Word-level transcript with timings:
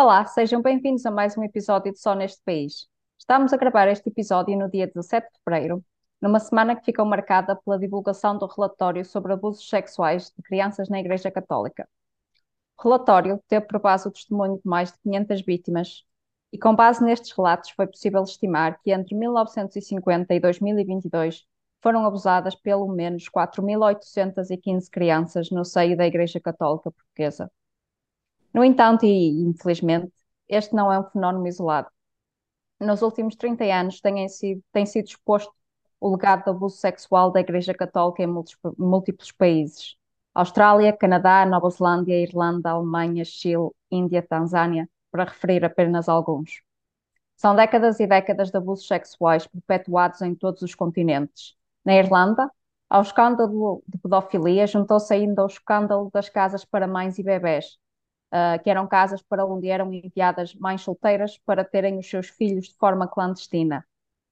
Olá, 0.00 0.24
sejam 0.26 0.62
bem-vindos 0.62 1.04
a 1.06 1.10
mais 1.10 1.36
um 1.36 1.42
episódio 1.42 1.92
de 1.92 1.98
Só 1.98 2.14
Neste 2.14 2.40
País. 2.44 2.86
Estamos 3.18 3.52
a 3.52 3.56
gravar 3.56 3.88
este 3.88 4.08
episódio 4.08 4.56
no 4.56 4.70
dia 4.70 4.86
17 4.86 5.26
de 5.26 5.40
fevereiro, 5.44 5.84
numa 6.22 6.38
semana 6.38 6.76
que 6.76 6.84
ficou 6.84 7.04
marcada 7.04 7.56
pela 7.56 7.76
divulgação 7.76 8.38
do 8.38 8.46
relatório 8.46 9.04
sobre 9.04 9.32
abusos 9.32 9.68
sexuais 9.68 10.32
de 10.36 10.40
crianças 10.40 10.88
na 10.88 11.00
Igreja 11.00 11.32
Católica. 11.32 11.88
O 12.78 12.82
relatório 12.84 13.42
teve 13.48 13.66
por 13.66 13.80
base 13.80 14.06
o 14.06 14.12
testemunho 14.12 14.58
de 14.58 14.62
mais 14.64 14.92
de 14.92 14.98
500 15.00 15.42
vítimas 15.44 16.04
e, 16.52 16.58
com 16.58 16.76
base 16.76 17.02
nestes 17.02 17.32
relatos, 17.32 17.70
foi 17.70 17.88
possível 17.88 18.22
estimar 18.22 18.80
que 18.80 18.92
entre 18.92 19.16
1950 19.16 20.32
e 20.32 20.38
2022 20.38 21.44
foram 21.82 22.04
abusadas 22.04 22.54
pelo 22.54 22.86
menos 22.86 23.28
4.815 23.28 24.88
crianças 24.92 25.50
no 25.50 25.64
seio 25.64 25.96
da 25.96 26.06
Igreja 26.06 26.38
Católica 26.38 26.92
Portuguesa. 26.92 27.50
No 28.52 28.64
entanto, 28.64 29.04
e 29.04 29.42
infelizmente, 29.42 30.12
este 30.48 30.74
não 30.74 30.92
é 30.92 30.98
um 30.98 31.04
fenómeno 31.04 31.46
isolado. 31.46 31.88
Nos 32.80 33.02
últimos 33.02 33.36
30 33.36 33.64
anos 33.64 34.00
tem 34.00 34.28
sido, 34.28 34.62
sido 34.86 35.06
exposto 35.06 35.52
o 36.00 36.10
legado 36.10 36.44
do 36.44 36.50
abuso 36.50 36.76
sexual 36.76 37.30
da 37.32 37.40
Igreja 37.40 37.74
Católica 37.74 38.22
em 38.22 38.26
múltiplos 38.78 39.32
países. 39.32 39.96
Austrália, 40.34 40.96
Canadá, 40.96 41.44
Nova 41.44 41.68
Zelândia, 41.70 42.22
Irlanda, 42.22 42.70
Alemanha, 42.70 43.24
Chile, 43.24 43.70
Índia, 43.90 44.22
Tanzânia, 44.22 44.88
para 45.10 45.24
referir 45.24 45.64
apenas 45.64 46.08
alguns. 46.08 46.62
São 47.36 47.54
décadas 47.56 47.98
e 48.00 48.06
décadas 48.06 48.50
de 48.50 48.56
abusos 48.56 48.86
sexuais 48.86 49.46
perpetuados 49.46 50.22
em 50.22 50.34
todos 50.34 50.62
os 50.62 50.74
continentes. 50.74 51.56
Na 51.84 51.94
Irlanda, 51.94 52.50
ao 52.88 53.02
escândalo 53.02 53.82
de 53.86 53.98
pedofilia 53.98 54.66
juntou-se 54.66 55.12
ainda 55.12 55.42
o 55.42 55.46
escândalo 55.46 56.10
das 56.12 56.28
casas 56.28 56.64
para 56.64 56.86
mães 56.86 57.18
e 57.18 57.22
bebés, 57.22 57.76
uh, 58.32 58.62
que 58.62 58.70
eram 58.70 58.86
casas 58.86 59.22
para 59.22 59.44
onde 59.46 59.68
eram 59.68 59.92
enviadas 59.92 60.54
mães 60.54 60.82
solteiras 60.82 61.38
para 61.38 61.64
terem 61.64 61.98
os 61.98 62.08
seus 62.08 62.28
filhos 62.28 62.68
de 62.68 62.76
forma 62.76 63.08
clandestina. 63.08 63.84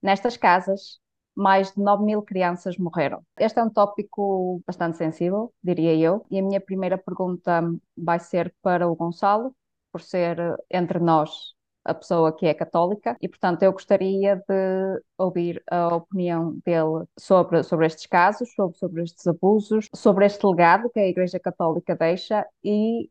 Nestas 0.02 0.36
casas, 0.36 1.00
mais 1.34 1.72
de 1.72 1.82
9 1.82 2.04
mil 2.04 2.22
crianças 2.22 2.78
morreram. 2.78 3.22
Este 3.38 3.58
é 3.58 3.62
um 3.62 3.70
tópico 3.70 4.62
bastante 4.66 4.96
sensível, 4.96 5.52
diria 5.62 5.94
eu, 5.94 6.24
e 6.30 6.38
a 6.38 6.42
minha 6.42 6.60
primeira 6.60 6.96
pergunta 6.96 7.62
vai 7.96 8.18
ser 8.18 8.54
para 8.62 8.88
o 8.88 8.94
Gonçalo, 8.96 9.54
por 9.92 10.00
ser 10.00 10.38
entre 10.70 10.98
nós 10.98 11.56
a 11.86 11.94
pessoa 11.94 12.36
que 12.36 12.46
é 12.46 12.52
católica 12.52 13.16
e, 13.20 13.28
portanto, 13.28 13.62
eu 13.62 13.72
gostaria 13.72 14.36
de 14.36 15.02
ouvir 15.16 15.62
a 15.70 15.94
opinião 15.94 16.58
dele 16.64 17.06
sobre, 17.18 17.62
sobre 17.62 17.86
estes 17.86 18.06
casos, 18.06 18.52
sobre, 18.54 18.76
sobre 18.76 19.02
estes 19.04 19.26
abusos, 19.26 19.88
sobre 19.94 20.26
este 20.26 20.44
legado 20.44 20.90
que 20.90 20.98
a 20.98 21.06
Igreja 21.06 21.38
Católica 21.38 21.94
deixa 21.94 22.44
e 22.64 23.08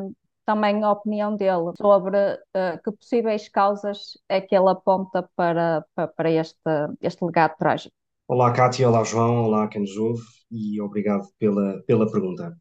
um, 0.00 0.14
também 0.44 0.82
a 0.82 0.92
opinião 0.92 1.36
dele 1.36 1.72
sobre 1.76 2.16
uh, 2.18 2.82
que 2.82 2.92
possíveis 2.92 3.48
causas 3.48 4.18
é 4.28 4.40
que 4.40 4.54
ele 4.54 4.68
aponta 4.68 5.28
para, 5.36 5.84
para, 5.94 6.08
para 6.08 6.30
este, 6.30 6.58
este 7.00 7.24
legado 7.24 7.56
trágico. 7.58 7.94
Olá, 8.26 8.52
Cátia, 8.52 8.88
olá, 8.88 9.04
João, 9.04 9.44
olá, 9.44 9.68
quem 9.68 9.82
nos 9.82 9.96
ouve 9.96 10.22
e 10.50 10.80
obrigado 10.80 11.26
pela, 11.38 11.82
pela 11.86 12.10
pergunta. 12.10 12.56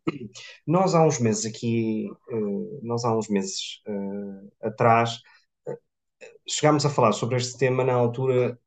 Nós 0.68 0.94
há 0.94 1.03
uns 1.06 1.19
meses 1.19 1.46
aqui, 1.46 2.09
uh, 2.31 2.80
nós 2.84 3.06
há 3.06 3.16
uns 3.16 3.30
meses 3.30 3.81
uh, 3.88 4.52
atrás, 4.68 5.22
chegámos 6.47 6.85
a 6.85 6.90
falar 6.90 7.13
sobre 7.13 7.38
este 7.38 7.58
tema 7.58 7.84
na 7.84 7.94
altura 7.94 8.59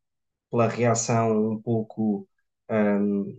pela 0.51 0.69
reação 0.69 1.53
um 1.53 1.61
pouco 1.61 2.29
um, 2.71 3.37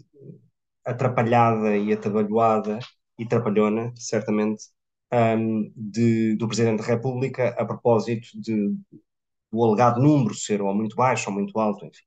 atrapalhada 0.85 1.75
e 1.77 1.93
atabalhoada 1.93 2.79
e 3.17 3.27
trapalhona, 3.27 3.93
certamente, 3.95 4.65
um, 5.13 5.71
de, 5.75 6.35
do 6.35 6.47
Presidente 6.47 6.79
da 6.79 6.85
República 6.85 7.49
a 7.57 7.65
propósito 7.65 8.27
de, 8.35 8.75
do 9.51 9.63
alegado 9.63 10.01
número 10.01 10.33
ser 10.35 10.61
ou 10.61 10.73
muito 10.73 10.95
baixo 10.95 11.29
ou 11.29 11.35
muito 11.35 11.57
alto, 11.59 11.85
enfim. 11.85 12.03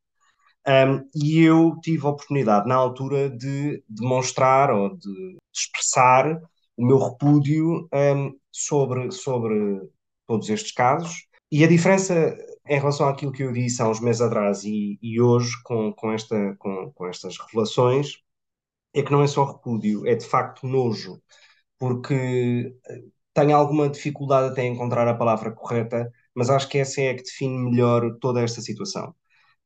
Um, 0.66 1.08
e 1.14 1.40
eu 1.40 1.74
tive 1.82 2.06
a 2.06 2.10
oportunidade, 2.10 2.68
na 2.68 2.74
altura, 2.74 3.30
de 3.30 3.82
demonstrar 3.88 4.70
ou 4.70 4.94
de 4.96 5.38
expressar 5.54 6.38
o 6.76 6.86
meu 6.86 6.98
repúdio 6.98 7.88
um, 7.92 8.38
sobre, 8.52 9.10
sobre 9.10 9.80
todos 10.26 10.48
estes 10.48 10.72
casos. 10.72 11.26
E 11.50 11.64
a 11.64 11.68
diferença 11.68 12.36
em 12.66 12.78
relação 12.78 13.08
àquilo 13.08 13.32
que 13.32 13.42
eu 13.42 13.52
disse 13.52 13.82
há 13.82 13.88
uns 13.88 14.00
meses 14.00 14.20
atrás 14.20 14.62
e, 14.64 14.98
e 15.02 15.20
hoje, 15.20 15.50
com, 15.64 15.92
com, 15.92 16.12
esta, 16.12 16.54
com, 16.58 16.92
com 16.92 17.06
estas 17.06 17.36
revelações, 17.38 18.18
é 18.94 19.02
que 19.02 19.10
não 19.10 19.22
é 19.22 19.26
só 19.26 19.44
repúdio, 19.44 20.06
é 20.06 20.14
de 20.14 20.26
facto 20.26 20.66
nojo 20.66 21.20
porque 21.80 22.76
eh, 22.88 23.02
tenho 23.34 23.56
alguma 23.56 23.88
dificuldade 23.88 24.52
até 24.52 24.64
em 24.64 24.74
encontrar 24.74 25.08
a 25.08 25.14
palavra 25.14 25.52
correta, 25.52 26.12
mas 26.34 26.50
acho 26.50 26.68
que 26.68 26.78
essa 26.78 27.00
é 27.02 27.10
a 27.10 27.16
que 27.16 27.24
define 27.24 27.70
melhor 27.70 28.18
toda 28.20 28.42
esta 28.42 28.60
situação. 28.60 29.14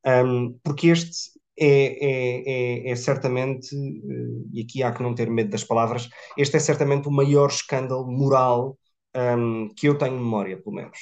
Um, 0.07 0.59
porque 0.65 0.89
este 0.89 1.33
é, 1.59 1.69
é, 1.69 2.89
é, 2.89 2.93
é, 2.93 2.97
certamente, 2.97 3.75
eh, 3.77 4.49
e 4.53 4.63
aqui 4.63 4.83
há 4.83 4.93
que 4.93 5.03
não 5.03 5.15
ter 5.15 5.31
medo 5.31 5.51
das 5.51 5.65
palavras, 5.65 6.09
este 6.39 6.57
é 6.57 6.61
certamente 6.61 7.09
o 7.09 7.13
maior 7.13 7.49
escândalo 7.51 8.07
moral 8.11 8.79
um, 9.17 9.69
que 9.77 9.89
eu 9.89 9.97
tenho 9.99 10.15
memória, 10.15 10.61
pelo 10.63 10.77
menos. 10.77 10.99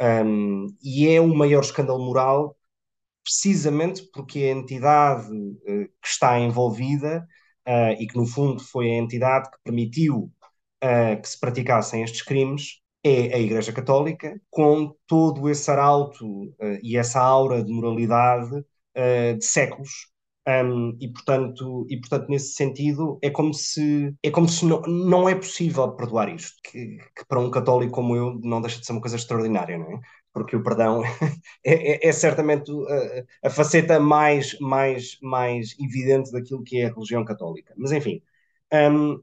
Um, 0.00 0.66
e 0.82 1.08
é 1.08 1.20
o 1.20 1.28
maior 1.28 1.62
escândalo 1.62 2.04
moral 2.04 2.56
precisamente 3.22 4.02
porque 4.12 4.40
a 4.40 4.50
entidade 4.52 5.30
uh, 5.30 5.86
que 6.02 6.08
está 6.08 6.38
envolvida 6.38 7.26
uh, 7.68 7.92
e 8.00 8.06
que, 8.06 8.16
no 8.16 8.26
fundo, 8.26 8.60
foi 8.62 8.90
a 8.90 8.96
entidade 8.96 9.50
que 9.50 9.58
permitiu 9.64 10.32
uh, 10.82 11.20
que 11.20 11.28
se 11.28 11.38
praticassem 11.38 12.02
estes 12.02 12.22
crimes 12.22 12.80
é 13.02 13.34
a 13.34 13.38
Igreja 13.38 13.72
Católica, 13.72 14.40
com 14.50 14.94
todo 15.06 15.48
esse 15.48 15.70
arauto 15.70 16.26
uh, 16.26 16.78
e 16.82 16.96
essa 16.96 17.20
aura 17.20 17.62
de 17.62 17.72
moralidade 17.72 18.54
uh, 18.56 19.38
de 19.38 19.44
séculos. 19.44 20.10
Um, 20.48 20.96
e, 21.00 21.08
portanto, 21.08 21.86
e, 21.88 21.98
portanto, 22.00 22.28
nesse 22.28 22.54
sentido, 22.54 23.18
é 23.22 23.30
como 23.30 23.52
se, 23.54 24.14
é 24.22 24.30
como 24.30 24.48
se 24.48 24.64
não, 24.64 24.80
não 24.82 25.28
é 25.28 25.34
possível 25.34 25.92
perdoar 25.92 26.34
isto, 26.34 26.56
que, 26.64 26.96
que, 27.14 27.24
para 27.28 27.38
um 27.40 27.50
católico 27.50 27.92
como 27.92 28.16
eu 28.16 28.40
não 28.42 28.60
deixa 28.60 28.80
de 28.80 28.86
ser 28.86 28.92
uma 28.92 29.00
coisa 29.02 29.16
extraordinária, 29.16 29.78
não 29.78 29.92
é? 29.92 30.00
Porque 30.32 30.56
o 30.56 30.62
perdão 30.62 31.02
é, 31.64 32.06
é, 32.06 32.08
é 32.08 32.12
certamente 32.12 32.70
a, 33.42 33.48
a, 33.48 33.50
faceta 33.50 34.00
mais, 34.00 34.58
mais, 34.60 35.18
mais 35.22 35.76
evidente 35.78 36.32
daquilo 36.32 36.64
que 36.64 36.78
é 36.80 36.86
a 36.86 36.92
religião 36.92 37.24
católica. 37.24 37.74
Mas, 37.76 37.92
enfim, 37.92 38.22
um, 38.72 39.22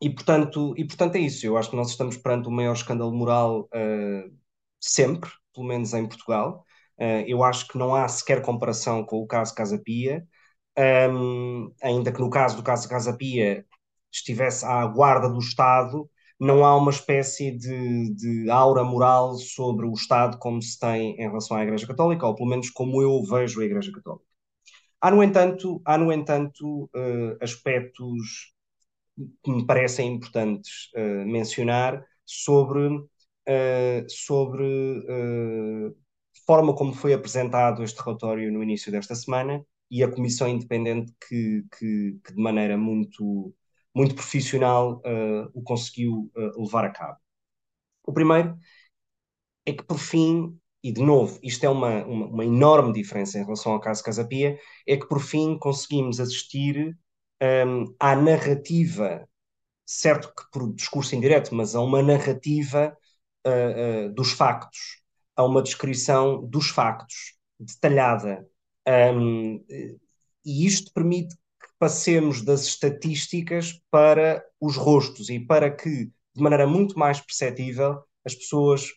e 0.00 0.10
portanto, 0.10 0.74
e 0.76 0.84
portanto 0.86 1.16
é 1.16 1.20
isso. 1.20 1.46
Eu 1.46 1.56
acho 1.56 1.70
que 1.70 1.76
nós 1.76 1.90
estamos 1.90 2.16
perante 2.16 2.48
o 2.48 2.52
maior 2.52 2.74
escândalo 2.74 3.12
moral 3.12 3.62
uh, 3.74 4.36
sempre, 4.80 5.30
pelo 5.54 5.66
menos 5.66 5.92
em 5.94 6.06
Portugal. 6.06 6.64
Uh, 6.98 7.24
eu 7.26 7.42
acho 7.44 7.66
que 7.68 7.78
não 7.78 7.94
há 7.94 8.06
sequer 8.08 8.42
comparação 8.42 9.04
com 9.04 9.18
o 9.18 9.26
caso 9.26 9.54
Casa 9.54 9.78
Pia, 9.78 10.26
um, 11.10 11.72
ainda 11.82 12.12
que 12.12 12.20
no 12.20 12.30
caso 12.30 12.56
do 12.56 12.62
caso 12.62 12.88
Casa 12.88 13.16
Pia 13.16 13.66
estivesse 14.12 14.64
à 14.64 14.86
guarda 14.86 15.28
do 15.28 15.38
Estado, 15.38 16.08
não 16.40 16.64
há 16.64 16.76
uma 16.76 16.90
espécie 16.90 17.50
de, 17.50 18.14
de 18.14 18.50
aura 18.50 18.84
moral 18.84 19.34
sobre 19.34 19.86
o 19.86 19.92
Estado 19.92 20.38
como 20.38 20.62
se 20.62 20.78
tem 20.78 21.14
em 21.20 21.28
relação 21.28 21.56
à 21.56 21.62
Igreja 21.64 21.86
Católica, 21.86 22.26
ou 22.26 22.34
pelo 22.34 22.48
menos 22.48 22.70
como 22.70 23.02
eu 23.02 23.22
vejo 23.24 23.60
a 23.60 23.64
Igreja 23.64 23.92
Católica. 23.92 24.24
Há, 25.00 25.10
no 25.10 25.22
entanto, 25.22 25.80
há, 25.84 25.98
no 25.98 26.12
entanto 26.12 26.84
uh, 26.94 27.36
aspectos 27.40 28.52
que 29.42 29.50
me 29.50 29.66
parecem 29.66 30.14
importantes 30.14 30.90
uh, 30.96 31.26
mencionar 31.26 32.04
sobre, 32.24 32.88
uh, 32.88 34.06
sobre 34.08 34.64
uh, 34.64 35.96
forma 36.46 36.74
como 36.74 36.92
foi 36.92 37.12
apresentado 37.12 37.82
este 37.82 38.00
relatório 38.00 38.52
no 38.52 38.62
início 38.62 38.92
desta 38.92 39.14
semana 39.14 39.64
e 39.90 40.02
a 40.02 40.10
comissão 40.10 40.48
independente 40.48 41.12
que, 41.28 41.64
que, 41.78 42.18
que 42.24 42.34
de 42.34 42.42
maneira 42.42 42.76
muito, 42.76 43.54
muito 43.94 44.14
profissional 44.14 45.00
o 45.54 45.62
conseguiu 45.62 46.30
levar 46.58 46.84
a 46.84 46.90
cabo. 46.90 47.16
O 48.06 48.12
primeiro 48.12 48.54
é 49.64 49.72
que, 49.72 49.82
por 49.82 49.98
fim, 49.98 50.58
e 50.82 50.92
de 50.92 51.02
novo, 51.02 51.38
isto 51.42 51.64
é 51.64 51.68
uma, 51.68 52.04
uma, 52.04 52.26
uma 52.26 52.44
enorme 52.44 52.92
diferença 52.92 53.38
em 53.38 53.44
relação 53.44 53.72
ao 53.72 53.80
caso 53.80 54.02
Casapia, 54.02 54.58
é 54.86 54.96
que 54.96 55.06
por 55.06 55.20
fim 55.20 55.58
conseguimos 55.58 56.20
assistir 56.20 56.96
um, 57.42 57.94
à 57.98 58.16
narrativa, 58.16 59.28
certo 59.86 60.32
que 60.34 60.42
por 60.52 60.72
discurso 60.74 61.14
indireto, 61.14 61.54
mas 61.54 61.74
a 61.74 61.80
uma 61.80 62.02
narrativa 62.02 62.96
uh, 63.46 64.06
uh, 64.08 64.14
dos 64.14 64.32
factos, 64.32 65.02
a 65.36 65.44
uma 65.44 65.62
descrição 65.62 66.44
dos 66.46 66.68
factos, 66.68 67.34
detalhada. 67.58 68.46
Um, 68.86 69.64
e 70.44 70.66
isto 70.66 70.92
permite 70.92 71.34
que 71.34 71.68
passemos 71.78 72.42
das 72.42 72.64
estatísticas 72.64 73.80
para 73.90 74.44
os 74.60 74.76
rostos 74.76 75.28
e 75.28 75.38
para 75.38 75.70
que, 75.70 76.06
de 76.34 76.42
maneira 76.42 76.66
muito 76.66 76.98
mais 76.98 77.20
perceptível, 77.20 78.02
as 78.24 78.34
pessoas 78.34 78.92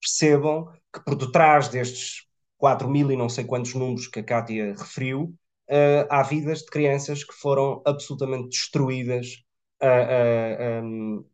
percebam 0.00 0.70
que 0.92 1.00
por 1.04 1.14
detrás 1.14 1.68
destes 1.68 2.26
4 2.58 2.88
mil 2.88 3.10
e 3.10 3.16
não 3.16 3.28
sei 3.28 3.44
quantos 3.44 3.74
números 3.74 4.06
que 4.06 4.20
a 4.20 4.24
Kátia 4.24 4.74
referiu, 4.76 5.34
uh, 5.70 6.06
há 6.10 6.22
vidas 6.22 6.60
de 6.60 6.66
crianças 6.66 7.24
que 7.24 7.34
foram 7.34 7.82
absolutamente 7.84 8.50
destruídas 8.50 9.44
uh, 9.82 10.82
uh, 10.82 10.84
um, 10.84 11.24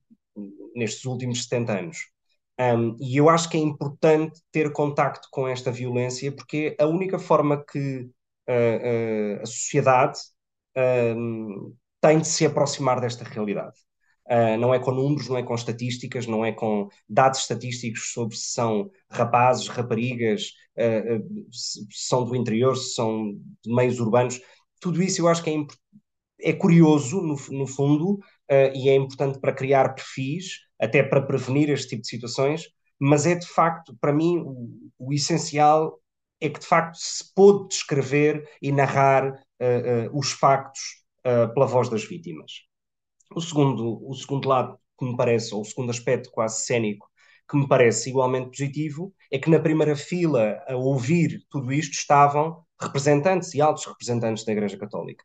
nestes 0.75 1.05
últimos 1.05 1.45
70 1.45 1.79
anos. 1.79 1.99
Um, 2.59 2.97
e 3.01 3.17
eu 3.17 3.29
acho 3.29 3.49
que 3.49 3.57
é 3.57 3.61
importante 3.61 4.41
ter 4.53 4.71
contacto 4.73 5.29
com 5.31 5.49
esta 5.49 5.73
violência, 5.73 6.31
porque 6.31 6.77
a 6.79 6.87
única 6.87 7.19
forma 7.19 7.65
que 7.65 8.11
a 9.43 9.47
sociedade 9.47 10.19
um, 11.17 11.73
tem 12.01 12.19
de 12.19 12.27
se 12.27 12.45
aproximar 12.45 13.01
desta 13.01 13.25
realidade. 13.25 13.77
Uh, 14.31 14.57
não 14.57 14.73
é 14.73 14.79
com 14.79 14.93
números, 14.93 15.29
não 15.29 15.37
é 15.37 15.43
com 15.43 15.57
estatísticas, 15.57 16.25
não 16.25 16.45
é 16.45 16.53
com 16.53 16.89
dados 17.09 17.41
estatísticos 17.41 18.13
sobre 18.13 18.37
se 18.37 18.53
são 18.53 18.89
rapazes, 19.11 19.67
raparigas, 19.67 20.53
uh, 20.79 21.17
uh, 21.17 21.53
se 21.53 21.85
são 21.91 22.25
do 22.25 22.37
interior, 22.37 22.77
se 22.77 22.95
são 22.95 23.33
de 23.61 23.75
meios 23.75 23.99
urbanos. 23.99 24.41
Tudo 24.81 25.03
isso 25.03 25.21
eu 25.21 25.27
acho 25.27 25.43
que 25.43 25.51
é, 25.51 26.51
é 26.51 26.53
curioso, 26.53 27.21
no, 27.21 27.37
no 27.51 27.67
fundo, 27.67 28.21
e 28.75 28.89
é 28.89 28.95
importante 28.97 29.39
para 29.39 29.53
criar 29.53 29.95
perfis, 29.95 30.61
até 30.81 31.03
para 31.03 31.23
prevenir 31.23 31.69
este 31.69 31.91
tipo 31.91 32.03
de 32.03 32.09
situações, 32.09 32.69
mas 32.99 33.27
é 33.27 33.35
de 33.35 33.47
facto, 33.47 33.97
para 34.01 34.13
mim, 34.13 34.39
o, 34.39 34.91
o 34.99 35.13
essencial 35.13 36.01
é 36.41 36.49
que 36.49 36.59
de 36.59 36.67
facto 36.67 36.97
se 36.97 37.33
pôde 37.35 37.69
descrever 37.69 38.49
e 38.63 38.73
narrar 38.73 39.41
os 40.13 40.33
factos 40.33 40.81
pela 41.23 41.67
voz 41.67 41.89
das 41.89 42.05
vítimas. 42.05 42.70
O 43.35 43.41
segundo, 43.41 44.01
o 44.09 44.15
segundo 44.15 44.49
lado 44.49 44.79
que 44.99 45.05
me 45.05 45.17
parece, 45.17 45.55
ou 45.55 45.63
o 45.63 45.65
segundo 45.65 45.91
aspecto 45.91 46.31
quase 46.31 46.65
cénico, 46.65 47.09
que 47.49 47.57
me 47.57 47.67
parece 47.67 48.11
igualmente 48.11 48.51
positivo, 48.51 49.13
é 49.31 49.39
que 49.39 49.51
na 49.51 49.59
primeira 49.59 49.97
fila 49.97 50.63
a 50.69 50.77
ouvir 50.77 51.45
tudo 51.51 51.73
isto 51.73 51.95
estavam 51.95 52.65
representantes 52.81 53.55
e 53.55 53.61
altos 53.61 53.87
representantes 53.87 54.45
da 54.45 54.53
Igreja 54.53 54.79
Católica. 54.79 55.25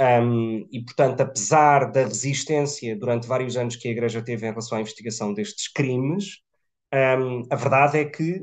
Um, 0.00 0.66
e, 0.72 0.82
portanto, 0.82 1.20
apesar 1.20 1.92
da 1.92 2.04
resistência 2.04 2.96
durante 2.96 3.26
vários 3.28 3.56
anos 3.56 3.76
que 3.76 3.88
a 3.88 3.90
Igreja 3.90 4.22
teve 4.22 4.46
em 4.46 4.50
relação 4.50 4.78
à 4.78 4.80
investigação 4.80 5.34
destes 5.34 5.68
crimes, 5.68 6.38
um, 6.92 7.42
a 7.50 7.56
verdade 7.56 7.98
é 7.98 8.04
que 8.04 8.40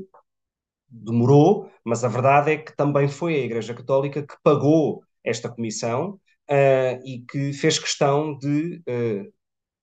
demorou, 0.88 1.70
mas 1.84 2.04
a 2.04 2.08
verdade 2.08 2.52
é 2.52 2.56
que 2.58 2.74
também 2.76 3.08
foi 3.08 3.34
a 3.34 3.44
Igreja 3.44 3.74
Católica 3.74 4.22
que 4.22 4.34
pagou 4.42 5.02
esta 5.24 5.48
comissão 5.48 6.20
uh, 6.50 7.02
e 7.04 7.24
que 7.28 7.52
fez 7.52 7.78
questão 7.78 8.36
de, 8.38 8.82
uh, 8.88 9.32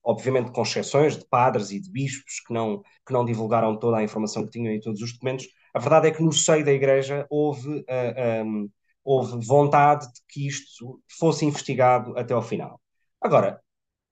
obviamente 0.03 0.51
com 0.51 0.61
exceções 0.61 1.17
de 1.17 1.25
padres 1.27 1.71
e 1.71 1.79
de 1.79 1.89
bispos 1.91 2.41
que 2.45 2.53
não, 2.53 2.81
que 3.05 3.13
não 3.13 3.25
divulgaram 3.25 3.77
toda 3.77 3.97
a 3.97 4.03
informação 4.03 4.45
que 4.45 4.51
tinham 4.51 4.73
em 4.73 4.79
todos 4.79 5.01
os 5.01 5.13
documentos, 5.13 5.47
a 5.73 5.79
verdade 5.79 6.07
é 6.07 6.11
que 6.11 6.23
no 6.23 6.31
seio 6.31 6.63
da 6.63 6.71
Igreja 6.71 7.25
houve, 7.29 7.79
uh, 7.79 7.85
eh, 7.87 8.43
um, 8.43 8.69
houve 9.03 9.45
vontade 9.45 10.05
de 10.07 10.21
que 10.29 10.47
isto 10.47 11.01
fosse 11.19 11.45
investigado 11.45 12.17
até 12.17 12.33
ao 12.33 12.41
final. 12.41 12.81
Agora, 13.21 13.61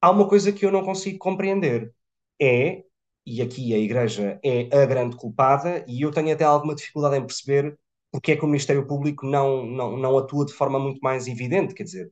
há 0.01 0.11
uma 0.11 0.27
coisa 0.27 0.51
que 0.51 0.65
eu 0.65 0.71
não 0.71 0.83
consigo 0.83 1.17
compreender, 1.19 1.93
é, 2.41 2.83
e 3.25 3.41
aqui 3.41 3.73
a 3.73 3.77
Igreja 3.77 4.39
é 4.43 4.67
a 4.75 4.85
grande 4.85 5.15
culpada, 5.15 5.85
e 5.87 6.01
eu 6.01 6.11
tenho 6.11 6.33
até 6.33 6.43
alguma 6.43 6.75
dificuldade 6.75 7.17
em 7.17 7.25
perceber 7.25 7.77
porque 8.13 8.33
é 8.33 8.35
que 8.37 8.45
o 8.45 8.47
Ministério 8.47 8.85
Público 8.85 9.25
não, 9.25 9.65
não, 9.65 9.97
não 9.97 10.17
atua 10.19 10.45
de 10.45 10.53
forma 10.53 10.77
muito 10.79 10.99
mais 11.01 11.27
evidente, 11.27 11.73
quer 11.73 11.83
dizer, 11.83 12.11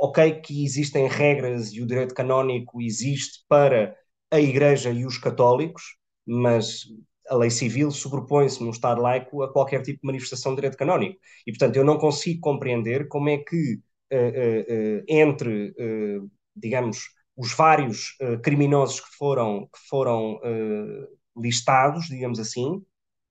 ok 0.00 0.40
que 0.40 0.64
existem 0.64 1.06
regras 1.06 1.72
e 1.72 1.82
o 1.82 1.86
direito 1.86 2.14
canónico 2.14 2.80
existe 2.80 3.44
para 3.46 3.94
a 4.30 4.40
Igreja 4.40 4.90
e 4.90 5.04
os 5.04 5.18
católicos, 5.18 5.96
mas 6.26 6.84
a 7.28 7.36
lei 7.36 7.50
civil 7.50 7.90
sobrepõe-se 7.90 8.62
num 8.62 8.70
Estado 8.70 9.02
laico 9.02 9.42
a 9.42 9.52
qualquer 9.52 9.82
tipo 9.82 10.00
de 10.00 10.06
manifestação 10.06 10.52
de 10.52 10.56
direito 10.56 10.78
canónico. 10.78 11.20
E, 11.46 11.52
portanto, 11.52 11.76
eu 11.76 11.84
não 11.84 11.98
consigo 11.98 12.40
compreender 12.40 13.08
como 13.08 13.28
é 13.28 13.38
que, 13.38 13.74
uh, 14.12 14.16
uh, 14.16 14.98
uh, 14.98 15.04
entre, 15.06 15.74
digamos, 16.56 16.98
os 17.36 17.52
vários 17.54 18.16
criminosos 18.42 19.00
que 19.00 19.16
foram, 19.16 19.68
que 19.72 19.78
foram 19.88 20.38
listados, 21.36 22.06
digamos 22.06 22.38
assim, 22.38 22.82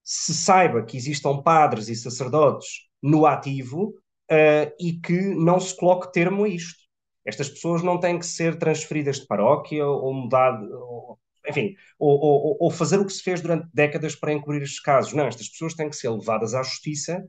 se 0.03 0.33
saiba 0.33 0.83
que 0.83 0.97
existam 0.97 1.41
padres 1.41 1.89
e 1.89 1.95
sacerdotes 1.95 2.87
no 3.01 3.25
ativo 3.25 3.93
uh, 4.31 4.71
e 4.79 4.93
que 4.93 5.19
não 5.35 5.59
se 5.59 5.75
coloque 5.75 6.11
termo 6.11 6.43
a 6.43 6.49
isto. 6.49 6.79
Estas 7.25 7.49
pessoas 7.49 7.83
não 7.83 7.99
têm 7.99 8.17
que 8.17 8.25
ser 8.25 8.57
transferidas 8.57 9.19
de 9.19 9.27
paróquia 9.27 9.85
ou 9.85 10.13
mudar, 10.13 10.59
ou, 10.63 11.19
enfim, 11.47 11.75
ou, 11.97 12.17
ou, 12.19 12.57
ou, 12.59 12.71
fazer 12.71 12.99
o 12.99 13.05
que 13.05 13.13
se 13.13 13.21
fez 13.21 13.41
durante 13.41 13.67
décadas 13.73 14.15
para 14.15 14.33
encobrir 14.33 14.61
estes 14.61 14.79
casos. 14.79 15.13
Não, 15.13 15.27
estas 15.27 15.49
pessoas 15.49 15.73
têm 15.73 15.89
que 15.89 15.95
ser 15.95 16.09
levadas 16.09 16.53
à 16.53 16.63
justiça 16.63 17.23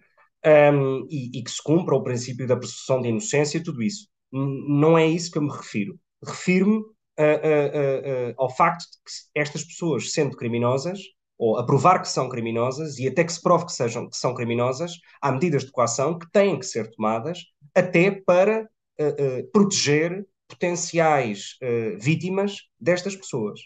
um, 0.44 0.48
ehm, 0.48 1.06
e, 1.10 1.38
e, 1.38 1.42
que 1.42 1.50
se 1.50 1.62
cumpra 1.62 1.94
o 1.94 2.02
princípio 2.02 2.46
da 2.46 2.56
presunção 2.56 3.02
de 3.02 3.08
inocência, 3.08 3.62
tudo 3.62 3.82
isso. 3.82 4.08
Não 4.32 4.96
é 4.96 5.06
isso 5.06 5.30
que 5.30 5.38
eu 5.38 5.42
me 5.42 5.52
refiro. 5.52 5.98
Refiro-me 6.24 6.78
uh, 6.78 8.30
uh, 8.30 8.34
ao 8.38 8.54
facto 8.54 8.82
de 8.82 8.96
que 9.04 9.40
estas 9.40 9.64
pessoas, 9.64 10.12
sendo 10.12 10.36
criminosas, 10.36 11.00
ou 11.40 11.56
a 11.56 11.64
provar 11.64 12.02
que 12.02 12.08
são 12.08 12.28
criminosas 12.28 12.98
e 12.98 13.08
até 13.08 13.24
que 13.24 13.32
se 13.32 13.40
prove 13.40 13.64
que, 13.64 13.72
sejam, 13.72 14.06
que 14.10 14.16
são 14.16 14.34
criminosas, 14.34 14.92
há 15.22 15.32
medidas 15.32 15.64
de 15.64 15.72
coação 15.72 16.18
que 16.18 16.30
têm 16.30 16.58
que 16.58 16.66
ser 16.66 16.90
tomadas 16.90 17.38
até 17.74 18.10
para 18.10 18.68
uh, 19.00 19.40
uh, 19.40 19.50
proteger 19.50 20.26
potenciais 20.46 21.56
uh, 21.62 21.98
vítimas 21.98 22.58
destas 22.78 23.16
pessoas. 23.16 23.58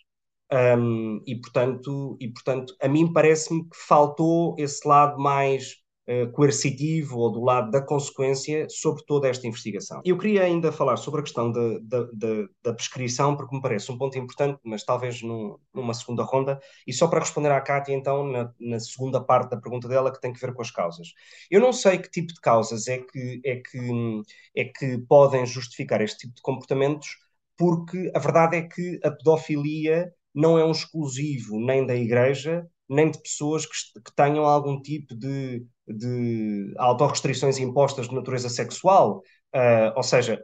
Um, 0.79 1.21
e, 1.27 1.35
portanto, 1.41 2.17
e, 2.21 2.29
portanto, 2.29 2.77
a 2.81 2.87
mim 2.87 3.13
parece-me 3.13 3.65
que 3.65 3.77
faltou 3.77 4.55
esse 4.57 4.87
lado 4.87 5.21
mais 5.21 5.75
uh, 6.09 6.31
coercitivo 6.33 7.19
ou 7.19 7.33
do 7.33 7.43
lado 7.43 7.71
da 7.71 7.81
consequência 7.81 8.67
sobre 8.69 9.05
toda 9.05 9.29
esta 9.29 9.47
investigação. 9.47 10.01
Eu 10.05 10.19
queria 10.19 10.43
ainda 10.43 10.73
falar 10.73 10.97
sobre 10.97 11.21
a 11.21 11.23
questão 11.23 11.51
de, 11.51 11.81
da 12.63 12.73
prescrição, 12.75 13.37
porque 13.37 13.55
me 13.55 13.63
parece 13.63 13.91
um 13.91 13.99
ponto 13.99 14.19
importante, 14.19 14.59
mas 14.65 14.85
talvez 14.85 15.23
num, 15.23 15.57
numa 15.75 15.95
segunda 15.95 16.23
ronda, 16.23 16.61
e 16.87 16.93
só 16.93 17.09
para 17.09 17.21
responder 17.21 17.51
à 17.51 17.61
Cátia, 17.61 17.95
então, 17.95 18.27
na, 18.27 18.53
na, 18.61 18.81
segunda 18.81 19.23
parte 19.23 19.51
da 19.51 19.61
pergunta 19.61 19.89
dela, 19.89 20.13
que 20.13 20.21
tem 20.21 20.33
que 20.33 20.41
ver 20.41 20.53
com 20.53 20.63
as 20.63 20.71
causas. 20.71 21.09
Eu 21.51 21.61
não 21.61 21.73
sei 21.73 21.99
que 21.99 22.11
tipo 22.11 22.33
de 22.33 22.41
causas 22.41 22.87
é 22.89 22.99
que, 22.99 23.41
é 23.45 23.57
que, 23.57 24.23
é 24.57 24.65
que 24.65 24.99
podem 25.09 25.47
justificar 25.47 26.01
este 26.01 26.19
tipo 26.19 26.35
de 26.35 26.43
comportamentos, 26.43 27.17
porque 27.57 28.11
a 28.15 28.19
verdade 28.19 28.57
é 28.57 28.63
que 28.63 28.99
a 29.05 29.11
pedofilia 29.11 30.13
não 30.35 30.59
é 30.59 30.65
um 30.65 30.73
exclusivo 30.73 31.59
nem 31.61 31.87
da 31.87 31.95
Igreja, 31.95 32.67
nem 32.89 33.11
de 33.11 33.21
pessoas 33.21 33.67
que, 33.67 34.01
que 34.01 34.15
tenham 34.15 34.45
algum 34.45 34.81
tipo 34.81 35.15
de, 35.15 35.65
de 35.87 36.75
autorrestrições 36.79 37.59
impostas 37.59 38.09
de 38.09 38.15
natureza 38.15 38.49
sexual. 38.49 39.23
Uh, 39.55 39.93
ou 39.97 40.03
seja, 40.03 40.43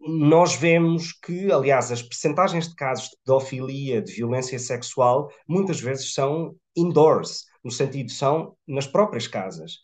nós 0.00 0.54
vemos 0.54 1.12
que, 1.12 1.50
aliás, 1.50 1.90
as 1.90 2.02
percentagens 2.02 2.68
de 2.68 2.74
casos 2.74 3.08
de 3.08 3.16
pedofilia, 3.24 4.02
de 4.02 4.12
violência 4.12 4.58
sexual, 4.58 5.30
muitas 5.46 5.80
vezes 5.80 6.12
são 6.12 6.54
indoors, 6.76 7.44
no 7.64 7.70
sentido 7.70 8.10
são 8.10 8.56
nas 8.66 8.86
próprias 8.86 9.26
casas. 9.26 9.78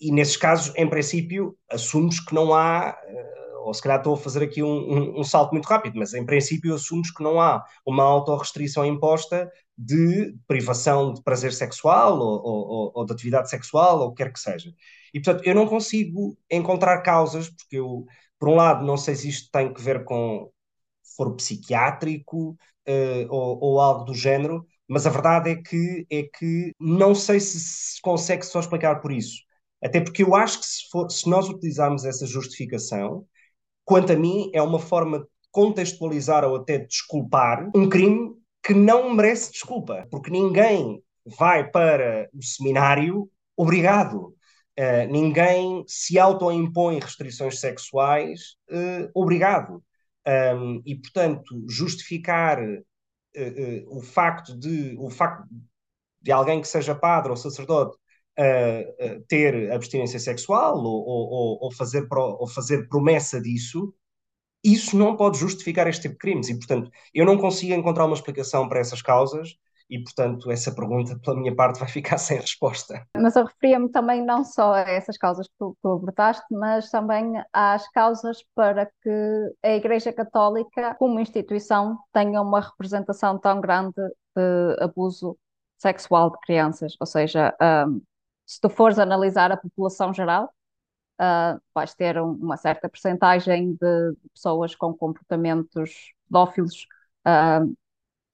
E 0.00 0.12
nesses 0.12 0.36
casos, 0.36 0.74
em 0.76 0.88
princípio, 0.88 1.56
assumes 1.70 2.20
que 2.20 2.34
não 2.34 2.52
há 2.54 2.90
uh, 2.90 3.35
ou 3.66 3.74
se 3.74 3.82
calhar 3.82 3.98
estou 3.98 4.14
a 4.14 4.16
fazer 4.16 4.44
aqui 4.44 4.62
um, 4.62 4.68
um, 4.68 5.20
um, 5.20 5.24
salto 5.24 5.52
muito 5.52 5.66
rápido, 5.66 5.98
mas 5.98 6.14
em 6.14 6.24
princípio 6.24 6.72
assumes 6.72 7.10
que 7.10 7.22
não 7.22 7.40
há 7.40 7.64
uma 7.84 8.04
autorrestrição 8.04 8.86
imposta 8.86 9.50
de 9.76 10.36
privação 10.46 11.12
de 11.12 11.20
prazer 11.22 11.52
sexual 11.52 12.16
ou, 12.18 12.40
ou, 12.44 12.92
ou, 12.94 13.04
de 13.04 13.12
atividade 13.12 13.50
sexual 13.50 14.00
ou 14.00 14.08
o 14.08 14.14
que 14.14 14.22
quer 14.22 14.32
que 14.32 14.38
seja. 14.38 14.72
E 15.12 15.20
portanto 15.20 15.44
eu 15.44 15.54
não 15.54 15.66
consigo 15.66 16.38
encontrar 16.48 17.02
causas, 17.02 17.48
porque 17.50 17.76
eu, 17.76 18.06
por 18.38 18.50
um 18.50 18.54
lado, 18.54 18.86
não 18.86 18.96
sei 18.96 19.16
se 19.16 19.28
isto 19.28 19.50
tem 19.50 19.72
que 19.74 19.82
ver 19.82 20.04
com 20.04 20.48
foro 21.16 21.34
psiquiátrico 21.34 22.50
uh, 22.88 23.26
ou, 23.28 23.58
ou 23.60 23.80
algo 23.80 24.04
do 24.04 24.14
género, 24.14 24.64
mas 24.88 25.06
a 25.06 25.10
verdade 25.10 25.50
é 25.50 25.56
que, 25.56 26.06
é 26.08 26.22
que 26.22 26.72
não 26.78 27.16
sei 27.16 27.40
se 27.40 27.58
se 27.58 28.00
consegue 28.00 28.46
só 28.46 28.60
explicar 28.60 29.00
por 29.00 29.10
isso. 29.10 29.38
Até 29.82 30.00
porque 30.00 30.22
eu 30.22 30.34
acho 30.36 30.60
que 30.60 30.66
se, 30.66 30.88
for, 30.90 31.10
se 31.10 31.28
nós 31.28 31.48
utilizarmos 31.48 32.04
essa 32.04 32.26
justificação, 32.26 33.26
quanto 33.86 34.12
a 34.12 34.16
mim, 34.16 34.50
é 34.52 34.60
uma 34.60 34.80
forma 34.80 35.20
de 35.20 35.26
contextualizar 35.50 36.44
ou 36.44 36.56
até 36.56 36.78
desculpar 36.78 37.70
um 37.74 37.88
crime 37.88 38.34
que 38.62 38.74
não 38.74 39.14
merece 39.14 39.52
desculpa, 39.52 40.06
porque 40.10 40.28
ninguém 40.28 41.00
vai 41.38 41.70
para 41.70 42.28
o 42.34 42.42
seminário 42.42 43.30
obrigado. 43.56 44.34
Uh, 44.78 45.10
ninguém 45.10 45.84
se 45.86 46.18
autoimpõe 46.18 46.98
restrições 46.98 47.60
sexuais 47.60 48.56
uh, 48.70 49.08
obrigado. 49.14 49.82
Um, 50.26 50.82
e, 50.84 50.96
portanto, 50.96 51.64
justificar 51.70 52.60
uh, 52.60 53.96
o, 53.96 54.02
facto 54.02 54.58
de, 54.58 54.96
o 54.98 55.08
facto 55.08 55.46
de 56.20 56.32
alguém 56.32 56.60
que 56.60 56.66
seja 56.66 56.94
padre 56.94 57.30
ou 57.30 57.36
sacerdote 57.36 57.96
uh, 58.38 59.24
ter 59.28 59.72
abstinência 59.72 60.18
sexual 60.18 60.78
ou, 60.78 61.04
ou, 61.06 61.58
ou, 61.62 61.72
fazer 61.72 62.08
pro, 62.08 62.36
ou 62.38 62.46
fazer 62.46 62.88
promessa 62.88 63.40
disso, 63.40 63.94
isso 64.64 64.96
não 64.96 65.16
pode 65.16 65.38
justificar 65.38 65.86
este 65.86 66.02
tipo 66.02 66.14
de 66.14 66.18
crimes. 66.18 66.48
E, 66.48 66.56
portanto, 66.56 66.90
eu 67.14 67.24
não 67.24 67.38
consigo 67.38 67.72
encontrar 67.72 68.04
uma 68.04 68.14
explicação 68.14 68.68
para 68.68 68.80
essas 68.80 69.00
causas 69.00 69.56
e, 69.88 70.02
portanto, 70.02 70.50
essa 70.50 70.74
pergunta, 70.74 71.18
pela 71.22 71.36
minha 71.36 71.54
parte, 71.54 71.78
vai 71.80 71.88
ficar 71.88 72.18
sem 72.18 72.38
resposta. 72.38 73.06
Mas 73.16 73.36
eu 73.36 73.44
referia-me 73.44 73.88
também 73.90 74.24
não 74.24 74.44
só 74.44 74.74
a 74.74 74.80
essas 74.80 75.16
causas 75.16 75.46
que 75.46 75.54
tu, 75.58 75.76
tu 75.80 75.88
abordaste, 75.88 76.44
mas 76.50 76.90
também 76.90 77.32
às 77.52 77.88
causas 77.90 78.44
para 78.54 78.86
que 79.02 79.54
a 79.62 79.70
Igreja 79.70 80.12
Católica, 80.12 80.94
como 80.98 81.20
instituição, 81.20 81.98
tenha 82.12 82.42
uma 82.42 82.60
representação 82.60 83.38
tão 83.38 83.60
grande 83.60 83.94
de 84.36 84.76
abuso 84.80 85.38
sexual 85.78 86.30
de 86.30 86.38
crianças. 86.40 86.94
Ou 87.00 87.06
seja, 87.06 87.54
um, 87.86 88.02
se 88.46 88.60
tu 88.60 88.70
fores 88.70 88.98
analisar 88.98 89.50
a 89.50 89.56
população 89.56 90.14
geral, 90.14 90.52
uh, 91.20 91.60
vais 91.74 91.94
ter 91.94 92.20
um, 92.20 92.32
uma 92.32 92.56
certa 92.56 92.88
percentagem 92.88 93.72
de, 93.74 94.16
pessoas 94.32 94.74
com 94.74 94.94
comportamentos 94.94 96.12
pedófilos, 96.28 96.86
uh, 97.26 97.76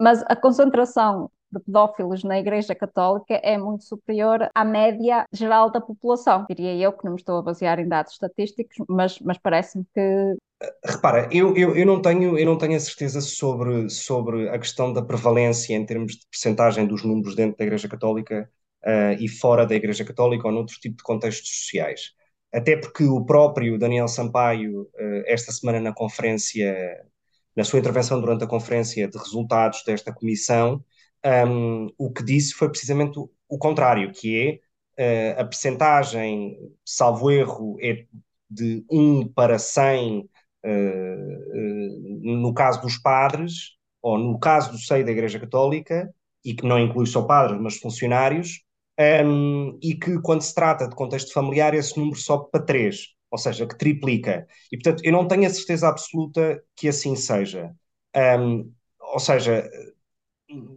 mas 0.01 0.23
a 0.29 0.37
concentração 0.37 1.31
de 1.51 1.61
pedófilos 1.61 2.25
na 2.25 2.39
Igreja 2.39 2.75
Católica 2.75 3.35
é 3.35 3.59
muito 3.59 3.85
superior 3.85 4.49
à 4.55 4.65
média 4.65 5.27
geral 5.33 5.71
da 5.71 5.83
população. 5.83 6.47
Diria 6.49 6.75
eu 6.77 6.93
que 6.93 7.05
não 7.05 7.13
me 7.13 7.19
estou 7.19 7.37
a 7.37 7.43
basear 7.43 7.79
em 7.79 7.87
dados 7.87 8.13
estatísticos, 8.13 8.77
mas, 8.89 9.19
mas 9.21 9.37
parece-me 9.39 9.85
que. 9.95 10.37
Repara, 10.83 11.29
eu, 11.31 11.55
eu, 11.55 11.77
eu, 11.77 11.85
não 11.85 12.01
tenho, 12.01 12.39
eu 12.39 12.47
não 12.47 12.57
tenho 12.57 12.77
a 12.77 12.81
certeza 12.81 13.21
sobre, 13.21 13.91
sobre 13.91 14.49
a 14.49 14.59
questão 14.59 14.93
da 14.93 15.03
prevalência 15.03 15.75
em 15.75 15.85
termos 15.85 16.13
de 16.13 16.27
percentagem 16.31 16.87
dos 16.87 17.05
números 17.05 17.35
dentro 17.35 17.59
da 17.59 17.65
Igreja 17.65 17.89
Católica 17.89 18.49
uh, 18.85 19.21
e 19.21 19.29
fora 19.29 19.67
da 19.67 19.75
Igreja 19.75 20.05
Católica 20.05 20.47
ou 20.47 20.53
noutro 20.53 20.79
tipo 20.81 20.97
de 20.97 21.03
contextos 21.03 21.49
sociais. 21.65 22.13
Até 22.53 22.77
porque 22.77 23.05
o 23.05 23.25
próprio 23.25 23.79
Daniel 23.79 24.09
Sampaio, 24.09 24.83
uh, 24.83 25.23
esta 25.27 25.53
semana 25.53 25.81
na 25.81 25.93
conferência, 25.93 27.03
na 27.57 27.65
sua 27.65 27.79
intervenção 27.79 28.21
durante 28.21 28.45
a 28.45 28.47
conferência 28.47 29.09
de 29.09 29.19
resultados 29.19 29.83
desta 29.85 30.13
comissão, 30.13 30.85
um, 31.25 31.89
o 31.97 32.13
que 32.13 32.23
disse 32.25 32.55
foi 32.55 32.69
precisamente 32.69 33.19
o, 33.19 33.31
o 33.49 33.59
contrário, 33.59 34.13
que 34.13 34.61
é 34.97 35.37
uh, 35.37 35.41
a 35.41 35.45
percentagem, 35.45 36.57
salvo 36.85 37.31
erro, 37.31 37.77
é 37.81 38.07
de 38.51 38.85
1 38.91 39.29
para 39.29 39.59
100 39.59 40.21
uh, 40.21 40.69
uh, 40.69 42.41
no 42.41 42.53
caso 42.55 42.83
dos 42.83 42.99
padres, 42.99 43.77
ou 44.01 44.19
no 44.19 44.39
caso 44.39 44.73
do 44.73 44.79
seio 44.79 45.05
da 45.05 45.13
Igreja 45.13 45.39
Católica, 45.39 46.13
e 46.45 46.55
que 46.55 46.67
não 46.67 46.79
inclui 46.79 47.07
só 47.07 47.23
padres, 47.23 47.61
mas 47.61 47.79
funcionários, 47.79 48.65
um, 49.25 49.79
e 49.83 49.95
que 49.95 50.21
quando 50.21 50.43
se 50.43 50.55
trata 50.55 50.89
de 50.89 50.95
contexto 50.95 51.33
familiar 51.33 51.75
esse 51.75 51.99
número 51.99 52.19
sobe 52.19 52.51
para 52.51 52.65
3, 52.65 53.09
ou 53.31 53.39
seja, 53.39 53.67
que 53.67 53.77
triplica. 53.79 54.47
E 54.71 54.77
portanto 54.77 55.05
eu 55.05 55.13
não 55.13 55.27
tenho 55.27 55.47
a 55.47 55.51
certeza 55.51 55.89
absoluta 55.89 56.63
que 56.77 56.89
assim 56.89 57.17
seja. 57.17 57.75
Um, 58.15 58.73
ou 59.01 59.19
seja, 59.21 59.69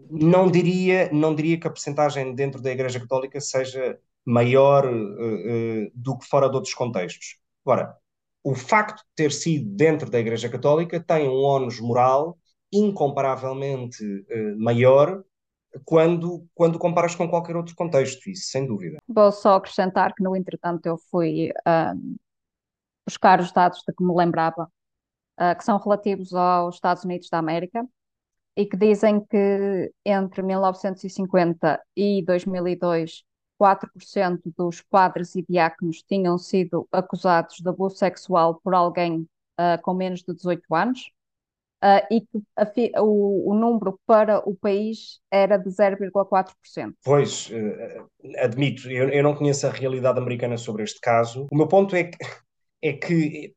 não 0.10 0.50
diria, 0.50 1.10
não 1.12 1.36
diria 1.36 1.60
que 1.60 1.68
a 1.68 1.72
percentagem 1.72 2.34
dentro 2.34 2.62
da 2.62 2.72
Igreja 2.72 3.00
Católica 3.00 3.40
seja 3.42 4.00
maior 4.26 4.86
uh, 4.86 5.86
uh, 5.86 5.92
do 5.94 6.18
que 6.18 6.26
fora 6.28 6.50
de 6.50 6.56
outros 6.56 6.74
contextos. 6.74 7.38
Agora, 7.66 7.96
o 8.44 8.56
facto 8.56 8.98
de 8.98 9.10
ter 9.16 9.32
sido 9.32 9.70
dentro 9.76 10.10
da 10.10 10.20
Igreja 10.20 10.50
Católica 10.50 11.00
tem 11.00 11.28
um 11.28 11.44
ónus 11.44 11.80
moral 11.80 12.38
incomparavelmente 12.72 14.04
uh, 14.04 14.58
maior 14.58 15.24
quando, 15.84 16.48
quando 16.54 16.80
comparas 16.80 17.16
com 17.16 17.28
qualquer 17.28 17.56
outro 17.56 17.76
contexto, 17.76 18.30
isso 18.30 18.48
sem 18.48 18.66
dúvida. 18.66 18.98
Vou 19.08 19.32
só 19.32 19.56
acrescentar 19.56 20.14
que, 20.14 20.24
no 20.24 20.36
entretanto, 20.36 20.86
eu 20.86 20.98
fui 21.10 21.52
um, 21.68 22.16
buscar 23.06 23.40
os 23.40 23.52
dados 23.52 23.84
de 23.88 23.94
que 23.94 24.04
me 24.04 24.14
lembrava, 24.16 24.70
uh, 25.40 25.58
que 25.58 25.64
são 25.64 25.78
relativos 25.78 26.34
aos 26.34 26.76
Estados 26.76 27.04
Unidos 27.04 27.30
da 27.30 27.40
América, 27.40 27.88
e 28.56 28.66
que 28.66 28.78
dizem 28.78 29.20
que 29.20 29.92
entre 30.06 30.42
1950 30.42 31.82
e 31.96 32.24
2002, 32.26 33.24
4% 33.60 34.42
dos 34.58 34.82
padres 34.82 35.36
e 35.36 35.46
diáconos 35.48 36.02
tinham 36.04 36.38
sido 36.38 36.88
acusados 36.92 37.58
de 37.58 37.68
abuso 37.68 37.98
sexual 37.98 38.60
por 38.64 38.74
alguém 38.74 39.28
uh, 39.60 39.82
com 39.82 39.94
menos 39.94 40.22
de 40.24 40.34
18 40.34 40.74
anos, 40.74 41.12
uh, 41.86 42.06
e 42.10 42.22
que 42.22 42.92
a, 42.96 43.04
o, 43.04 43.52
o, 43.52 43.54
número 43.54 44.00
para 44.06 44.40
o 44.40 44.56
país 44.56 45.20
era 45.32 45.58
de 45.58 45.70
0,4%. 45.70 46.94
Pois, 47.04 47.50
uh, 47.52 48.10
admito, 48.40 48.90
eu, 48.90 49.10
eu, 49.10 49.24
não 49.24 49.36
conheço 49.36 49.68
a 49.68 49.72
realidade 49.72 50.18
americana 50.18 50.58
sobre 50.58 50.84
este 50.84 51.00
caso. 51.00 51.46
O 51.52 51.56
meu 51.56 51.68
ponto 51.68 51.96
é 51.96 52.06
que, 52.06 52.18
é 52.82 52.94
que 52.94 53.54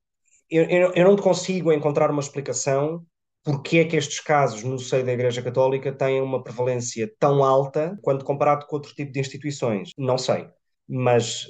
eu, 0.51 0.65
eu 0.95 1.05
não 1.05 1.17
consigo 1.17 1.73
encontrar 1.73 2.11
uma 2.11 2.21
explicação 2.21 3.05
porque 3.45 3.79
é 3.79 3.85
que 3.85 3.97
estes 3.97 4.21
casos 4.21 4.63
no 4.63 4.79
seio 4.79 5.07
da 5.07 5.13
Igreja 5.13 5.43
Católica 5.43 5.91
têm 5.91 6.21
uma 6.21 6.43
prevalência 6.43 7.11
tão 7.19 7.43
alta 7.43 7.97
quando 8.03 8.25
comparado 8.25 8.67
com 8.67 8.77
outro 8.77 8.95
tipo 8.95 9.11
de 9.11 9.21
instituições? 9.21 9.91
Não 9.97 10.19
sei. 10.19 10.47
Mas 10.87 11.47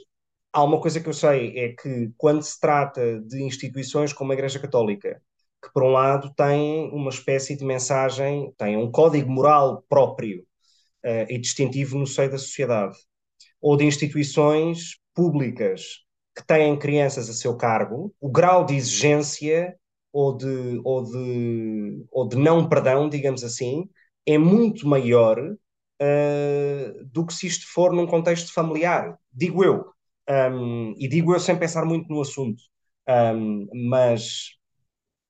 há 0.53 0.63
uma 0.63 0.81
coisa 0.81 1.01
que 1.01 1.09
eu 1.09 1.13
sei: 1.13 1.59
é 1.59 1.75
que 1.75 2.13
quando 2.17 2.43
se 2.43 2.61
trata 2.61 3.21
de 3.23 3.43
instituições 3.43 4.13
como 4.13 4.31
a 4.31 4.35
Igreja 4.35 4.61
Católica, 4.61 5.21
que 5.69 5.73
por 5.73 5.85
um 5.85 5.91
lado 5.91 6.33
têm 6.35 6.91
uma 6.91 7.11
espécie 7.11 7.57
de 7.57 7.65
mensagem, 7.65 8.53
têm 8.57 8.77
um 8.77 8.91
código 8.91 9.31
moral 9.31 9.85
próprio 9.89 10.41
uh, 11.05 11.27
e 11.29 11.39
distintivo 11.39 11.99
no 11.99 12.07
seio 12.07 12.31
da 12.31 12.39
sociedade, 12.39 12.97
ou 13.61 13.77
de 13.77 13.85
instituições 13.85 14.99
públicas 15.15 16.05
que 16.35 16.47
têm 16.47 16.79
crianças 16.79 17.29
a 17.29 17.33
seu 17.33 17.57
cargo, 17.57 18.15
o 18.21 18.31
grau 18.31 18.65
de 18.65 18.75
exigência 18.75 19.77
ou 20.13 20.37
de, 20.37 20.81
ou 20.85 21.05
de, 21.05 22.07
ou 22.11 22.29
de 22.29 22.37
não 22.37 22.69
perdão, 22.69 23.09
digamos 23.09 23.45
assim, 23.45 23.89
é 24.27 24.39
muito 24.39 24.87
maior 24.87 25.39
uh, 25.41 27.05
do 27.07 27.27
que 27.27 27.35
se 27.35 27.47
isto 27.47 27.67
for 27.73 27.93
num 27.93 28.07
contexto 28.07 28.53
familiar, 28.53 29.19
digo 29.33 29.65
eu. 29.65 29.87
Um, 30.29 30.95
e 30.99 31.09
digo 31.09 31.35
eu 31.35 31.41
sem 31.41 31.59
pensar 31.59 31.85
muito 31.85 32.09
no 32.09 32.21
assunto. 32.21 32.63
Um, 33.09 33.67
mas 33.89 34.58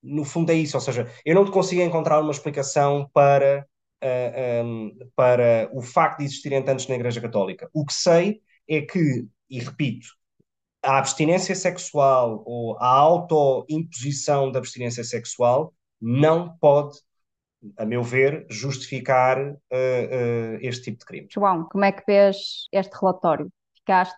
no 0.01 0.23
fundo 0.23 0.51
é 0.51 0.55
isso, 0.55 0.77
ou 0.77 0.81
seja, 0.81 1.11
eu 1.25 1.35
não 1.35 1.45
consigo 1.45 1.81
encontrar 1.81 2.21
uma 2.21 2.31
explicação 2.31 3.09
para, 3.13 3.65
uh, 4.03 4.05
ah, 4.05 4.63
um, 4.63 4.97
para 5.15 5.69
o 5.73 5.81
facto 5.81 6.19
de 6.19 6.25
existirem 6.25 6.63
tantos 6.63 6.87
na 6.87 6.95
Igreja 6.95 7.21
Católica. 7.21 7.69
O 7.73 7.85
que 7.85 7.93
sei 7.93 8.41
é 8.67 8.81
que, 8.81 9.27
e 9.49 9.59
repito, 9.59 10.07
a 10.83 10.97
abstinência 10.97 11.55
sexual 11.55 12.43
ou 12.45 12.77
a 12.79 12.87
autoimposição 12.87 14.51
da 14.51 14.59
abstinência 14.59 15.03
sexual 15.03 15.73
não 16.01 16.55
pode, 16.57 16.97
a 17.77 17.85
meu 17.85 18.01
ver, 18.01 18.45
justificar 18.49 19.37
uh, 19.39 19.53
uh, 19.53 20.57
este 20.61 20.83
tipo 20.83 20.99
de 20.99 21.05
crime. 21.05 21.27
João, 21.29 21.65
como 21.65 21.83
é 21.83 21.91
que 21.91 22.03
vês 22.07 22.67
este 22.71 22.93
relatório? 22.97 23.51
Ficaste 23.75 24.15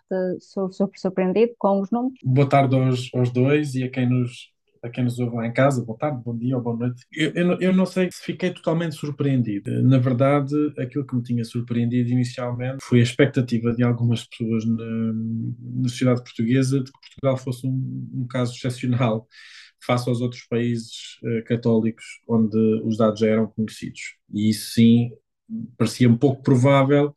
surpreendido 0.94 1.54
com 1.58 1.80
os 1.80 1.90
números? 1.90 2.18
Boa 2.22 2.48
tarde 2.48 2.76
aos, 2.76 3.10
aos 3.14 3.30
dois 3.30 3.74
e 3.74 3.84
a 3.84 3.90
quem 3.90 4.08
nos 4.08 4.52
a 4.82 4.90
quem 4.90 5.04
nos 5.04 5.18
ouve 5.18 5.36
lá 5.36 5.46
em 5.46 5.52
casa, 5.52 5.84
boa 5.84 5.96
tarde, 5.96 6.20
bom 6.24 6.36
dia 6.36 6.56
ou 6.56 6.62
boa 6.62 6.76
noite. 6.76 7.06
Eu, 7.12 7.30
eu, 7.34 7.60
eu, 7.60 7.72
não 7.72 7.86
sei 7.86 8.10
se 8.10 8.20
fiquei 8.20 8.50
totalmente 8.50 8.96
surpreendido. 8.96 9.82
Na 9.82 9.98
verdade, 9.98 10.54
aquilo 10.76 11.06
que 11.06 11.14
me 11.14 11.22
tinha 11.22 11.44
surpreendido 11.44 12.10
inicialmente 12.10 12.78
foi 12.82 12.98
a 12.98 13.02
expectativa 13.04 13.72
de 13.72 13.84
algumas 13.84 14.26
pessoas 14.26 14.64
na, 14.66 15.12
na 15.82 15.88
sociedade 15.88 16.22
portuguesa 16.22 16.80
de 16.80 16.90
que 16.90 16.98
Portugal 16.98 17.36
fosse 17.36 17.66
um, 17.66 18.10
um 18.12 18.26
caso 18.26 18.54
excepcional 18.54 19.28
face 19.80 20.08
aos 20.08 20.20
outros 20.20 20.42
países 20.42 21.18
uh, 21.22 21.44
católicos 21.44 22.04
onde 22.28 22.56
os 22.84 22.96
dados 22.96 23.20
já 23.20 23.28
eram 23.28 23.46
conhecidos. 23.46 24.16
E 24.34 24.50
isso 24.50 24.72
sim 24.72 25.12
parecia 25.76 26.08
um 26.08 26.16
pouco 26.16 26.42
provável 26.42 27.14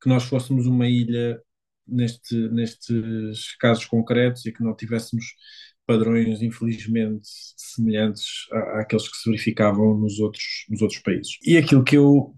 que 0.00 0.08
nós 0.08 0.24
fôssemos 0.24 0.66
uma 0.66 0.88
ilha 0.88 1.40
neste, 1.88 2.36
nestes 2.50 3.56
casos 3.56 3.86
concretos 3.86 4.44
e 4.46 4.52
que 4.52 4.62
não 4.62 4.76
tivéssemos 4.76 5.24
padrões, 5.88 6.42
infelizmente, 6.42 7.26
semelhantes 7.56 8.46
à, 8.52 8.80
àqueles 8.80 9.08
que 9.08 9.16
se 9.16 9.30
verificavam 9.30 9.98
nos 9.98 10.20
outros, 10.20 10.44
nos 10.68 10.82
outros 10.82 11.00
países. 11.00 11.38
E 11.42 11.56
aquilo 11.56 11.82
que 11.82 11.96
eu, 11.96 12.34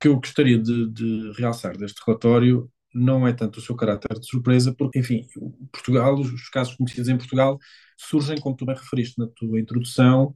que 0.00 0.06
eu 0.06 0.16
gostaria 0.16 0.56
de, 0.56 0.88
de 0.88 1.32
realçar 1.36 1.76
deste 1.76 2.00
relatório 2.06 2.70
não 2.94 3.26
é 3.26 3.32
tanto 3.32 3.58
o 3.58 3.62
seu 3.62 3.74
caráter 3.74 4.18
de 4.20 4.26
surpresa, 4.26 4.72
porque, 4.72 4.98
enfim, 5.00 5.26
Portugal, 5.72 6.14
os 6.14 6.48
casos 6.50 6.76
conhecidos 6.76 7.08
em 7.08 7.16
Portugal 7.16 7.58
surgem, 7.96 8.38
como 8.38 8.54
tu 8.54 8.66
bem 8.66 8.76
referiste 8.76 9.18
na 9.18 9.26
tua 9.34 9.58
introdução, 9.58 10.34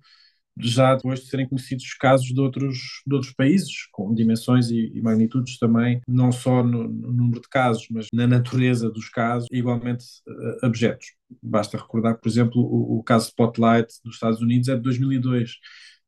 já 0.58 0.94
depois 0.94 1.20
de 1.20 1.26
serem 1.26 1.48
conhecidos 1.48 1.94
casos 1.94 2.26
de 2.26 2.40
outros, 2.40 3.02
de 3.06 3.14
outros 3.14 3.32
países, 3.32 3.86
com 3.92 4.14
dimensões 4.14 4.70
e, 4.70 4.90
e 4.94 5.00
magnitudes 5.02 5.58
também, 5.58 6.00
não 6.08 6.32
só 6.32 6.62
no, 6.62 6.88
no, 6.88 7.12
número 7.12 7.40
de 7.40 7.48
casos, 7.48 7.86
mas 7.90 8.06
na 8.12 8.26
natureza 8.26 8.90
dos 8.90 9.08
casos, 9.08 9.48
igualmente 9.52 10.04
uh, 10.26 10.66
abjetos. 10.66 11.08
Basta 11.42 11.76
recordar, 11.76 12.18
por 12.18 12.28
exemplo, 12.28 12.62
o, 12.62 12.98
o 12.98 13.02
caso 13.02 13.28
Spotlight 13.28 13.92
dos 14.04 14.14
Estados 14.14 14.40
Unidos 14.40 14.68
é 14.68 14.76
de 14.76 14.82
2002, 14.82 15.52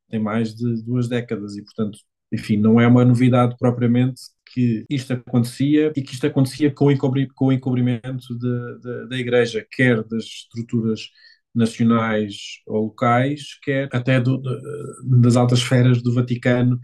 tem 0.09 0.19
mais 0.19 0.55
de 0.55 0.83
duas 0.83 1.07
décadas 1.07 1.55
e, 1.55 1.63
portanto, 1.63 1.99
enfim, 2.31 2.57
não 2.57 2.79
é 2.79 2.87
uma 2.87 3.05
novidade 3.05 3.55
propriamente 3.57 4.21
que 4.53 4.85
isto 4.89 5.13
acontecia 5.13 5.91
e 5.95 6.01
que 6.01 6.13
isto 6.13 6.25
acontecia 6.25 6.71
com 6.71 6.91
o, 6.91 7.27
com 7.35 7.45
o 7.47 7.51
encobrimento 7.51 8.37
de, 8.37 8.79
de, 8.79 9.09
da 9.09 9.17
Igreja, 9.17 9.65
quer 9.69 10.03
das 10.03 10.23
estruturas 10.23 11.09
nacionais 11.53 12.61
ou 12.67 12.85
locais, 12.85 13.59
quer 13.63 13.89
até 13.91 14.19
do, 14.19 14.41
das 15.21 15.35
altas 15.35 15.59
esferas 15.59 16.01
do 16.01 16.13
Vaticano, 16.13 16.79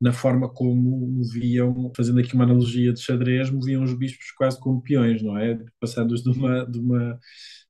na 0.00 0.12
forma 0.12 0.48
como 0.48 1.06
moviam, 1.08 1.92
fazendo 1.94 2.20
aqui 2.20 2.34
uma 2.34 2.44
analogia 2.44 2.92
de 2.92 3.00
xadrez, 3.00 3.50
moviam 3.50 3.82
os 3.82 3.92
bispos 3.92 4.30
quase 4.32 4.58
como 4.58 4.82
peões, 4.82 5.22
não 5.22 5.36
é? 5.36 5.58
Passando-os 5.78 6.22
de 6.22 6.30
uma, 6.30 6.64
de 6.64 6.78
uma, 6.78 7.18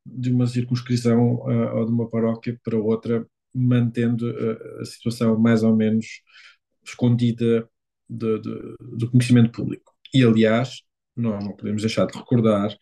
de 0.07 0.30
uma 0.33 0.47
circunscrição 0.47 1.37
uh, 1.37 1.76
ou 1.76 1.87
de 1.87 1.92
uma 1.92 2.09
paróquia 2.09 2.59
para 2.62 2.78
outra, 2.78 3.26
mantendo 3.52 4.30
uh, 4.30 4.80
a 4.80 4.85
situação 4.85 5.38
mais 5.38 5.64
ou 5.64 5.75
menos 5.75 6.07
escondida 6.85 7.69
do, 8.09 8.40
do, 8.40 8.76
do 8.97 9.11
conhecimento 9.11 9.50
público. 9.50 9.92
E, 10.14 10.23
aliás, 10.23 10.83
nós 11.16 11.45
não 11.45 11.57
podemos 11.57 11.83
deixar 11.83 12.07
de 12.07 12.16
recordar, 12.16 12.76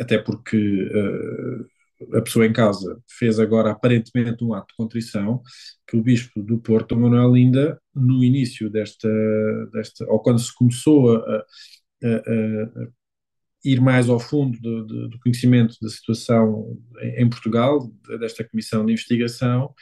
até 0.00 0.18
porque 0.18 0.56
uh, 0.56 1.66
a 2.14 2.20
pessoa 2.22 2.46
em 2.46 2.52
causa 2.52 3.00
fez 3.08 3.38
agora 3.38 3.70
aparentemente 3.70 4.44
um 4.44 4.54
ato 4.54 4.68
de 4.68 4.76
contrição, 4.76 5.42
que 5.86 5.96
o 5.96 6.02
Bispo 6.02 6.42
do 6.42 6.58
Porto, 6.58 6.96
Manuel 6.96 7.32
Linda, 7.32 7.80
no 7.94 8.22
início 8.22 8.70
desta, 8.70 9.08
desta 9.72 10.04
ou 10.10 10.20
quando 10.20 10.38
se 10.38 10.54
começou 10.54 11.16
a, 11.16 11.36
a, 12.04 12.08
a, 12.08 12.88
ir 13.64 13.80
mais 13.80 14.08
ao 14.08 14.20
fundo 14.20 14.58
do, 14.60 15.08
do, 15.08 15.18
conhecimento 15.20 15.76
da 15.80 15.88
situação 15.88 16.78
em, 17.00 17.28
Portugal, 17.28 17.90
desta 18.20 18.44
comissão 18.44 18.84
de 18.84 18.92
investigação, 18.92 19.74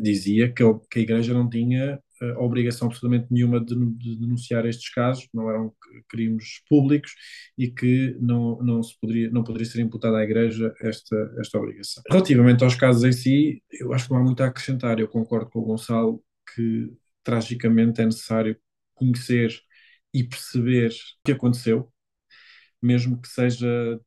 dizia 0.00 0.50
que, 0.50 0.62
que 0.90 0.98
a 0.98 1.02
Igreja 1.02 1.34
não 1.34 1.48
tinha 1.48 2.00
obrigação 2.38 2.88
absolutamente 2.88 3.32
nenhuma 3.32 3.60
de, 3.60 3.74
de, 3.74 4.16
denunciar 4.16 4.66
estes 4.66 4.92
casos, 4.92 5.28
não 5.32 5.48
eram 5.48 5.72
crimes 6.08 6.60
públicos 6.68 7.12
e 7.56 7.68
que 7.70 8.16
não, 8.20 8.56
não, 8.62 8.82
se 8.82 8.98
poderia, 9.00 9.30
não 9.30 9.44
poderia 9.44 9.66
ser 9.66 9.80
imputada 9.80 10.18
à 10.18 10.24
Igreja 10.24 10.74
esta, 10.80 11.34
esta 11.38 11.58
obrigação. 11.58 12.02
Relativamente 12.10 12.64
aos 12.64 12.74
casos 12.74 13.04
em 13.04 13.12
si, 13.12 13.62
eu 13.70 13.92
acho 13.92 14.06
que 14.06 14.12
não 14.12 14.20
há 14.20 14.22
muito 14.22 14.42
a 14.42 14.46
acrescentar. 14.46 14.98
Eu 14.98 15.08
concordo 15.08 15.50
com 15.50 15.60
o 15.60 15.64
Gonçalo 15.64 16.22
que 16.54 16.92
tragicamente 17.22 18.00
é 18.00 18.04
necessário 18.04 18.56
conhecer 18.94 19.52
e 20.12 20.22
perceber 20.22 20.90
o 20.90 21.26
que 21.26 21.32
aconteceu, 21.32 21.92
mesmo 22.80 23.20
que 23.20 23.28
seja 23.28 24.00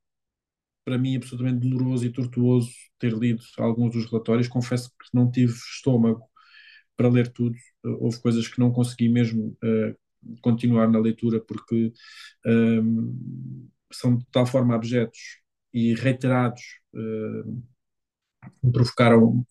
para 0.86 0.98
mim 0.98 1.18
absolutamente 1.18 1.68
doloroso 1.68 2.06
e 2.06 2.12
tortuoso 2.12 2.72
ter 2.98 3.12
lido 3.12 3.44
alguns 3.58 3.92
dos 3.92 4.10
relatórios. 4.10 4.48
Confesso 4.48 4.90
que 4.90 5.10
não 5.14 5.30
tive 5.30 5.52
estômago 5.52 6.24
para 6.98 7.08
ler 7.08 7.32
tudo. 7.32 7.56
Houve 7.84 8.20
coisas 8.20 8.48
que 8.48 8.60
não 8.60 8.72
consegui 8.72 9.08
mesmo 9.08 9.56
uh, 9.64 9.96
continuar 10.42 10.90
na 10.90 11.00
leitura 11.00 11.40
porque 11.40 11.94
um, 12.46 13.70
são 13.92 14.18
de 14.18 14.26
tal 14.32 14.46
forma 14.46 14.76
abjetos 14.76 15.20
e 15.74 15.94
reiterados, 15.94 16.62
uh, 16.94 17.64
provocaram 18.72 19.46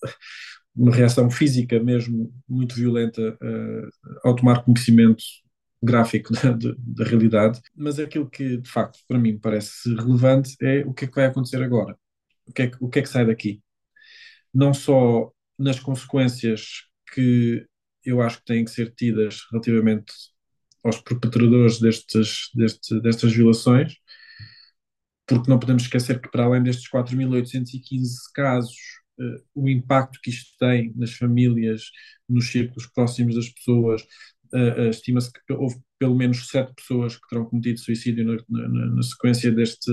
uma 0.74 0.94
reação 0.94 1.30
física 1.30 1.82
mesmo 1.82 2.32
muito 2.48 2.74
violenta 2.74 3.38
uh, 3.42 3.90
ao 4.24 4.34
tomar 4.34 4.62
conhecimento 4.64 5.22
gráfico 5.82 6.32
da, 6.34 6.52
da, 6.78 7.04
realidade, 7.04 7.60
mas 7.74 7.98
aquilo 7.98 8.28
que 8.28 8.58
de 8.58 8.68
facto 8.68 8.98
para 9.06 9.18
mim 9.18 9.38
parece 9.38 9.94
relevante 9.94 10.56
é 10.60 10.84
o 10.84 10.92
que 10.92 11.04
é 11.04 11.08
que 11.08 11.14
vai 11.14 11.26
acontecer 11.26 11.62
agora, 11.62 11.96
o 12.46 12.52
que 12.52 12.62
é 12.62 12.66
que, 12.68 12.76
o 12.80 12.88
que, 12.88 12.98
é 12.98 13.02
que 13.02 13.08
sai 13.08 13.26
daqui. 13.26 13.62
Não 14.52 14.74
só 14.74 15.30
nas 15.58 15.78
consequências 15.78 16.86
que 17.12 17.66
eu 18.04 18.20
acho 18.22 18.38
que 18.38 18.44
têm 18.44 18.64
que 18.64 18.70
ser 18.70 18.92
tidas 18.94 19.40
relativamente 19.50 20.12
aos 20.84 21.00
perpetradores 21.00 21.80
destes, 21.80 22.50
destes, 22.54 23.02
destas 23.02 23.32
violações, 23.32 23.96
porque 25.26 25.50
não 25.50 25.58
podemos 25.58 25.82
esquecer 25.82 26.20
que, 26.20 26.30
para 26.30 26.44
além 26.44 26.62
destes 26.62 26.88
4.815 26.88 28.30
casos, 28.32 28.76
uh, 29.18 29.42
o 29.54 29.68
impacto 29.68 30.20
que 30.22 30.30
isto 30.30 30.56
tem 30.58 30.92
nas 30.96 31.12
famílias, 31.12 31.90
nos 32.28 32.50
círculos 32.50 32.86
próximos 32.86 33.34
das 33.34 33.48
pessoas, 33.48 34.02
uh, 34.54 34.88
estima-se 34.90 35.32
que 35.32 35.52
houve 35.52 35.76
pelo 35.98 36.14
menos 36.14 36.48
sete 36.48 36.72
pessoas 36.74 37.16
que 37.16 37.28
terão 37.28 37.46
cometido 37.46 37.80
suicídio 37.80 38.24
na, 38.24 38.68
na, 38.68 38.86
na 38.86 39.02
sequência 39.02 39.50
deste, 39.50 39.90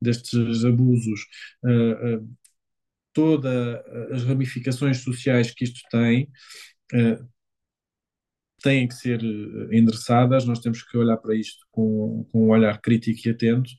destes 0.00 0.64
abusos. 0.64 1.20
Uh, 1.64 2.28
todas 3.18 3.84
as 4.12 4.24
ramificações 4.24 4.98
sociais 4.98 5.50
que 5.50 5.64
isto 5.64 5.80
tem 5.90 6.30
têm 8.62 8.88
que 8.88 8.94
ser 8.94 9.22
endereçadas, 9.72 10.44
nós 10.44 10.60
temos 10.60 10.82
que 10.82 10.96
olhar 10.96 11.16
para 11.16 11.34
isto 11.34 11.64
com, 11.70 12.28
com 12.30 12.46
um 12.46 12.50
olhar 12.50 12.80
crítico 12.80 13.28
e 13.28 13.30
atento 13.30 13.70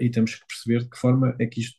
e 0.00 0.10
temos 0.10 0.34
que 0.34 0.46
perceber 0.46 0.84
de 0.84 0.90
que 0.90 0.98
forma 0.98 1.34
é 1.40 1.46
que 1.46 1.60
isto 1.60 1.78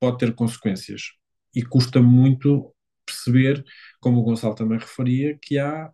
pode 0.00 0.18
ter 0.18 0.34
consequências. 0.34 1.12
E 1.54 1.62
custa 1.62 2.02
muito 2.02 2.74
perceber, 3.06 3.64
como 4.00 4.20
o 4.20 4.22
Gonçalo 4.22 4.54
também 4.54 4.78
referia, 4.78 5.38
que 5.40 5.58
há 5.58 5.90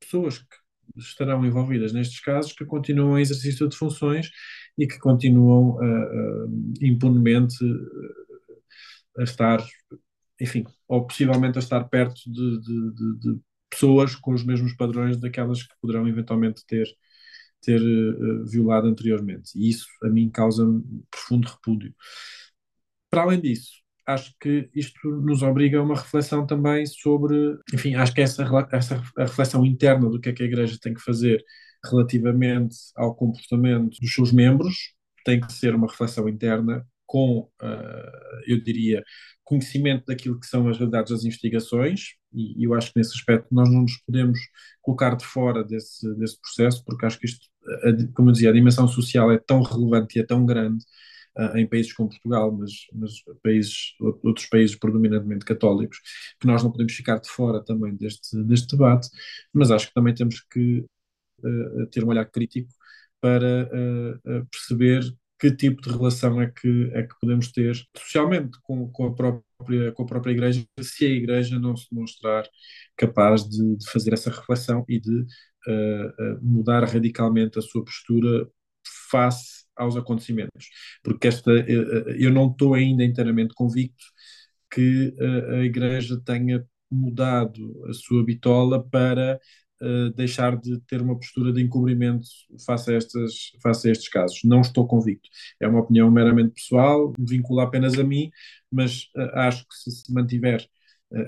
pessoas 0.00 0.38
que 0.38 0.56
estarão 0.96 1.44
envolvidas 1.44 1.92
nestes 1.92 2.20
casos 2.20 2.52
que 2.52 2.64
continuam 2.64 3.18
em 3.18 3.22
exercício 3.22 3.68
de 3.68 3.76
funções 3.76 4.30
e 4.76 4.86
que 4.86 4.98
continuam 4.98 5.76
uh, 5.76 6.46
uh, 6.46 6.74
impunemente 6.82 7.56
a 9.20 9.24
estar, 9.24 9.64
enfim, 10.40 10.64
ou 10.88 11.06
possivelmente 11.06 11.58
a 11.58 11.60
estar 11.60 11.84
perto 11.84 12.20
de, 12.26 12.60
de, 12.60 12.94
de, 12.94 13.18
de, 13.20 13.40
pessoas 13.68 14.16
com 14.16 14.32
os 14.32 14.44
mesmos 14.44 14.74
padrões 14.74 15.16
daquelas 15.16 15.62
que 15.62 15.74
poderão 15.80 16.08
eventualmente 16.08 16.66
ter, 16.66 16.88
ter 17.62 17.80
violado 18.46 18.88
anteriormente. 18.88 19.52
E 19.54 19.70
isso 19.70 19.86
a 20.02 20.08
mim 20.08 20.28
causa-me 20.28 20.82
profundo 21.08 21.48
repúdio. 21.48 21.94
Para 23.08 23.22
além 23.22 23.40
disso, 23.40 23.70
acho 24.06 24.34
que 24.40 24.68
isto 24.74 25.08
nos 25.08 25.42
obriga 25.42 25.78
a 25.78 25.82
uma 25.82 25.94
reflexão 25.94 26.46
também 26.46 26.84
sobre, 26.86 27.58
enfim, 27.72 27.94
acho 27.94 28.12
que 28.12 28.20
essa, 28.20 28.44
essa 28.72 29.02
a 29.16 29.22
reflexão 29.22 29.64
interna 29.64 30.08
do 30.08 30.20
que 30.20 30.30
é 30.30 30.32
que 30.32 30.42
a 30.42 30.46
Igreja 30.46 30.78
tem 30.80 30.94
que 30.94 31.00
fazer 31.00 31.44
relativamente 31.84 32.76
ao 32.96 33.14
comportamento 33.14 33.98
dos 34.00 34.12
seus 34.12 34.32
membros 34.32 34.94
tem 35.24 35.40
que 35.40 35.52
ser 35.52 35.74
uma 35.74 35.86
reflexão 35.86 36.28
interna 36.28 36.86
com, 37.10 37.40
uh, 37.60 38.40
eu 38.46 38.62
diria, 38.62 39.02
conhecimento 39.42 40.06
daquilo 40.06 40.38
que 40.38 40.46
são 40.46 40.68
as 40.68 40.78
realidades 40.78 41.10
das 41.10 41.24
investigações, 41.24 42.14
e, 42.32 42.64
eu 42.64 42.72
acho 42.72 42.92
que 42.92 43.00
nesse 43.00 43.16
aspecto 43.16 43.48
nós 43.50 43.68
não 43.68 43.82
nos 43.82 43.96
podemos 44.06 44.38
colocar 44.80 45.16
de 45.16 45.24
fora 45.24 45.64
desse, 45.64 46.08
desse 46.14 46.40
processo, 46.40 46.84
porque 46.84 47.04
acho 47.04 47.18
que 47.18 47.26
isto, 47.26 47.48
como 48.14 48.28
eu 48.28 48.32
dizia, 48.32 48.50
a 48.50 48.52
dimensão 48.52 48.86
social 48.86 49.32
é 49.32 49.38
tão 49.38 49.60
relevante 49.60 50.18
e 50.18 50.22
é 50.22 50.24
tão 50.24 50.46
grande 50.46 50.84
uh, 51.36 51.56
em 51.56 51.66
países 51.66 51.92
como 51.92 52.10
Portugal, 52.10 52.52
mas, 52.52 52.70
mas 52.92 53.12
países, 53.42 53.96
outros 54.22 54.46
países 54.46 54.76
predominantemente 54.76 55.44
católicos, 55.44 55.98
que 56.38 56.46
nós 56.46 56.62
não 56.62 56.70
podemos 56.70 56.92
ficar 56.92 57.18
de 57.18 57.28
fora 57.28 57.60
também 57.64 57.92
deste, 57.96 58.40
deste 58.44 58.68
debate, 58.76 59.08
mas 59.52 59.72
acho 59.72 59.88
que 59.88 59.94
também 59.94 60.14
temos 60.14 60.40
que 60.48 60.86
uh, 61.42 61.86
ter 61.90 62.04
um 62.04 62.08
olhar 62.08 62.26
crítico 62.26 62.72
para 63.20 63.68
uh, 64.24 64.46
perceber 64.46 65.02
que 65.40 65.50
tipo 65.50 65.80
de 65.80 65.88
relação 65.90 66.40
é 66.40 66.50
que, 66.50 66.90
é 66.92 67.02
que 67.02 67.14
podemos 67.18 67.50
ter 67.50 67.74
socialmente 67.96 68.58
com, 68.62 68.90
com, 68.90 69.06
a 69.06 69.14
própria, 69.14 69.92
com 69.92 70.02
a 70.02 70.06
própria 70.06 70.32
Igreja, 70.32 70.62
se 70.82 71.06
a 71.06 71.08
Igreja 71.08 71.58
não 71.58 71.74
se 71.76 71.86
mostrar 71.92 72.44
capaz 72.96 73.48
de, 73.48 73.76
de 73.76 73.90
fazer 73.90 74.12
essa 74.12 74.30
reflexão 74.30 74.84
e 74.86 75.00
de 75.00 75.20
uh, 75.20 76.38
mudar 76.42 76.84
radicalmente 76.84 77.58
a 77.58 77.62
sua 77.62 77.82
postura 77.82 78.46
face 79.10 79.64
aos 79.74 79.96
acontecimentos, 79.96 80.68
porque 81.02 81.28
esta, 81.28 81.50
eh, 81.52 82.16
eu 82.18 82.30
não 82.30 82.50
estou 82.50 82.74
ainda 82.74 83.02
inteiramente 83.02 83.54
convicto 83.54 84.04
que 84.70 85.14
a 85.50 85.64
Igreja 85.64 86.20
tenha 86.24 86.64
mudado 86.90 87.84
a 87.88 87.92
sua 87.94 88.24
bitola 88.24 88.86
para 88.88 89.40
deixar 90.14 90.56
de 90.56 90.78
ter 90.80 91.00
uma 91.00 91.16
postura 91.16 91.52
de 91.52 91.62
encobrimento 91.62 92.26
face 92.66 92.92
a, 92.92 92.96
estas, 92.96 93.52
face 93.62 93.88
a 93.88 93.92
estes 93.92 94.08
casos. 94.08 94.40
Não 94.44 94.60
estou 94.60 94.86
convicto. 94.86 95.28
É 95.60 95.66
uma 95.66 95.80
opinião 95.80 96.10
meramente 96.10 96.54
pessoal, 96.54 97.12
vincula 97.18 97.64
apenas 97.64 97.98
a 97.98 98.04
mim, 98.04 98.30
mas 98.70 99.08
acho 99.34 99.66
que 99.66 99.74
se, 99.74 99.90
se 99.90 100.12
mantiver 100.12 100.66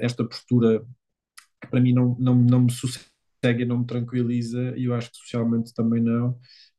esta 0.00 0.24
postura 0.24 0.84
para 1.70 1.80
mim 1.80 1.92
não, 1.92 2.16
não, 2.18 2.34
não 2.34 2.60
me 2.62 2.72
sossegue 2.72 3.62
e 3.62 3.64
não 3.64 3.78
me 3.78 3.86
tranquiliza, 3.86 4.74
e 4.76 4.84
eu 4.84 4.94
acho 4.94 5.10
que 5.10 5.16
socialmente 5.18 5.74
também 5.74 6.02
não, 6.02 6.30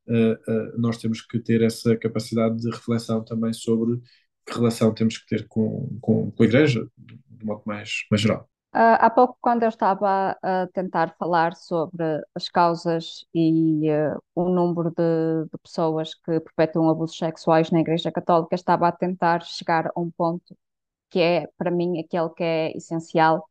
uh, 0.08 0.78
nós 0.78 0.98
temos 0.98 1.20
que 1.20 1.38
ter 1.38 1.62
essa 1.62 1.96
capacidade 1.96 2.56
de 2.58 2.70
reflexão 2.70 3.24
também 3.24 3.52
sobre 3.52 4.00
que 4.46 4.54
relação 4.54 4.92
temos 4.92 5.18
que 5.18 5.26
ter 5.26 5.46
com, 5.48 5.98
com, 6.00 6.30
com 6.30 6.42
a 6.42 6.46
Igreja, 6.46 6.86
de 6.98 7.44
modo 7.44 7.62
mais, 7.66 8.04
mais 8.10 8.20
geral. 8.20 8.48
Uh, 8.74 8.98
há 8.98 9.08
pouco, 9.08 9.38
quando 9.40 9.62
eu 9.62 9.68
estava 9.68 10.36
a 10.42 10.66
tentar 10.72 11.14
falar 11.16 11.54
sobre 11.54 12.04
as 12.34 12.48
causas 12.48 13.24
e 13.32 13.88
uh, 13.88 14.20
o 14.34 14.48
número 14.48 14.90
de, 14.90 15.44
de, 15.44 15.58
pessoas 15.62 16.12
que 16.14 16.40
perpetuam 16.40 16.88
abusos 16.90 17.16
sexuais 17.16 17.70
na 17.70 17.80
Igreja 17.80 18.10
Católica, 18.10 18.56
estava 18.56 18.88
a 18.88 18.92
tentar 18.92 19.42
chegar 19.44 19.86
a 19.94 20.00
um 20.00 20.10
ponto 20.10 20.56
que 21.10 21.20
é, 21.20 21.48
para 21.56 21.70
mim, 21.70 22.00
aquele 22.00 22.30
que 22.30 22.42
é 22.42 22.76
essencial. 22.76 23.48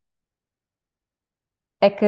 É 1.80 1.90
que 1.90 2.06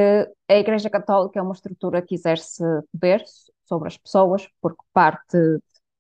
a 0.50 0.56
Igreja 0.56 0.90
Católica 0.90 1.40
é 1.40 1.42
uma 1.42 1.54
estrutura 1.54 2.02
que 2.02 2.16
exerce 2.16 2.64
poder 2.92 3.24
sobre 3.66 3.88
as 3.88 3.98
pessoas, 3.98 4.48
porque 4.62 4.84
parte 4.94 5.38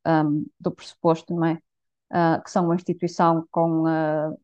um, 0.05 0.45
do 0.59 0.71
pressuposto, 0.71 1.33
não 1.33 1.45
é? 1.45 1.59
Uh, 2.11 2.43
que 2.43 2.51
são 2.51 2.65
uma 2.65 2.75
instituição 2.75 3.47
com 3.51 3.83
uh, 3.83 4.39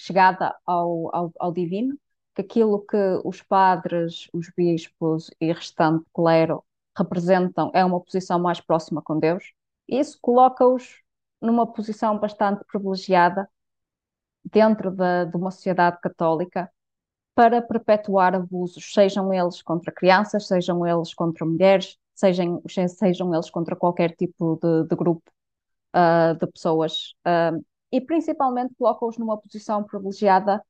chegada 0.00 0.56
ao, 0.64 1.14
ao, 1.14 1.32
ao, 1.38 1.52
divino, 1.52 1.98
que 2.34 2.40
aquilo 2.42 2.84
que 2.86 2.96
os 3.24 3.42
padres, 3.42 4.28
os 4.32 4.50
bispos 4.56 5.30
e 5.40 5.52
restante 5.52 6.04
clero 6.14 6.64
representam 6.96 7.70
é 7.74 7.84
uma 7.84 8.00
posição 8.00 8.38
mais 8.38 8.60
próxima 8.60 9.02
com 9.02 9.18
Deus. 9.18 9.52
Isso 9.86 10.18
coloca-os 10.22 11.02
numa 11.40 11.66
posição 11.66 12.18
bastante 12.18 12.64
privilegiada 12.64 13.48
dentro 14.44 14.90
de, 14.90 15.26
de 15.26 15.36
uma 15.36 15.50
sociedade 15.50 16.00
católica 16.00 16.70
para 17.34 17.60
perpetuar 17.62 18.34
abusos, 18.34 18.92
sejam 18.92 19.32
eles 19.32 19.62
contra 19.62 19.92
crianças, 19.92 20.46
sejam 20.46 20.86
eles 20.86 21.14
contra 21.14 21.44
mulheres, 21.46 21.98
sejam, 22.14 22.62
sejam 22.66 23.34
eles 23.34 23.50
contra 23.50 23.76
qualquer 23.76 24.14
tipo 24.16 24.58
de, 24.62 24.88
de 24.88 24.96
grupo 24.96 25.30
uh, 25.94 26.34
de 26.38 26.46
pessoas. 26.46 27.14
Uh, 27.26 27.64
e 27.92 28.00
principalmente 28.00 28.74
colocam-os 28.78 29.18
numa 29.18 29.38
posição 29.38 29.82
privilegiada 29.82 30.62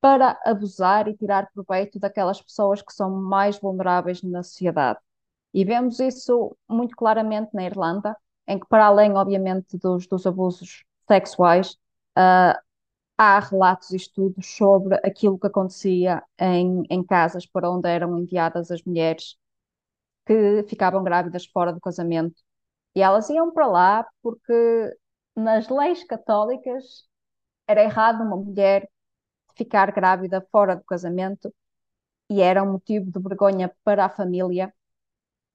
para 0.00 0.38
abusar 0.44 1.08
e 1.08 1.16
tirar 1.16 1.50
proveito 1.52 1.98
daquelas 1.98 2.40
pessoas 2.40 2.82
que 2.82 2.92
são 2.92 3.10
mais 3.10 3.58
vulneráveis 3.58 4.22
na 4.22 4.42
sociedade. 4.42 5.00
E 5.52 5.64
vemos 5.64 5.98
isso 5.98 6.56
muito 6.68 6.96
claramente 6.96 7.50
na 7.54 7.64
Irlanda, 7.64 8.16
em 8.46 8.58
que, 8.58 8.66
para 8.66 8.86
além, 8.86 9.12
obviamente, 9.14 9.76
dos, 9.78 10.06
dos 10.06 10.26
abusos 10.26 10.84
sexuais, 11.06 11.72
uh, 12.16 12.58
há 13.16 13.40
relatos 13.40 13.90
e 13.90 13.96
estudos 13.96 14.46
sobre 14.56 14.94
aquilo 15.04 15.38
que 15.38 15.46
acontecia 15.48 16.22
em, 16.38 16.84
em 16.88 17.02
casas 17.04 17.44
para 17.46 17.70
onde 17.70 17.88
eram 17.88 18.16
enviadas 18.18 18.70
as 18.70 18.82
mulheres 18.84 19.36
que 20.26 20.64
ficavam 20.68 21.02
grávidas 21.02 21.46
fora 21.46 21.72
do 21.72 21.80
casamento. 21.80 22.40
E 22.94 23.02
elas 23.02 23.28
iam 23.30 23.52
para 23.52 23.66
lá 23.66 24.06
porque, 24.22 24.52
nas 25.38 25.68
leis 25.68 26.04
católicas, 26.04 27.08
era 27.66 27.82
errado 27.82 28.22
uma 28.22 28.36
mulher 28.36 28.88
ficar 29.56 29.92
grávida 29.92 30.46
fora 30.52 30.76
do 30.76 30.84
casamento 30.84 31.54
e 32.30 32.40
era 32.42 32.62
um 32.62 32.72
motivo 32.72 33.10
de 33.10 33.20
vergonha 33.20 33.74
para 33.84 34.04
a 34.06 34.08
família. 34.08 34.72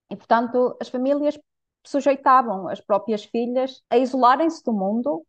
E, 0.10 0.16
portanto, 0.16 0.78
as 0.82 0.90
famílias 0.90 1.40
sujeitavam 1.86 2.68
as 2.68 2.82
próprias 2.82 3.26
filhas 3.26 3.84
a 3.90 3.98
isolarem-se 3.98 4.64
do 4.64 4.74
mundo, 4.74 5.26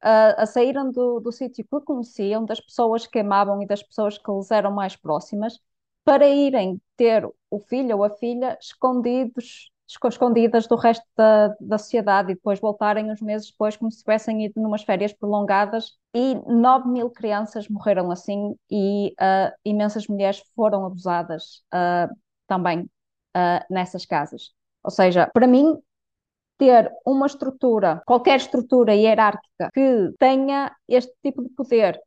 a, 0.00 0.42
a 0.42 0.46
saírem 0.46 0.90
do, 0.92 1.20
do 1.20 1.32
sítio 1.32 1.64
que 1.64 1.80
conheciam, 1.80 2.44
das 2.44 2.60
pessoas 2.60 3.06
que 3.06 3.18
amavam 3.20 3.62
e 3.62 3.66
das 3.66 3.82
pessoas 3.82 4.18
que 4.18 4.30
lhes 4.30 4.50
eram 4.50 4.72
mais 4.72 4.96
próximas, 4.96 5.58
para 6.04 6.28
irem 6.28 6.80
ter 6.96 7.28
o 7.50 7.58
filho 7.58 7.96
ou 7.98 8.04
a 8.04 8.10
filha 8.10 8.56
escondidos 8.60 9.70
escondidas 9.86 10.66
do 10.66 10.76
resto 10.76 11.04
da, 11.16 11.54
da 11.60 11.78
sociedade 11.78 12.32
e 12.32 12.34
depois 12.34 12.60
voltarem 12.60 13.10
uns 13.10 13.20
meses 13.20 13.50
depois 13.50 13.76
como 13.76 13.90
se 13.90 14.00
tivessem 14.00 14.44
ido 14.44 14.60
numas 14.60 14.82
férias 14.82 15.12
prolongadas 15.12 15.92
e 16.14 16.34
9 16.46 16.88
mil 16.88 17.10
crianças 17.10 17.68
morreram 17.68 18.10
assim 18.10 18.54
e 18.70 19.14
uh, 19.20 19.52
imensas 19.64 20.06
mulheres 20.08 20.42
foram 20.54 20.84
abusadas 20.84 21.62
uh, 21.72 22.12
também 22.46 22.80
uh, 22.80 23.64
nessas 23.70 24.04
casas. 24.04 24.52
Ou 24.82 24.90
seja, 24.90 25.30
para 25.32 25.46
mim, 25.46 25.76
ter 26.58 26.90
uma 27.04 27.26
estrutura, 27.26 28.02
qualquer 28.06 28.36
estrutura 28.36 28.94
hierárquica 28.94 29.70
que 29.72 30.12
tenha 30.18 30.74
este 30.88 31.12
tipo 31.22 31.42
de 31.42 31.50
poder 31.50 32.00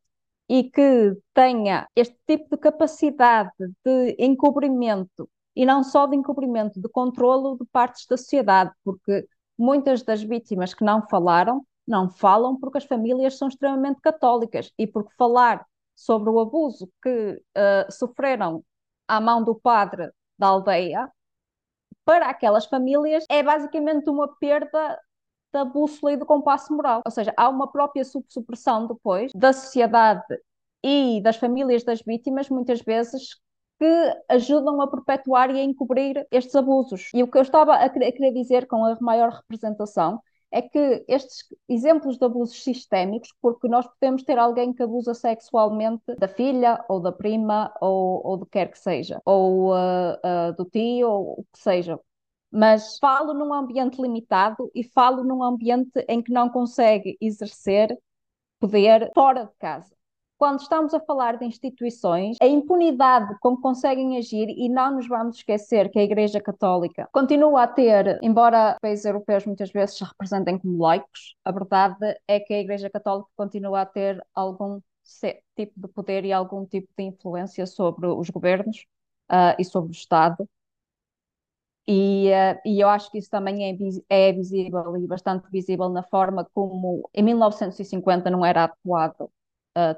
e 0.50 0.64
que 0.64 1.16
tenha 1.34 1.88
este 1.96 2.18
tipo 2.26 2.56
de 2.56 2.58
capacidade 2.58 3.52
de 3.86 4.16
encobrimento 4.18 5.30
e 5.60 5.66
não 5.66 5.84
só 5.84 6.06
de 6.06 6.16
encobrimento, 6.16 6.80
de 6.80 6.88
controlo 6.88 7.58
de 7.58 7.66
partes 7.66 8.06
da 8.08 8.16
sociedade, 8.16 8.72
porque 8.82 9.28
muitas 9.58 10.02
das 10.02 10.24
vítimas 10.24 10.74
que 10.74 10.86
não 10.86 11.06
falaram, 11.10 11.66
não 11.86 12.10
falam 12.10 12.58
porque 12.58 12.78
as 12.78 12.86
famílias 12.86 13.38
são 13.38 13.50
extremamente 13.50 14.00
católicas 14.00 14.72
e 14.80 14.88
porque 14.88 15.14
falar 15.18 15.66
sobre 15.94 16.30
o 16.30 16.40
abuso 16.40 16.90
que 17.04 17.44
uh, 17.58 17.92
sofreram 17.92 18.64
à 19.06 19.20
mão 19.20 19.44
do 19.44 19.54
padre 19.54 20.10
da 20.38 20.48
aldeia, 20.48 21.12
para 22.06 22.30
aquelas 22.30 22.66
famílias 22.66 23.26
é 23.30 23.44
basicamente 23.44 24.10
uma 24.10 24.30
perda 24.38 24.98
da 25.52 25.66
bússola 25.66 26.14
e 26.14 26.18
do 26.18 26.26
compasso 26.26 26.74
moral. 26.74 27.02
Ou 27.06 27.12
seja, 27.12 27.34
há 27.36 27.50
uma 27.50 27.70
própria 27.70 28.06
supressão 28.06 28.88
depois 28.88 29.34
da 29.36 29.52
sociedade 29.52 30.24
e 30.82 31.20
das 31.22 31.36
famílias 31.36 31.84
das 31.84 32.02
vítimas, 32.02 32.48
muitas 32.50 32.80
vezes, 32.80 33.38
que 33.80 34.18
ajudam 34.28 34.82
a 34.82 34.88
perpetuar 34.88 35.50
e 35.52 35.60
a 35.60 35.64
encobrir 35.64 36.28
estes 36.32 36.56
abusos. 36.56 37.10
E 37.14 37.24
o 37.24 37.28
que 37.28 37.38
eu 37.38 37.42
estava 37.42 37.76
a 37.76 37.90
querer 37.90 38.34
dizer 38.34 38.68
com 38.68 38.86
a 38.86 38.98
maior 39.00 39.32
representação 39.32 40.22
é 40.52 40.62
que 40.62 41.06
estes 41.08 41.46
exemplos 41.68 42.18
de 42.18 42.26
abusos 42.26 42.64
sistémicos, 42.64 43.34
porque 43.42 43.68
nós 43.68 43.88
podemos 43.88 44.24
ter 44.24 44.38
alguém 44.38 44.74
que 44.74 44.84
abusa 44.84 45.14
sexualmente 45.14 46.16
da 46.18 46.28
filha 46.28 46.84
ou 46.90 47.00
da 47.00 47.12
prima 47.12 47.74
ou, 47.80 48.22
ou 48.26 48.38
do 48.38 48.46
que 48.46 48.54
quer 48.54 48.72
que 48.72 48.80
seja, 48.80 49.22
ou 49.26 49.72
uh, 49.72 50.14
uh, 50.26 50.54
do 50.58 50.66
tio 50.66 51.10
ou 51.10 51.40
o 51.40 51.44
que 51.54 51.60
seja, 51.60 52.00
mas 52.52 52.98
falo 53.00 53.34
num 53.34 53.54
ambiente 53.54 54.02
limitado 54.02 54.72
e 54.74 54.84
falo 54.84 55.24
num 55.24 55.44
ambiente 55.44 56.04
em 56.08 56.22
que 56.22 56.32
não 56.34 56.50
consegue 56.50 57.18
exercer 57.22 57.96
poder 58.60 59.12
fora 59.14 59.46
de 59.46 59.56
casa 59.60 59.99
quando 60.40 60.62
estamos 60.62 60.94
a 60.94 61.02
falar 61.02 61.38
de 61.38 61.46
instituições, 61.46 62.38
a 62.42 62.48
impunidade 62.48 63.38
com 63.42 63.58
que 63.58 63.62
conseguem 63.62 64.18
agir, 64.18 64.48
e 64.48 64.70
não 64.70 64.96
nos 64.96 65.06
vamos 65.06 65.36
esquecer 65.36 65.92
que 65.92 66.00
a 66.00 66.04
Igreja 66.04 66.40
Católica 66.40 67.10
continua 67.12 67.64
a 67.64 67.68
ter, 67.68 68.18
embora 68.24 68.78
países 68.82 69.04
europeus 69.04 69.46
muitas 69.46 69.70
vezes 69.70 69.98
se 69.98 70.04
representem 70.06 70.58
como 70.58 70.82
laicos, 70.82 71.36
a 71.44 71.52
verdade 71.52 72.18
é 72.26 72.40
que 72.40 72.54
a 72.54 72.60
Igreja 72.62 72.90
Católica 72.90 73.30
continua 73.36 73.82
a 73.82 73.86
ter 73.86 74.26
algum 74.34 74.80
tipo 75.58 75.74
de 75.76 75.88
poder 75.90 76.24
e 76.24 76.32
algum 76.32 76.66
tipo 76.66 76.88
de 76.98 77.04
influência 77.04 77.66
sobre 77.66 78.08
os 78.08 78.30
governos 78.30 78.86
uh, 79.30 79.60
e 79.60 79.66
sobre 79.66 79.90
o 79.90 79.92
Estado. 79.92 80.48
E, 81.86 82.30
uh, 82.30 82.62
e, 82.64 82.80
eu 82.80 82.88
acho 82.88 83.12
que 83.12 83.18
isso 83.18 83.30
também 83.30 83.72
é, 84.10 84.30
é 84.30 84.32
visível 84.32 84.96
e 84.96 85.06
bastante 85.08 85.50
visível 85.52 85.90
na 85.90 86.04
forma 86.04 86.48
como 86.54 87.10
em 87.14 87.24
1950 87.24 88.30
não 88.30 88.46
era 88.46 88.66
atuado 88.66 89.30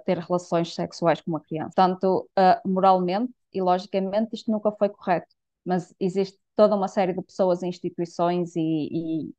ter 0.05 0.17
relações 0.19 0.73
sexuais 0.73 1.21
com 1.21 1.31
uma 1.31 1.41
criança. 1.41 1.73
Portanto, 1.75 2.29
uh, 2.37 2.69
moralmente 2.69 3.33
e 3.53 3.61
logicamente 3.61 4.35
isto 4.35 4.51
nunca 4.51 4.71
foi 4.71 4.89
correto, 4.89 5.27
mas 5.65 5.93
existe 5.99 6.39
toda 6.55 6.75
uma 6.75 6.87
série 6.87 7.13
de 7.13 7.21
pessoas 7.21 7.61
e 7.61 7.67
instituições 7.67 8.55
e, 8.55 8.61
e 8.61 9.33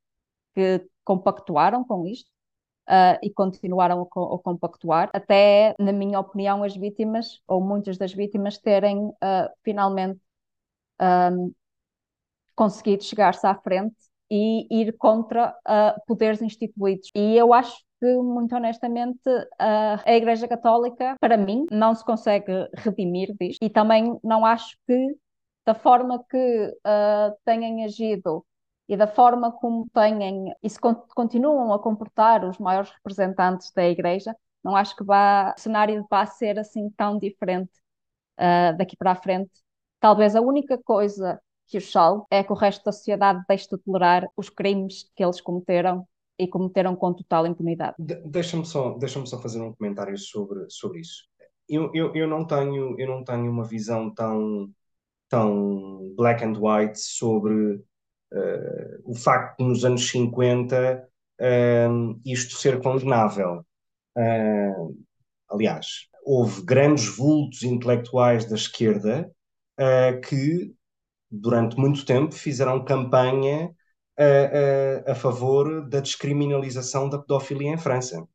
que 0.54 0.86
compactuaram 1.04 1.84
com 1.84 2.06
isto 2.06 2.30
uh, 2.88 3.18
e 3.22 3.30
continuaram 3.30 4.00
a, 4.00 4.34
a, 4.34 4.38
compactuar, 4.38 5.10
até, 5.12 5.74
na 5.78 5.92
minha 5.92 6.20
opinião, 6.20 6.62
as 6.62 6.76
vítimas, 6.76 7.40
ou 7.46 7.60
muitas 7.60 7.98
das 7.98 8.12
vítimas, 8.12 8.58
terem 8.58 9.08
uh, 9.08 9.14
finalmente 9.64 10.20
um, 11.00 11.52
conseguido 12.54 13.04
chegar-se 13.04 13.46
à 13.46 13.54
frente 13.54 13.96
e 14.30 14.66
ir 14.70 14.96
contra 14.96 15.50
uh, 15.50 16.00
poderes 16.06 16.40
instituídos. 16.42 17.10
E 17.14 17.36
eu 17.36 17.52
acho 17.52 17.76
que, 18.02 18.16
muito 18.16 18.56
honestamente, 18.56 19.20
a, 19.56 20.02
a 20.04 20.12
Igreja 20.12 20.48
Católica, 20.48 21.14
para 21.20 21.36
mim, 21.36 21.66
não 21.70 21.94
se 21.94 22.04
consegue 22.04 22.68
redimir 22.74 23.32
disto 23.38 23.62
e 23.62 23.70
também 23.70 24.18
não 24.24 24.44
acho 24.44 24.76
que, 24.88 25.16
da 25.64 25.72
forma 25.72 26.24
que 26.28 26.36
uh, 26.36 27.36
têm 27.44 27.84
agido 27.84 28.44
e 28.88 28.96
da 28.96 29.06
forma 29.06 29.52
como 29.52 29.88
têm 29.94 30.52
e 30.60 30.68
se 30.68 30.80
continuam 31.14 31.72
a 31.72 31.78
comportar 31.78 32.44
os 32.44 32.58
maiores 32.58 32.90
representantes 32.90 33.70
da 33.70 33.84
Igreja, 33.88 34.34
não 34.64 34.74
acho 34.74 34.96
que 34.96 35.04
vá, 35.04 35.54
o 35.56 35.60
cenário 35.60 36.04
vá 36.10 36.26
ser 36.26 36.58
assim 36.58 36.90
tão 36.96 37.16
diferente 37.18 37.70
uh, 38.40 38.76
daqui 38.76 38.96
para 38.96 39.12
a 39.12 39.16
frente. 39.16 39.52
Talvez 40.00 40.34
a 40.34 40.40
única 40.40 40.76
coisa 40.76 41.40
que 41.68 41.78
os 41.78 41.92
salve 41.92 42.24
é 42.32 42.42
que 42.42 42.50
o 42.52 42.56
resto 42.56 42.84
da 42.84 42.90
sociedade 42.90 43.44
deixe 43.48 43.68
de 43.68 43.78
tolerar 43.78 44.28
os 44.36 44.50
crimes 44.50 45.08
que 45.14 45.22
eles 45.22 45.40
cometeram 45.40 46.04
e 46.42 46.48
cometeram 46.48 46.96
com 46.96 47.12
total 47.14 47.46
impunidade. 47.46 47.94
De 47.98 48.16
Deixa-me 48.28 48.66
só, 48.66 48.98
deixa 48.98 49.24
só 49.24 49.40
fazer 49.40 49.60
um 49.60 49.72
comentário 49.72 50.18
sobre, 50.18 50.66
sobre 50.68 51.00
isso. 51.00 51.24
Eu, 51.68 51.90
eu, 51.94 52.12
eu, 52.14 52.26
não 52.26 52.44
tenho, 52.44 52.98
eu 52.98 53.06
não 53.06 53.22
tenho 53.22 53.50
uma 53.50 53.64
visão 53.64 54.12
tão, 54.12 54.70
tão 55.28 56.12
black 56.16 56.44
and 56.44 56.54
white 56.58 56.98
sobre 56.98 57.74
uh, 57.74 59.02
o 59.04 59.14
facto 59.14 59.58
de 59.58 59.64
nos 59.64 59.84
anos 59.84 60.08
50 60.10 61.08
uh, 61.40 61.44
ehm, 61.44 62.20
isto 62.26 62.56
ser 62.56 62.82
condenável. 62.82 63.64
Uh, 64.18 64.98
aliás, 65.48 66.08
houve 66.24 66.62
grandes 66.62 67.06
vultos 67.06 67.62
intelectuais 67.62 68.44
da 68.44 68.56
esquerda 68.56 69.30
uh, 69.80 70.20
que, 70.20 70.74
durante 71.30 71.78
muito 71.78 72.04
tempo, 72.04 72.32
fizeram 72.34 72.84
campanha 72.84 73.72
a, 74.18 75.08
a, 75.08 75.12
a 75.12 75.14
favor 75.14 75.88
da 75.88 76.00
descriminalização 76.00 77.08
da 77.08 77.18
pedofilia 77.18 77.70
em 77.70 77.78
França. 77.78 78.26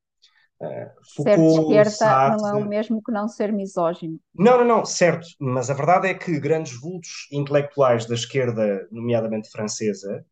Uh, 0.59 0.89
Foucault, 1.15 1.61
esquerda 1.61 1.89
Sartre... 1.91 2.41
não 2.41 2.49
é 2.49 2.63
o 2.63 2.67
mesmo 2.67 3.01
que 3.03 3.11
não 3.11 3.27
ser 3.27 3.53
misógino. 3.53 4.19
Não, 4.33 4.57
não, 4.57 4.65
não, 4.65 4.85
certo, 4.85 5.27
mas 5.39 5.69
a 5.69 5.75
verdade 5.75 6.07
é 6.07 6.15
que 6.15 6.39
grandes 6.39 6.73
vultos 6.79 7.27
intelectuais 7.31 8.07
da 8.07 8.15
esquerda, 8.15 8.87
nomeadamente 8.91 9.51
francesa, 9.51 10.25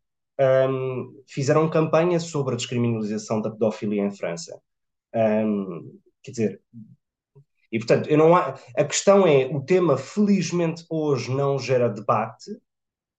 um, 0.68 1.22
fizeram 1.28 1.70
campanha 1.70 2.18
sobre 2.18 2.54
a 2.54 2.56
descriminalização 2.56 3.40
da 3.40 3.50
pedofilia 3.50 4.02
em 4.02 4.10
França. 4.10 4.60
Um, 5.14 5.96
quer 6.22 6.30
dizer, 6.32 6.62
e 7.70 7.78
portanto, 7.78 8.08
eu 8.08 8.18
não 8.18 8.34
há, 8.34 8.54
a 8.76 8.84
questão 8.84 9.26
é: 9.26 9.46
o 9.46 9.60
tema 9.60 9.96
felizmente 9.96 10.84
hoje 10.90 11.30
não 11.30 11.58
gera 11.58 11.88
debate, 11.88 12.50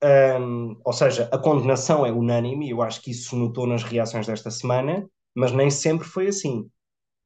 um, 0.03 0.79
ou 0.83 0.93
seja, 0.93 1.29
a 1.31 1.37
condenação 1.37 2.05
é 2.05 2.11
unânime, 2.11 2.69
eu 2.69 2.81
acho 2.81 3.01
que 3.01 3.11
isso 3.11 3.29
se 3.29 3.35
notou 3.35 3.65
nas 3.67 3.83
reações 3.83 4.27
desta 4.27 4.51
semana, 4.51 5.07
mas 5.35 5.51
nem 5.51 5.69
sempre 5.69 6.07
foi 6.07 6.27
assim. 6.27 6.69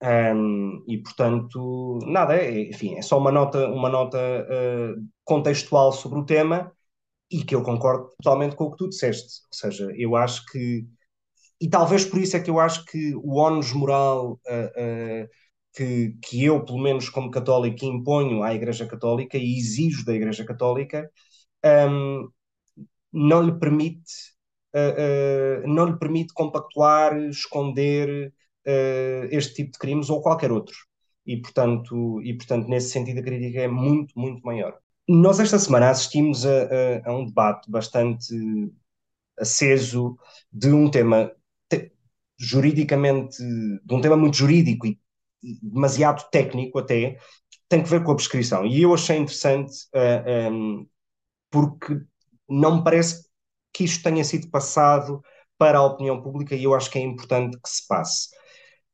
Um, 0.03 0.84
e 0.88 0.97
portanto, 0.97 1.99
nada, 2.07 2.36
é, 2.36 2.69
enfim, 2.69 2.95
é 2.97 3.01
só 3.01 3.17
uma 3.19 3.31
nota, 3.31 3.67
uma 3.69 3.89
nota 3.89 4.17
uh, 4.17 5.01
contextual 5.23 5.91
sobre 5.93 6.19
o 6.19 6.25
tema 6.25 6.71
e 7.31 7.43
que 7.43 7.55
eu 7.55 7.63
concordo 7.63 8.10
totalmente 8.17 8.55
com 8.55 8.65
o 8.65 8.71
que 8.71 8.77
tu 8.77 8.89
disseste. 8.89 9.41
Ou 9.51 9.57
seja, 9.57 9.91
eu 9.95 10.15
acho 10.15 10.45
que, 10.47 10.86
e 11.62 11.69
talvez 11.69 12.05
por 12.05 12.19
isso 12.19 12.38
é 12.38 12.39
que 12.41 12.49
eu 12.49 12.60
acho 12.60 12.86
que 12.86 13.15
o 13.15 13.38
ónus 13.38 13.73
moral 13.73 14.39
uh, 14.47 15.23
uh, 15.25 15.29
que, 15.75 16.17
que 16.23 16.43
eu, 16.45 16.63
pelo 16.65 16.79
menos 16.79 17.10
como 17.10 17.31
católico, 17.31 17.86
imponho 17.86 18.43
à 18.43 18.53
Igreja 18.53 18.88
Católica 18.88 19.38
e 19.38 19.57
exijo 19.57 20.05
da 20.05 20.13
Igreja 20.13 20.43
Católica, 20.45 21.10
um, 21.89 22.29
não 23.13 23.41
lhe 23.43 23.58
permite. 23.60 24.32
não 25.67 25.86
lhe 25.86 25.97
permite 26.00 26.34
compactuar, 26.34 27.17
esconder, 27.30 28.34
uh, 28.65 29.28
este 29.32 29.54
tipo 29.56 29.71
de 29.71 29.80
crimes 29.80 30.10
ou 30.10 30.21
qualquer 30.21 30.52
outro. 30.52 30.76
E 31.26 31.38
portanto, 31.38 32.21
e, 32.24 32.34
portanto, 32.34 32.67
nesse 32.67 32.91
sentido, 32.91 33.19
a 33.19 33.24
crítica 33.24 33.62
é 33.62 33.67
muito, 33.67 34.17
muito 34.17 34.41
maior. 34.45 34.78
Nós, 35.08 35.39
esta 35.39 35.60
semana, 35.60 35.89
assistimos 35.89 36.45
a, 36.45 36.63
a, 37.06 37.10
a 37.10 37.13
um 37.13 37.26
debate 37.26 37.69
bastante 37.69 38.34
aceso 39.39 40.17
de 40.52 40.69
um 40.71 40.89
tema 40.89 41.32
te, 41.69 41.91
juridicamente, 42.38 43.38
de 43.38 43.93
um 43.93 44.02
tema 44.02 44.17
muito 44.17 44.38
jurídico 44.38 44.88
e, 44.88 45.00
e, 45.43 45.60
demasiado 45.62 46.30
técnico 46.32 46.80
até, 46.80 47.17
tem 47.69 47.84
que 47.84 47.89
ver 47.89 48.04
com 48.04 48.12
a 48.12 48.15
prescrição. 48.15 48.65
E 48.65 48.82
eu 48.82 48.93
achei 48.93 49.17
interessante 49.17 49.74
uh, 49.95 49.97
eh, 50.26 50.50
um, 50.52 50.88
porque 51.50 52.02
não 52.51 52.77
me 52.77 52.83
parece 52.83 53.25
que 53.73 53.83
isto 53.83 54.03
tenha 54.03 54.23
sido 54.23 54.49
passado 54.49 55.21
para 55.57 55.77
a 55.79 55.85
opinião 55.85 56.21
pública 56.21 56.55
e 56.55 56.63
eu 56.63 56.73
acho 56.73 56.89
que 56.89 56.99
é 56.99 57.01
importante 57.01 57.57
que 57.61 57.69
se 57.69 57.87
passe 57.87 58.29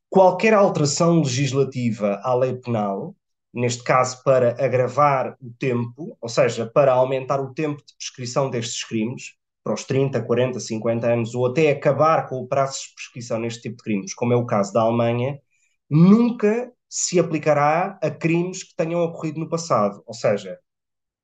qualquer 0.09 0.53
alteração 0.53 1.19
legislativa 1.19 2.19
à 2.23 2.33
lei 2.33 2.55
penal, 2.55 3.15
neste 3.53 3.83
caso 3.83 4.21
para 4.23 4.51
agravar 4.63 5.37
o 5.41 5.51
tempo, 5.59 6.17
ou 6.21 6.29
seja, 6.29 6.65
para 6.65 6.93
aumentar 6.93 7.39
o 7.39 7.53
tempo 7.53 7.77
de 7.85 7.95
prescrição 7.97 8.49
destes 8.49 8.83
crimes, 8.83 9.35
para 9.63 9.73
os 9.73 9.83
30, 9.83 10.21
40, 10.21 10.59
50 10.59 11.07
anos, 11.07 11.35
ou 11.35 11.47
até 11.47 11.71
acabar 11.71 12.27
com 12.29 12.37
o 12.37 12.47
prazo 12.47 12.79
de 12.81 12.95
prescrição 12.95 13.39
neste 13.39 13.61
tipo 13.63 13.77
de 13.77 13.83
crimes, 13.83 14.13
como 14.13 14.33
é 14.33 14.35
o 14.35 14.45
caso 14.45 14.71
da 14.71 14.81
Alemanha, 14.81 15.39
nunca 15.89 16.71
se 16.89 17.19
aplicará 17.19 17.99
a 18.01 18.09
crimes 18.09 18.63
que 18.63 18.75
tenham 18.75 19.01
ocorrido 19.03 19.39
no 19.39 19.49
passado. 19.49 20.01
Ou 20.05 20.13
seja, 20.13 20.57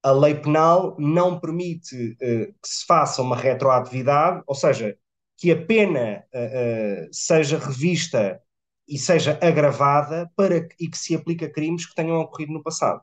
a 0.04 0.12
lei 0.12 0.36
penal 0.36 0.96
não 1.00 1.40
permite 1.40 2.12
uh, 2.12 2.54
que 2.62 2.68
se 2.68 2.86
faça 2.86 3.22
uma 3.22 3.38
retroatividade, 3.38 4.44
ou 4.46 4.54
seja, 4.54 4.98
que 5.38 5.50
a 5.50 5.66
pena 5.66 6.24
uh, 6.34 7.06
uh, 7.06 7.10
seja 7.12 7.58
revista 7.58 8.42
e 8.86 8.98
seja 8.98 9.40
agravada 9.42 10.30
para, 10.36 10.68
e 10.78 10.90
que 10.90 10.98
se 10.98 11.16
aplique 11.16 11.46
a 11.46 11.52
crimes 11.52 11.86
que 11.86 11.96
tenham 11.96 12.20
ocorrido 12.20 12.52
no 12.52 12.62
passado. 12.62 13.02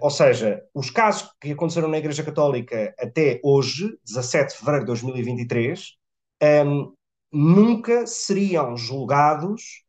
Ou 0.00 0.10
seja, 0.10 0.60
os 0.74 0.90
casos 0.90 1.30
que 1.40 1.52
aconteceram 1.52 1.86
na 1.86 1.98
Igreja 1.98 2.24
Católica 2.24 2.94
até 2.98 3.38
hoje, 3.44 3.96
17 4.04 4.52
de 4.52 4.58
fevereiro 4.58 4.86
de 4.86 4.92
2023, 4.92 5.96
um, 6.66 6.92
nunca 7.30 8.06
seriam 8.06 8.76
julgados 8.76 9.84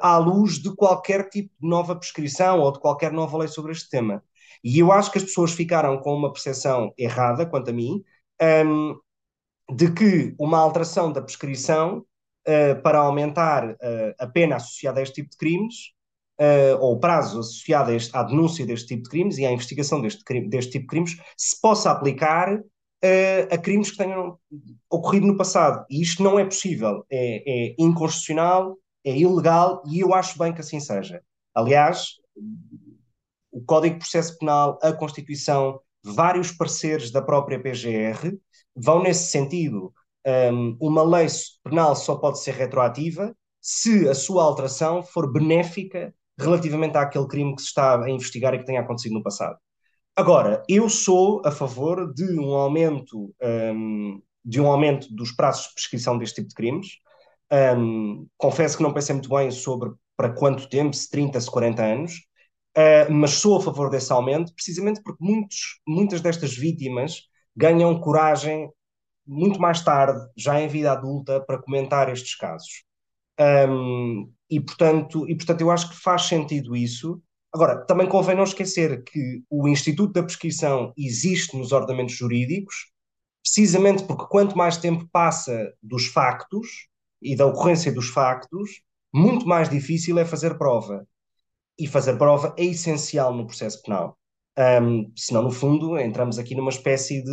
à 0.00 0.18
luz 0.18 0.58
de 0.58 0.74
qualquer 0.74 1.28
tipo 1.30 1.54
de 1.58 1.68
nova 1.68 1.96
prescrição 1.96 2.60
ou 2.60 2.72
de 2.72 2.80
qualquer 2.80 3.12
nova 3.12 3.38
lei 3.38 3.48
sobre 3.48 3.72
este 3.72 3.88
tema. 3.88 4.22
E 4.62 4.78
eu 4.78 4.92
acho 4.92 5.10
que 5.10 5.18
as 5.18 5.24
pessoas 5.24 5.52
ficaram 5.52 5.98
com 5.98 6.14
uma 6.14 6.32
percepção 6.32 6.92
errada, 6.96 7.46
quanto 7.46 7.70
a 7.70 7.72
mim, 7.72 8.02
um, 8.66 8.96
de 9.74 9.92
que 9.92 10.34
uma 10.38 10.58
alteração 10.58 11.12
da 11.12 11.22
prescrição 11.22 11.98
uh, 11.98 12.82
para 12.82 12.98
aumentar 12.98 13.70
uh, 13.70 13.76
a 14.18 14.26
pena 14.26 14.56
associada 14.56 15.00
a 15.00 15.02
este 15.02 15.16
tipo 15.16 15.30
de 15.30 15.36
crimes, 15.36 15.74
uh, 16.40 16.78
ou 16.80 16.94
o 16.94 17.00
prazo 17.00 17.40
associado 17.40 17.92
este, 17.92 18.16
à 18.16 18.22
denúncia 18.22 18.64
deste 18.64 18.88
tipo 18.88 19.04
de 19.04 19.10
crimes 19.10 19.38
e 19.38 19.44
à 19.44 19.52
investigação 19.52 20.00
deste, 20.00 20.22
deste 20.48 20.72
tipo 20.72 20.84
de 20.84 20.88
crimes, 20.88 21.16
se 21.36 21.60
possa 21.60 21.90
aplicar 21.90 22.60
a 23.52 23.56
crimes 23.56 23.92
que 23.92 23.96
tenham 23.96 24.36
ocorrido 24.90 25.24
no 25.24 25.36
passado. 25.36 25.86
E 25.88 26.02
isto 26.02 26.20
não 26.20 26.36
é 26.36 26.44
possível, 26.44 27.06
é, 27.08 27.70
é 27.70 27.74
inconstitucional, 27.78 28.76
é 29.04 29.16
ilegal 29.16 29.84
e 29.86 30.00
eu 30.00 30.12
acho 30.12 30.36
bem 30.36 30.52
que 30.52 30.62
assim 30.62 30.80
seja. 30.80 31.22
Aliás, 31.54 32.14
o 33.58 33.64
Código 33.64 33.94
de 33.94 34.00
Processo 34.00 34.38
Penal, 34.38 34.78
a 34.80 34.92
Constituição, 34.92 35.80
vários 36.04 36.52
pareceres 36.52 37.10
da 37.10 37.20
própria 37.20 37.60
PGR 37.60 38.36
vão 38.74 39.02
nesse 39.02 39.30
sentido 39.30 39.92
um, 40.52 40.76
uma 40.80 41.02
lei 41.02 41.26
penal 41.64 41.96
só 41.96 42.16
pode 42.16 42.40
ser 42.40 42.54
retroativa 42.54 43.34
se 43.60 44.08
a 44.08 44.14
sua 44.14 44.44
alteração 44.44 45.02
for 45.02 45.32
benéfica 45.32 46.14
relativamente 46.38 46.96
àquele 46.96 47.26
crime 47.26 47.54
que 47.56 47.62
se 47.62 47.68
está 47.68 48.00
a 48.00 48.10
investigar 48.10 48.54
e 48.54 48.58
que 48.58 48.64
tenha 48.64 48.80
acontecido 48.80 49.14
no 49.14 49.22
passado. 49.22 49.56
Agora, 50.14 50.62
eu 50.68 50.88
sou 50.88 51.42
a 51.44 51.50
favor 51.50 52.12
de 52.14 52.38
um 52.38 52.54
aumento, 52.54 53.34
um, 53.42 54.20
de 54.44 54.60
um 54.60 54.66
aumento 54.66 55.12
dos 55.12 55.32
prazos 55.32 55.68
de 55.68 55.74
prescrição 55.74 56.16
deste 56.16 56.36
tipo 56.36 56.48
de 56.48 56.54
crimes. 56.54 56.88
Um, 57.76 58.26
confesso 58.36 58.76
que 58.76 58.82
não 58.82 58.92
pensei 58.92 59.14
muito 59.14 59.28
bem 59.28 59.50
sobre 59.50 59.90
para 60.16 60.32
quanto 60.32 60.68
tempo, 60.68 60.94
se 60.94 61.08
30, 61.10 61.40
se 61.40 61.50
40 61.50 61.82
anos, 61.82 62.27
uh, 62.78 63.12
mas 63.12 63.32
sou 63.32 63.56
a 63.58 63.60
favor 63.60 63.90
desse 63.90 64.12
aumento, 64.12 64.54
precisamente 64.54 65.02
porque 65.02 65.22
muitos, 65.24 65.80
muitas 65.86 66.20
destas 66.20 66.56
vítimas 66.56 67.22
ganham 67.56 68.00
coragem 68.00 68.70
muito 69.26 69.60
mais 69.60 69.82
tarde, 69.82 70.26
já 70.36 70.60
em 70.60 70.68
vida 70.68 70.92
adulta, 70.92 71.40
para 71.40 71.60
comentar 71.60 72.10
estes 72.10 72.34
casos. 72.36 72.84
Um, 73.68 74.32
e, 74.50 74.60
portanto, 74.60 75.28
e, 75.28 75.36
portanto, 75.36 75.60
eu 75.60 75.70
acho 75.70 75.90
que 75.90 75.96
faz 75.96 76.22
sentido 76.22 76.74
isso. 76.74 77.20
Agora, 77.52 77.84
também 77.84 78.08
convém 78.08 78.36
não 78.36 78.44
esquecer 78.44 79.02
que 79.04 79.42
o 79.50 79.68
Instituto 79.68 80.12
da 80.12 80.22
Prescrição 80.22 80.92
existe 80.96 81.56
nos 81.56 81.72
ordenamentos 81.72 82.14
jurídicos, 82.14 82.90
precisamente 83.42 84.04
porque 84.04 84.26
quanto 84.28 84.56
mais 84.56 84.76
tempo 84.76 85.06
passa 85.12 85.72
dos 85.82 86.06
factos 86.06 86.88
e 87.20 87.36
da 87.36 87.46
ocorrência 87.46 87.92
dos 87.92 88.08
factos, 88.08 88.80
muito 89.12 89.46
mais 89.46 89.68
difícil 89.68 90.18
é 90.18 90.24
fazer 90.24 90.56
prova. 90.56 91.06
E 91.78 91.86
fazer 91.86 92.16
prova 92.16 92.54
é 92.58 92.64
essencial 92.64 93.34
no 93.34 93.46
processo 93.46 93.80
penal. 93.82 94.18
Um, 94.58 95.12
senão, 95.16 95.42
no 95.42 95.52
fundo, 95.52 95.98
entramos 95.98 96.38
aqui 96.38 96.54
numa 96.54 96.70
espécie 96.70 97.22
de 97.22 97.32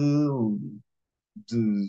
de, 1.35 1.87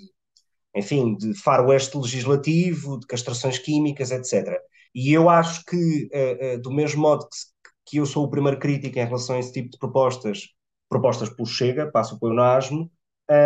enfim, 0.75 1.17
de 1.17 1.35
faroeste 1.35 1.97
legislativo, 1.97 2.99
de 2.99 3.07
castrações 3.07 3.59
químicas, 3.59 4.11
etc. 4.11 4.59
E 4.95 5.13
eu 5.13 5.29
acho 5.29 5.65
que, 5.65 6.09
uh, 6.13 6.57
uh, 6.57 6.63
do 6.63 6.71
mesmo 6.73 7.03
modo 7.03 7.27
que, 7.29 7.71
que, 7.87 7.97
eu 7.99 8.07
sou 8.07 8.25
o 8.25 8.31
primeiro 8.31 8.59
crítico 8.59 8.99
em 8.99 9.05
relação 9.05 9.37
a 9.37 9.39
esse 9.39 9.53
tipo 9.53 9.71
de 9.71 9.79
propostas, 9.79 10.49
propostas 10.89 11.29
pelo 11.31 11.47
Chega, 11.47 11.91
passo 11.91 12.19
pelo 12.19 12.35
NASMO, 12.35 12.91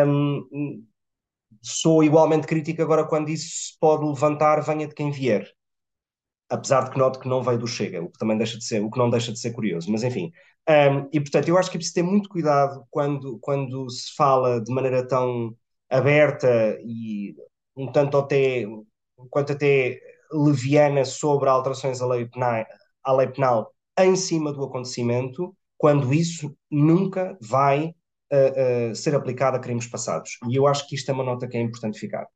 um, 0.07 0.85
sou 1.63 2.03
igualmente 2.05 2.47
crítico 2.47 2.83
agora 2.83 3.07
quando 3.07 3.29
isso 3.29 3.49
se 3.49 3.79
pode 3.79 4.05
levantar, 4.05 4.61
venha 4.61 4.87
de 4.87 4.95
quem 4.95 5.11
vier. 5.11 5.51
Apesar 6.51 6.85
de 6.85 6.91
que 6.91 6.99
noto 6.99 7.21
que 7.21 7.29
não 7.29 7.43
veio 7.43 7.59
do 7.59 7.67
Chega, 7.67 8.03
o 8.03 8.11
que 8.11 8.19
também 8.19 8.37
deixa 8.37 8.59
de 8.59 8.65
ser, 8.65 8.83
o 8.83 8.91
que 8.91 8.99
não 8.99 9.09
deixa 9.09 9.33
de 9.33 9.39
ser 9.39 9.53
curioso, 9.53 9.91
mas 9.91 10.03
enfim. 10.03 10.33
Um, 10.69 11.09
e 11.13 11.21
portanto, 11.21 11.49
eu 11.49 11.57
acho 11.57 11.71
que 11.71 11.77
é 11.77 11.79
preciso 11.79 11.95
ter 11.95 12.03
muito 12.03 12.29
cuidado 12.29 12.85
quando, 12.91 13.39
quando 13.41 13.89
se 13.91 14.15
fala 14.15 14.61
de 14.61 14.73
maneira 14.73 15.07
tão 15.07 15.55
aberta 15.89 16.79
e 16.85 17.35
um 17.77 17.91
tanto 17.91 18.19
até, 18.19 18.67
quanto 19.31 19.53
até 19.53 20.01
leviana 20.33 21.05
sobre 21.05 21.49
alterações 21.49 22.01
à 22.01 22.07
lei 22.07 22.27
penal, 22.27 22.65
à 23.03 23.13
lei 23.13 23.29
penal 23.29 23.73
em 23.99 24.17
cima 24.17 24.53
do 24.53 24.65
acontecimento, 24.65 25.55
quando 25.77 26.13
isso 26.15 26.55
nunca 26.71 27.37
vai 27.41 27.95
uh, 28.33 28.91
uh, 28.91 28.95
ser 28.95 29.15
aplicado 29.15 29.57
a 29.57 29.61
crimes 29.61 29.87
passados. 29.87 30.39
E 30.49 30.57
eu 30.57 30.67
acho 30.67 30.87
que 30.87 30.95
isto 30.95 31.11
é 31.11 31.15
uma 31.15 31.25
nota 31.25 31.49
que 31.49 31.57
é 31.57 31.61
importante 31.61 31.99
ficar. 31.99 32.27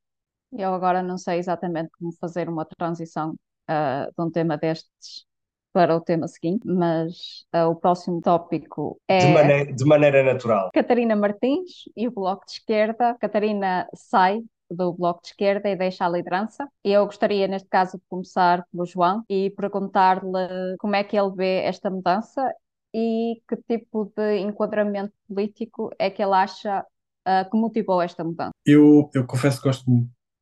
Eu 0.53 0.73
agora 0.73 1.03
não 1.03 1.19
sei 1.19 1.39
exatamente 1.39 1.91
como 1.99 2.13
fazer 2.21 2.49
uma 2.49 2.65
transição 2.65 3.35
uh, 3.71 4.13
de 4.17 4.25
um 4.25 4.31
tema 4.31 4.57
destes 4.57 5.27
para 5.73 5.97
o 5.97 6.01
tema 6.01 6.29
seguinte, 6.29 6.67
mas 6.67 7.45
uh, 7.55 7.69
o 7.69 7.75
próximo 7.75 8.21
tópico 8.21 9.01
é. 9.09 9.19
De 9.19 9.33
maneira, 9.33 9.73
de 9.73 9.85
maneira 9.85 10.23
natural. 10.23 10.71
Catarina 10.73 11.17
Martins 11.17 11.89
e 11.97 12.07
o 12.07 12.13
Bloco 12.13 12.47
de 12.47 12.53
Esquerda. 12.53 13.17
Catarina 13.21 13.89
sai 13.93 14.41
do 14.71 14.93
Bloco 14.93 15.23
de 15.23 15.29
Esquerda 15.29 15.69
e 15.69 15.77
deixa 15.77 16.07
a 16.07 16.09
liderança. 16.09 16.69
E 16.85 16.93
eu 16.93 17.05
gostaria, 17.05 17.49
neste 17.49 17.69
caso, 17.69 17.99
de 17.99 18.05
começar 18.09 18.65
pelo 18.71 18.87
João 18.87 19.25
e 19.29 19.51
perguntar-lhe 19.51 20.77
como 20.79 20.95
é 20.95 21.03
que 21.03 21.19
ele 21.19 21.35
vê 21.35 21.63
esta 21.65 21.91
mudança 21.91 22.55
e 22.95 23.43
que 23.49 23.57
tipo 23.69 24.13
de 24.17 24.39
enquadramento 24.39 25.13
político 25.27 25.91
é 25.99 26.09
que 26.09 26.23
ele 26.23 26.35
acha 26.35 26.81
uh, 26.81 27.51
que 27.51 27.57
motivou 27.57 28.01
esta 28.01 28.23
mudança. 28.23 28.53
Eu, 28.65 29.11
eu 29.13 29.27
confesso 29.27 29.61
que 29.61 29.69
gosto 29.69 29.85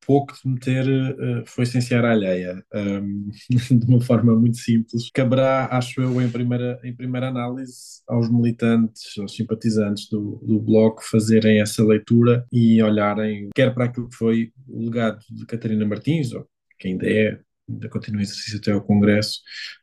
pouco 0.06 0.34
de 0.34 0.50
meter 0.50 0.86
uh, 0.88 1.44
foi 1.46 1.66
ciência 1.66 2.00
alheia, 2.00 2.64
um, 2.74 3.30
de 3.78 3.86
uma 3.86 4.00
forma 4.00 4.34
muito 4.34 4.58
simples. 4.58 5.10
Caberá, 5.12 5.68
acho 5.70 6.00
eu, 6.00 6.20
em 6.20 6.30
primeira, 6.30 6.80
em 6.84 6.94
primeira 6.94 7.28
análise, 7.28 8.02
aos 8.06 8.30
militantes, 8.30 9.16
aos 9.18 9.34
simpatizantes 9.34 10.08
do, 10.08 10.40
do 10.44 10.60
Bloco 10.60 11.02
fazerem 11.04 11.60
essa 11.60 11.84
leitura 11.84 12.46
e 12.52 12.82
olharem, 12.82 13.50
quer 13.54 13.72
para 13.74 13.84
aquilo 13.86 14.08
que 14.08 14.16
foi 14.16 14.52
o 14.68 14.84
legado 14.84 15.20
de 15.30 15.46
Catarina 15.46 15.86
Martins, 15.86 16.32
ou 16.32 16.46
que 16.78 16.88
ainda 16.88 17.08
é 17.08 17.38
ainda 17.68 17.88
continua 17.88 18.20
em 18.20 18.24
exercício 18.24 18.58
até 18.58 18.72
ao 18.72 18.82
Congresso, 18.82 19.40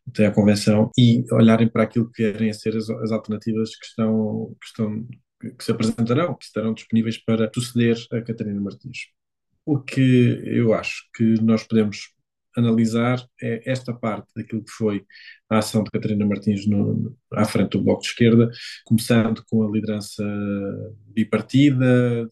até 0.07 0.25
à 0.25 0.31
Convenção, 0.31 0.91
e 0.97 1.23
olharem 1.31 1.67
para 1.67 1.83
aquilo 1.83 2.11
que 2.11 2.31
querem 2.31 2.51
ser 2.53 2.75
as, 2.75 2.89
as 2.89 3.11
alternativas 3.11 3.75
que 3.75 3.85
estão, 3.85 4.55
que 4.59 4.67
estão 4.67 5.07
que 5.57 5.63
se 5.63 5.71
apresentarão, 5.71 6.35
que 6.35 6.43
estarão 6.43 6.73
disponíveis 6.73 7.17
para 7.17 7.49
suceder 7.53 7.97
a 8.11 8.21
Catarina 8.21 8.59
Martins. 8.59 9.07
O 9.65 9.79
que 9.79 10.41
eu 10.45 10.73
acho 10.73 11.03
que 11.15 11.23
nós 11.41 11.63
podemos 11.63 12.13
analisar 12.57 13.23
é 13.41 13.61
esta 13.69 13.93
parte 13.93 14.27
daquilo 14.35 14.63
que 14.63 14.71
foi 14.71 15.05
a 15.49 15.59
ação 15.59 15.83
de 15.83 15.91
Catarina 15.91 16.25
Martins 16.25 16.67
no, 16.67 17.15
à 17.33 17.45
frente 17.45 17.71
do 17.71 17.83
Bloco 17.83 18.01
de 18.01 18.07
Esquerda, 18.07 18.49
começando 18.85 19.43
com 19.49 19.63
a 19.63 19.71
liderança 19.71 20.23
bipartida, 21.07 22.27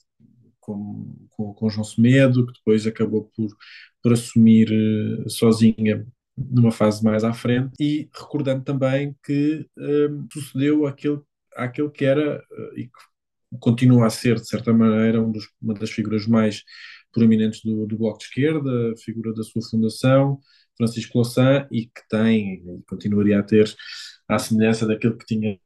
com, 0.60 1.16
com, 1.30 1.54
com 1.54 1.70
João 1.70 1.84
Semedo, 1.84 2.46
que 2.46 2.54
depois 2.54 2.86
acabou 2.86 3.32
por, 3.36 3.56
por 4.04 4.14
assumir 4.14 4.70
uh, 4.70 5.30
sozinha 5.30 6.06
numa 6.38 6.72
fase 6.72 7.04
mais 7.04 7.24
à 7.24 7.34
frente, 7.34 7.74
e 7.80 8.10
recordando 8.14 8.64
também 8.64 9.16
que 9.24 9.66
uh, 9.78 10.28
sucedeu 10.32 10.86
aquele, 10.86 11.20
aquele 11.56 11.90
que 11.90 12.06
era 12.06 12.38
uh, 12.40 12.80
e 12.80 12.86
que 12.86 13.60
continua 13.60 14.08
a 14.08 14.10
ser, 14.10 14.36
de 14.36 14.48
certa 14.48 14.74
maneira, 14.74 15.22
um 15.22 15.32
dos, 15.32 15.48
uma 15.62 15.74
das 15.74 15.90
figuras 15.90 16.28
mais 16.28 16.64
proeminentes 17.18 17.62
do, 17.64 17.88
do 17.88 17.98
Bloco 17.98 18.20
de 18.20 18.26
Esquerda, 18.26 18.94
figura 19.04 19.34
da 19.34 19.42
sua 19.44 19.62
fundação, 19.68 20.40
Francisco 20.78 21.18
Louçã, 21.18 21.68
e 21.72 21.88
que 21.88 22.08
tem, 22.08 22.64
e 22.64 22.84
continuaria 22.88 23.40
a 23.40 23.44
ter, 23.44 23.74
à 24.28 24.38
semelhança 24.38 24.86
daquele 24.86 25.16
que 25.16 25.26
tinha 25.26 25.60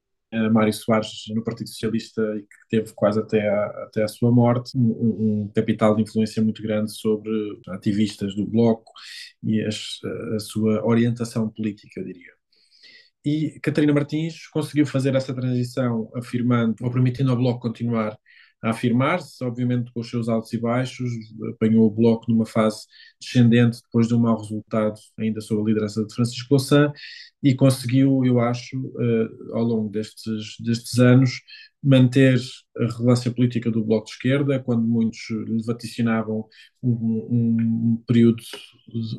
Mário 0.49 0.71
Soares 0.71 1.23
no 1.35 1.43
Partido 1.43 1.67
Socialista 1.67 2.21
e 2.37 2.43
que 2.43 2.69
teve 2.69 2.93
quase 2.93 3.19
até 3.19 3.49
à, 3.49 3.65
até 3.83 4.03
à 4.03 4.07
sua 4.07 4.31
morte, 4.31 4.77
um, 4.77 5.43
um, 5.43 5.51
capital 5.53 5.93
de 5.93 6.03
influência 6.03 6.41
muito 6.41 6.63
grande 6.63 6.95
sobre 6.95 7.29
ativistas 7.67 8.33
do 8.33 8.47
Bloco 8.47 8.93
e 9.43 9.61
as, 9.61 9.99
a 10.35 10.39
sua 10.39 10.85
orientação 10.85 11.49
política, 11.49 11.99
eu 11.99 12.05
diria. 12.05 12.31
E 13.25 13.59
Catarina 13.61 13.93
Martins 13.93 14.47
conseguiu 14.47 14.85
fazer 14.85 15.13
essa 15.15 15.33
transição 15.33 16.09
afirmando, 16.15 16.75
ou 16.81 16.89
permitindo 16.89 17.29
ao 17.29 17.37
Bloco 17.37 17.59
continuar 17.59 18.17
a 18.61 18.69
afirmar-se, 18.69 19.43
obviamente 19.43 19.91
com 19.91 20.01
os 20.01 20.09
seus 20.09 20.29
altos 20.29 20.53
e 20.53 20.57
baixos, 20.57 21.09
apanhou 21.49 21.87
o 21.87 21.91
Bloco 21.91 22.25
numa 22.29 22.45
fase 22.45 22.85
descendente 23.19 23.81
depois 23.83 24.07
de 24.07 24.13
um 24.13 24.19
mau 24.19 24.39
resultado, 24.39 24.99
ainda 25.17 25.41
sob 25.41 25.61
a 25.61 25.65
liderança 25.65 26.05
de 26.05 26.13
Francisco 26.13 26.47
Louçã, 26.51 26.91
e 27.41 27.55
conseguiu, 27.55 28.23
eu 28.23 28.39
acho, 28.39 28.77
uh, 28.77 29.55
ao 29.55 29.63
longo 29.63 29.89
destes, 29.89 30.55
destes 30.59 30.99
anos, 30.99 31.41
manter 31.83 32.39
a 32.77 32.85
relevância 32.85 33.31
política 33.31 33.71
do 33.71 33.83
Bloco 33.83 34.05
de 34.05 34.11
Esquerda, 34.11 34.59
quando 34.59 34.83
muitos 34.83 35.19
lhe 35.47 35.63
vaticinavam 35.63 36.45
um, 36.83 36.91
um, 36.91 38.03
período, 38.05 38.43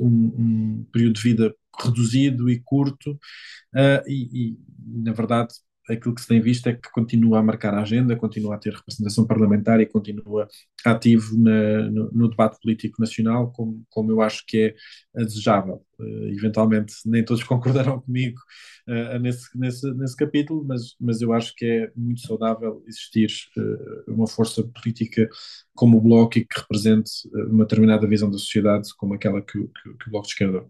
um, 0.01 0.07
um, 0.07 0.87
período 0.93 1.15
de 1.15 1.23
vida 1.23 1.55
reduzido 1.83 2.49
e 2.49 2.61
curto, 2.61 3.13
uh, 3.13 4.09
e, 4.09 4.51
e, 4.51 4.59
na 5.03 5.13
verdade, 5.13 5.53
aquilo 5.89 6.15
que 6.15 6.21
se 6.21 6.29
tem 6.29 6.41
visto 6.41 6.69
é 6.69 6.75
que 6.75 6.91
continua 6.91 7.41
a 7.41 7.43
marcar 7.43 7.75
a 7.75 7.83
agenda, 7.83 8.17
continua 8.17 8.55
a 8.55 8.59
ter 8.59 8.73
representação 8.73 9.27
parlamentar 9.27 9.81
e 9.81 9.87
continua 9.87 10.49
ativo 10.85 11.37
na, 11.37 11.91
no, 11.91 12.11
no, 12.13 12.29
debate 12.29 12.59
político 12.61 13.01
nacional, 13.01 13.51
como, 13.53 13.85
como 13.91 14.11
eu 14.11 14.21
acho 14.21 14.45
que 14.47 14.75
é 15.17 15.25
desejável. 15.25 15.85
Uh, 15.99 16.29
eventualmente, 16.29 16.95
nem 17.05 17.25
todos 17.25 17.43
concordarão 17.45 18.01
comigo 18.01 18.41
uh, 18.89 19.19
nesse, 19.19 19.59
nesse, 19.59 19.93
nesse 19.95 20.17
capítulo, 20.17 20.65
mas, 20.65 20.95
mas 21.01 21.21
eu 21.21 21.33
acho 21.33 21.55
que 21.57 21.65
é 21.65 21.93
muito 21.97 22.21
saudável 22.21 22.83
existir 22.87 23.31
uh, 23.57 24.13
uma 24.13 24.27
força 24.27 24.63
política 24.63 25.29
como 25.75 25.99
o 25.99 26.01
Bloco 26.01 26.39
e 26.39 26.45
que 26.45 26.61
represente 26.61 27.11
uma 27.49 27.65
determinada 27.65 28.07
visão 28.07 28.31
da 28.31 28.39
sociedade, 28.39 28.89
como 28.97 29.15
aquela 29.15 29.41
que, 29.43 29.59
que, 29.59 29.95
que 29.99 30.09
o 30.09 30.11
Bloco 30.11 30.27
de 30.27 30.33
Esquerda 30.33 30.65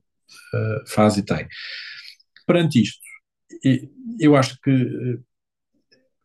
faz 0.87 1.17
e 1.17 1.23
tem. 1.23 1.47
Perante 2.47 2.81
isto, 2.83 3.01
eu 4.19 4.37
acho 4.37 4.59
que 4.61 4.71
eh, 4.71 5.19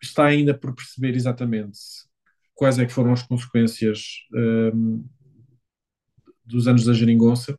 está 0.01 0.25
ainda 0.25 0.57
por 0.57 0.75
perceber 0.75 1.15
exatamente 1.15 1.79
quais 2.55 2.79
é 2.79 2.85
que 2.85 2.93
foram 2.93 3.13
as 3.13 3.23
consequências 3.23 3.99
um, 4.33 4.39
ehm, 4.39 5.03
dos 6.45 6.67
anos 6.67 6.85
da 6.85 6.93
geringonça. 6.93 7.57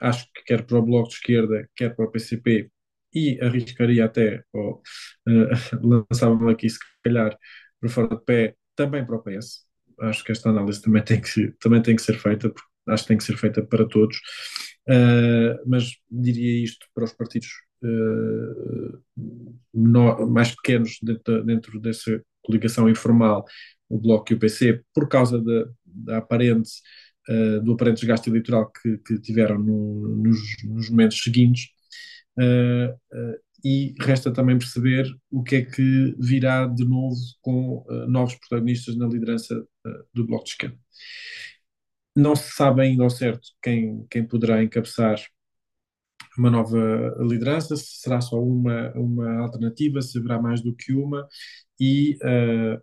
Acho 0.00 0.26
que 0.32 0.44
quer 0.44 0.64
para 0.64 0.78
o 0.78 0.82
Bloco 0.82 1.08
de 1.08 1.16
Esquerda, 1.16 1.68
quer 1.76 1.94
para 1.94 2.06
o 2.06 2.10
PCP, 2.10 2.70
e 3.14 3.38
arriscaria 3.42 4.04
até, 4.04 4.42
ou 4.52 4.82
uh, 5.28 6.04
lançava-me 6.10 6.52
aqui 6.52 6.68
se 6.70 6.78
calhar 7.04 7.36
para 7.80 7.90
fora 7.90 8.16
de 8.16 8.24
pé, 8.24 8.56
também 8.74 9.04
para 9.04 9.16
o 9.16 9.22
PS. 9.22 9.66
Acho 10.00 10.24
que 10.24 10.32
esta 10.32 10.48
análise 10.48 10.80
também 10.82 11.02
tem 11.04 11.20
que, 11.20 11.52
também 11.60 11.82
tem 11.82 11.94
que 11.96 12.02
ser 12.02 12.18
feita, 12.18 12.48
porque 12.50 12.68
acho 12.88 13.04
que 13.04 13.08
tem 13.08 13.18
que 13.18 13.24
ser 13.24 13.36
feita 13.36 13.62
para 13.62 13.86
todos. 13.86 14.16
Uh, 14.88 15.58
mas 15.66 15.92
diria 16.10 16.64
isto 16.64 16.86
para 16.94 17.04
os 17.04 17.12
partidos 17.12 17.48
menor, 19.74 20.26
mais 20.28 20.54
pequenos 20.54 20.98
dentro, 21.02 21.44
dentro, 21.44 21.80
dessa 21.80 22.22
coligação 22.42 22.88
informal, 22.88 23.44
o 23.88 23.98
Bloco 23.98 24.32
e 24.32 24.36
o 24.36 24.38
PC, 24.38 24.82
por 24.94 25.08
causa 25.08 25.40
da, 25.40 25.64
da 25.84 26.18
aparente, 26.18 26.70
uh, 27.28 27.60
do 27.62 27.72
aparente 27.72 28.00
desgaste 28.00 28.28
eleitoral 28.28 28.70
que, 28.70 28.98
que 28.98 29.20
tiveram 29.20 29.58
no, 29.58 30.16
nos, 30.16 30.38
nos, 30.64 30.90
momentos 30.90 31.22
seguintes. 31.22 31.68
e 33.64 33.94
resta 34.00 34.32
também 34.32 34.58
perceber 34.58 35.06
o 35.30 35.42
que 35.42 35.56
é 35.56 35.64
que 35.64 36.14
virá 36.18 36.66
de 36.66 36.84
novo 36.84 37.16
com 37.40 37.84
novos 38.08 38.34
protagonistas 38.34 38.96
na 38.96 39.06
liderança 39.06 39.54
do 40.12 40.26
Bloco 40.26 40.44
de 40.44 40.50
Esquerda. 40.50 40.78
Não 42.16 42.34
se 42.36 42.52
sabe 42.52 42.82
ainda 42.82 43.04
ao 43.04 43.10
certo 43.10 43.48
quem, 43.62 44.06
quem 44.10 44.26
poderá 44.26 44.62
encabeçar 44.62 45.18
uma 46.38 46.50
nova 46.50 47.14
liderança, 47.20 47.76
se 47.76 48.00
será 48.00 48.20
só 48.20 48.42
uma, 48.42 48.90
uma 48.92 49.40
alternativa, 49.40 50.00
se 50.00 50.18
haverá 50.18 50.40
mais 50.40 50.62
do 50.62 50.74
que 50.74 50.92
uma, 50.92 51.28
e 51.78 52.18
uh, 52.22 52.82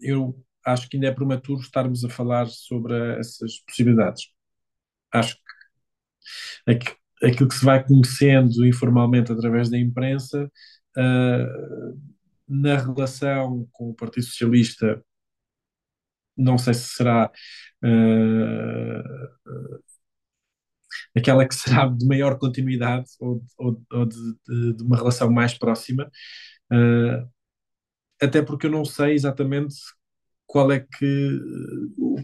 eu 0.00 0.36
acho 0.64 0.88
que 0.88 0.96
ainda 0.96 1.08
é 1.08 1.12
prematuro 1.12 1.60
estarmos 1.60 2.04
a 2.04 2.08
falar 2.08 2.46
sobre 2.48 2.94
essas 3.18 3.58
possibilidades. 3.60 4.28
Acho 5.12 5.36
que 5.36 6.96
aquilo 7.26 7.48
que 7.48 7.54
se 7.54 7.64
vai 7.64 7.84
conhecendo 7.84 8.66
informalmente 8.66 9.32
através 9.32 9.70
da 9.70 9.78
imprensa, 9.78 10.50
uh, 10.96 12.00
na 12.48 12.76
relação 12.76 13.68
com 13.72 13.90
o 13.90 13.94
Partido 13.94 14.24
Socialista, 14.24 15.02
não 16.36 16.58
sei 16.58 16.74
se 16.74 16.88
será 16.96 17.30
uh, 17.84 19.24
aquela 21.16 21.46
que 21.46 21.54
será 21.54 21.86
de 21.86 22.06
maior 22.06 22.38
continuidade 22.38 23.06
ou, 23.20 23.42
ou, 23.58 23.82
ou 23.92 24.06
de, 24.06 24.16
de, 24.48 24.72
de, 24.74 24.82
uma 24.82 24.96
relação 24.96 25.30
mais 25.30 25.54
próxima, 25.54 26.10
uh, 26.72 27.28
até 28.20 28.42
porque 28.42 28.66
eu 28.66 28.70
não 28.70 28.84
sei 28.84 29.14
exatamente 29.14 29.74
qual 30.46 30.70
é 30.72 30.80
que, 30.80 31.40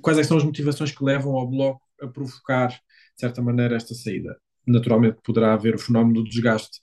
quais 0.02 0.18
é 0.18 0.22
que 0.22 0.28
são 0.28 0.36
as 0.36 0.44
motivações 0.44 0.92
que 0.92 1.04
levam 1.04 1.34
ao 1.36 1.48
Bloco 1.48 1.82
a 2.00 2.06
provocar, 2.06 2.68
de 2.68 2.76
certa 3.20 3.42
maneira, 3.42 3.76
esta 3.76 3.94
saída. 3.94 4.36
Naturalmente 4.66 5.18
poderá 5.24 5.54
haver 5.54 5.74
o 5.74 5.78
fenómeno 5.78 6.22
do 6.22 6.28
desgaste 6.28 6.80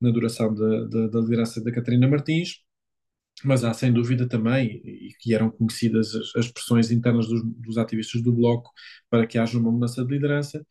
na 0.00 0.10
duração 0.10 0.54
da, 0.54 0.84
da, 0.84 1.06
da 1.08 1.20
liderança 1.20 1.62
da 1.62 1.72
Catarina 1.72 2.08
Martins, 2.08 2.60
mas 3.42 3.64
há 3.64 3.72
sem 3.74 3.92
dúvida 3.92 4.28
também, 4.28 4.80
e 4.84 5.10
que 5.20 5.34
eram 5.34 5.50
conhecidas 5.50 6.14
as, 6.14 6.36
as 6.36 6.52
pressões 6.52 6.90
internas 6.90 7.26
dos, 7.26 7.42
dos, 7.44 7.78
ativistas 7.78 8.22
do 8.22 8.32
Bloco 8.32 8.70
para 9.10 9.26
que 9.26 9.38
haja 9.38 9.58
uma 9.58 9.72
mudança 9.72 10.04
de 10.04 10.12
liderança 10.12 10.64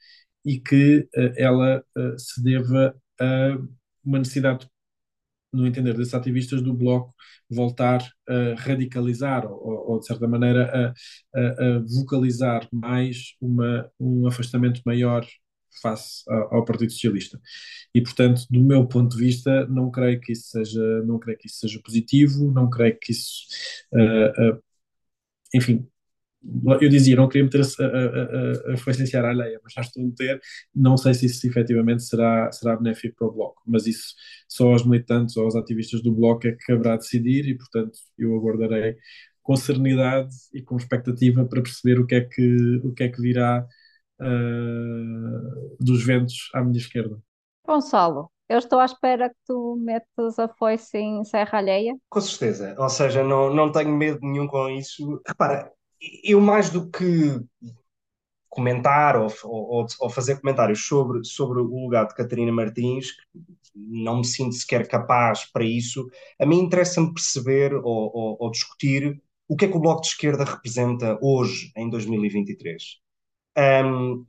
e 0.46 0.60
que 0.60 1.08
uh, 1.16 1.34
ela 1.38 1.84
uh, 1.98 2.20
se 2.20 2.44
deva 2.44 2.96
a 3.20 3.58
uma 4.04 4.20
necessidade, 4.20 4.68
no 5.52 5.68
entender 5.68 5.96
desses 5.96 6.14
ativistas 6.14 6.62
do 6.62 6.74
Bloco, 6.74 7.14
voltar 7.50 8.02
a 8.28 8.56
radicalizar 8.58 9.46
ou, 9.46 9.92
ou 9.92 10.00
de 10.00 10.08
certa 10.08 10.28
maneira, 10.28 10.94
a, 11.34 11.40
a, 11.40 11.76
a, 11.76 11.80
vocalizar 11.80 12.68
mais 12.72 13.36
uma, 13.40 13.90
um 14.00 14.28
afastamento 14.28 14.82
maior 14.86 15.26
face 15.82 16.24
ao 16.28 16.66
Partido 16.66 16.92
Socialista. 16.92 17.40
E, 17.94 18.02
portanto, 18.02 18.46
do 18.50 18.62
meu 18.62 18.88
ponto 18.88 19.16
de 19.16 19.24
vista, 19.24 19.66
não 19.68 19.90
creio 19.92 20.20
que 20.20 20.34
isso 20.34 20.50
seja, 20.50 21.04
não 21.04 21.20
creio 21.20 21.38
que 21.38 21.48
isso 21.48 21.60
seja 21.60 21.80
positivo, 21.84 22.52
não 22.52 22.70
creio 22.70 22.98
que 23.00 23.12
isso, 23.12 23.44
uh, 23.94 24.56
uh, 24.56 24.64
enfim, 25.54 25.88
eu 26.82 26.90
dizia, 26.90 27.16
não 27.16 27.28
queria 27.28 27.46
meter 27.46 27.62
a, 27.62 27.84
a, 27.84 27.88
a, 27.88 28.74
a 28.74 28.88
licenciar 28.88 29.26
a 29.26 29.30
alheia, 29.30 29.60
mas 29.64 29.74
já 29.74 29.82
estou 29.82 30.04
a 30.04 30.06
meter, 30.06 30.40
não 30.76 30.98
sei 30.98 31.14
se 31.14 31.26
isso 31.26 31.48
efetivamente 31.48 32.04
será, 32.04 32.52
será 32.52 32.76
benéfico 32.76 33.16
para 33.18 33.28
o 33.28 33.32
Bloco, 33.32 33.62
mas 33.66 33.88
isso 33.88 34.14
só 34.48 34.72
aos 34.72 34.86
militantes 34.86 35.38
ou 35.38 35.46
aos 35.46 35.56
ativistas 35.56 36.02
do 36.02 36.14
Bloco 36.14 36.48
é 36.48 36.52
que 36.52 36.66
caberá 36.66 36.98
decidir 36.98 37.48
e, 37.48 37.58
portanto, 37.58 37.98
eu 38.18 38.36
aguardarei 38.36 38.98
com 39.42 39.56
serenidade 39.56 40.34
e 40.54 40.62
com 40.62 40.78
expectativa 40.78 41.46
para 41.46 41.62
perceber 41.62 42.00
o 42.00 42.06
que 42.06 42.16
é 42.16 42.22
que, 42.22 42.82
o 42.84 42.94
que, 42.94 43.04
é 43.04 43.10
que 43.10 43.22
virá 43.22 43.66
uh, 44.22 45.78
dos 45.80 46.04
ventos 46.06 46.50
à 46.54 46.64
minha 46.64 46.78
esquerda. 46.78 47.18
Gonçalo, 47.66 48.30
eu 48.50 48.58
estou 48.58 48.80
à 48.80 48.86
espera 48.86 49.30
que 49.30 49.36
tu 49.46 49.78
metas 49.82 50.40
a 50.40 50.48
foice 50.48 50.98
em 50.98 51.24
serra 51.26 51.60
alheia. 51.60 51.96
Com 52.10 52.22
certeza, 52.22 52.76
ou 52.78 52.90
seja, 52.90 53.24
não, 53.24 53.54
não 53.54 53.72
tenho 53.72 53.96
medo 53.96 54.20
nenhum 54.22 54.48
com 54.48 54.70
isso. 54.70 55.22
Repara, 55.26 55.72
eu 56.24 56.42
mais 56.42 56.70
do 56.70 56.90
que 56.90 57.40
comentar 58.50 59.16
ou, 59.16 59.34
ou, 59.44 59.88
ou, 60.00 60.10
fazer 60.10 60.40
comentários 60.40 60.86
sobre, 60.86 61.24
sobre 61.24 61.60
o 61.60 61.84
lugar 61.84 62.08
de 62.08 62.14
Catarina 62.14 62.52
Martins, 62.52 63.08
não 63.76 64.20
me 64.20 64.26
sinto 64.26 64.54
sequer 64.54 64.88
capaz 64.88 65.46
para 65.52 65.64
isso. 65.64 66.08
A 66.40 66.46
mim 66.46 66.60
interessa-me 66.60 67.12
perceber 67.12 67.74
ou, 67.74 68.38
ou, 68.40 68.52
discutir 68.52 69.20
o 69.48 69.56
que 69.56 69.66
é 69.66 69.68
que 69.68 69.76
o 69.76 69.80
Bloco 69.80 70.02
de 70.02 70.08
Esquerda 70.10 70.44
representa 70.44 71.18
hoje, 71.22 71.72
em 71.76 71.90
2023. 71.90 73.00
Um, 73.58 74.26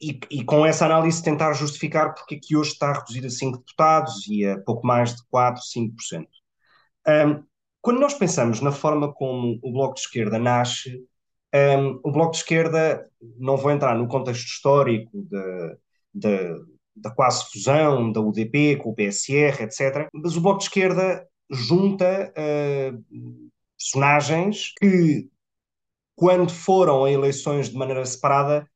e, 0.00 0.18
e, 0.30 0.44
com 0.44 0.66
essa 0.66 0.86
análise 0.86 1.22
tentar 1.22 1.52
justificar 1.52 2.14
porque 2.14 2.34
é 2.34 2.38
que 2.42 2.56
hoje 2.56 2.72
está 2.72 2.92
reduzido 2.92 3.28
a 3.28 3.30
5 3.30 3.58
deputados 3.58 4.26
e 4.26 4.44
a 4.44 4.58
pouco 4.58 4.84
mais 4.84 5.14
de 5.14 5.22
4, 5.30 5.62
5%. 5.62 6.26
Um, 7.06 7.44
quando 7.80 8.00
nós 8.00 8.14
pensamos 8.14 8.60
na 8.60 8.72
forma 8.72 9.12
como 9.12 9.58
o 9.62 9.72
Bloco 9.72 9.94
de 9.94 10.00
Esquerda 10.00 10.38
nasce, 10.38 11.02
um, 11.54 12.00
o 12.04 12.12
Bloco 12.12 12.32
de 12.32 12.38
Esquerda, 12.38 13.08
não 13.38 13.56
vou 13.56 13.70
entrar 13.70 13.96
no 13.96 14.06
contexto 14.06 14.46
histórico 14.46 15.10
de, 15.22 15.76
de, 16.14 16.64
da 16.94 17.10
quase 17.10 17.50
fusão 17.50 18.12
da 18.12 18.20
UDP 18.20 18.76
com 18.76 18.90
o 18.90 18.94
PSR, 18.94 19.62
etc., 19.62 20.08
mas 20.12 20.36
o 20.36 20.40
Bloco 20.40 20.58
de 20.58 20.64
Esquerda 20.64 21.26
junta 21.50 22.32
uh, 22.36 23.50
personagens 23.76 24.72
que, 24.78 25.28
quando 26.14 26.52
foram 26.52 27.04
a 27.04 27.10
eleições 27.10 27.70
de 27.70 27.76
maneira 27.76 28.04
separada, 28.04 28.68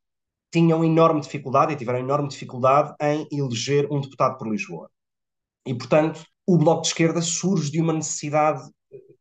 tinham 0.51 0.85
enorme 0.85 1.21
dificuldade 1.21 1.73
e 1.73 1.77
tiveram 1.77 1.99
enorme 1.99 2.29
dificuldade 2.29 2.95
em 3.01 3.27
eleger 3.31 3.87
um 3.91 4.01
deputado 4.01 4.39
por 4.39 4.49
Lisboa. 4.49 4.91
E, 5.67 5.75
portanto, 5.75 6.25
o 6.47 6.57
Bloco 6.57 6.83
de 6.83 6.89
Esquerda 6.89 7.21
surge 7.23 7.71
de 7.71 7.81
uma 7.81 7.93
necessidade 7.93 8.63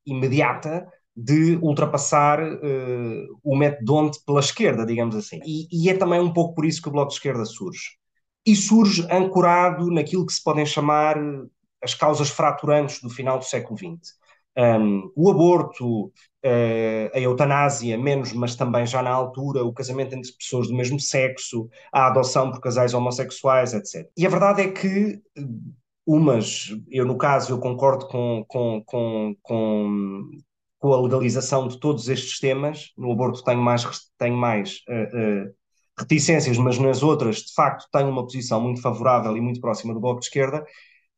imediata 0.05 0.87
de 1.15 1.57
ultrapassar 1.61 2.41
uh, 2.41 3.39
o 3.43 3.55
metodonte 3.55 4.19
pela 4.25 4.39
esquerda, 4.39 4.85
digamos 4.85 5.15
assim. 5.15 5.39
E, 5.45 5.67
e, 5.71 5.89
é 5.89 5.95
também 5.95 6.19
um 6.19 6.33
pouco 6.33 6.55
por 6.55 6.65
isso 6.65 6.81
que 6.81 6.89
o 6.89 6.91
Bloco 6.91 7.09
de 7.09 7.15
Esquerda 7.15 7.45
surge. 7.45 7.97
E 8.45 8.55
surge 8.55 9.05
ancorado 9.11 9.91
naquilo 9.91 10.25
que 10.25 10.33
se 10.33 10.43
podem 10.43 10.65
chamar 10.65 11.17
as 11.81 11.93
causas 11.93 12.29
fraturantes 12.29 13.01
do 13.01 13.09
final 13.09 13.37
do 13.37 13.45
século 13.45 13.77
XX. 13.77 14.13
Um, 14.55 15.11
o 15.15 15.31
aborto, 15.31 16.05
uh, 16.05 17.09
a 17.13 17.19
eutanásia, 17.19 17.97
menos, 17.97 18.33
mas 18.33 18.55
também 18.55 18.85
já 18.85 19.01
na 19.01 19.11
altura, 19.11 19.63
o 19.63 19.73
casamento 19.73 20.15
entre 20.15 20.31
pessoas 20.33 20.67
do 20.67 20.75
mesmo 20.75 20.99
sexo, 20.99 21.69
a 21.91 22.07
adoção 22.07 22.51
por 22.51 22.59
casais 22.59 22.93
homossexuais, 22.93 23.73
etc. 23.73 24.09
E 24.17 24.25
a 24.25 24.29
verdade 24.29 24.61
é 24.61 24.71
que 24.71 25.21
umas, 26.05 26.69
eu 26.89 27.05
no 27.05 27.17
caso, 27.17 27.53
eu 27.53 27.59
concordo 27.59 28.07
com, 28.07 28.43
com, 28.47 28.83
com, 28.85 29.35
com, 29.41 30.29
com 30.79 30.93
a 30.93 31.01
legalização 31.01 31.67
de 31.67 31.79
todos 31.79 32.09
estes 32.09 32.39
temas, 32.39 32.91
no 32.97 33.11
aborto 33.11 33.43
tenho 33.43 33.61
mais, 33.61 33.85
tenho 34.17 34.35
mais 34.35 34.81
uh, 34.89 35.47
uh, 35.47 35.53
reticências, 35.97 36.57
mas 36.57 36.77
nas 36.77 37.03
outras, 37.03 37.37
de 37.37 37.53
facto, 37.53 37.87
tenho 37.91 38.09
uma 38.09 38.23
posição 38.23 38.61
muito 38.61 38.81
favorável 38.81 39.35
e 39.37 39.41
muito 39.41 39.61
próxima 39.61 39.93
do 39.93 39.99
Bloco 39.99 40.19
de 40.19 40.25
Esquerda, 40.25 40.65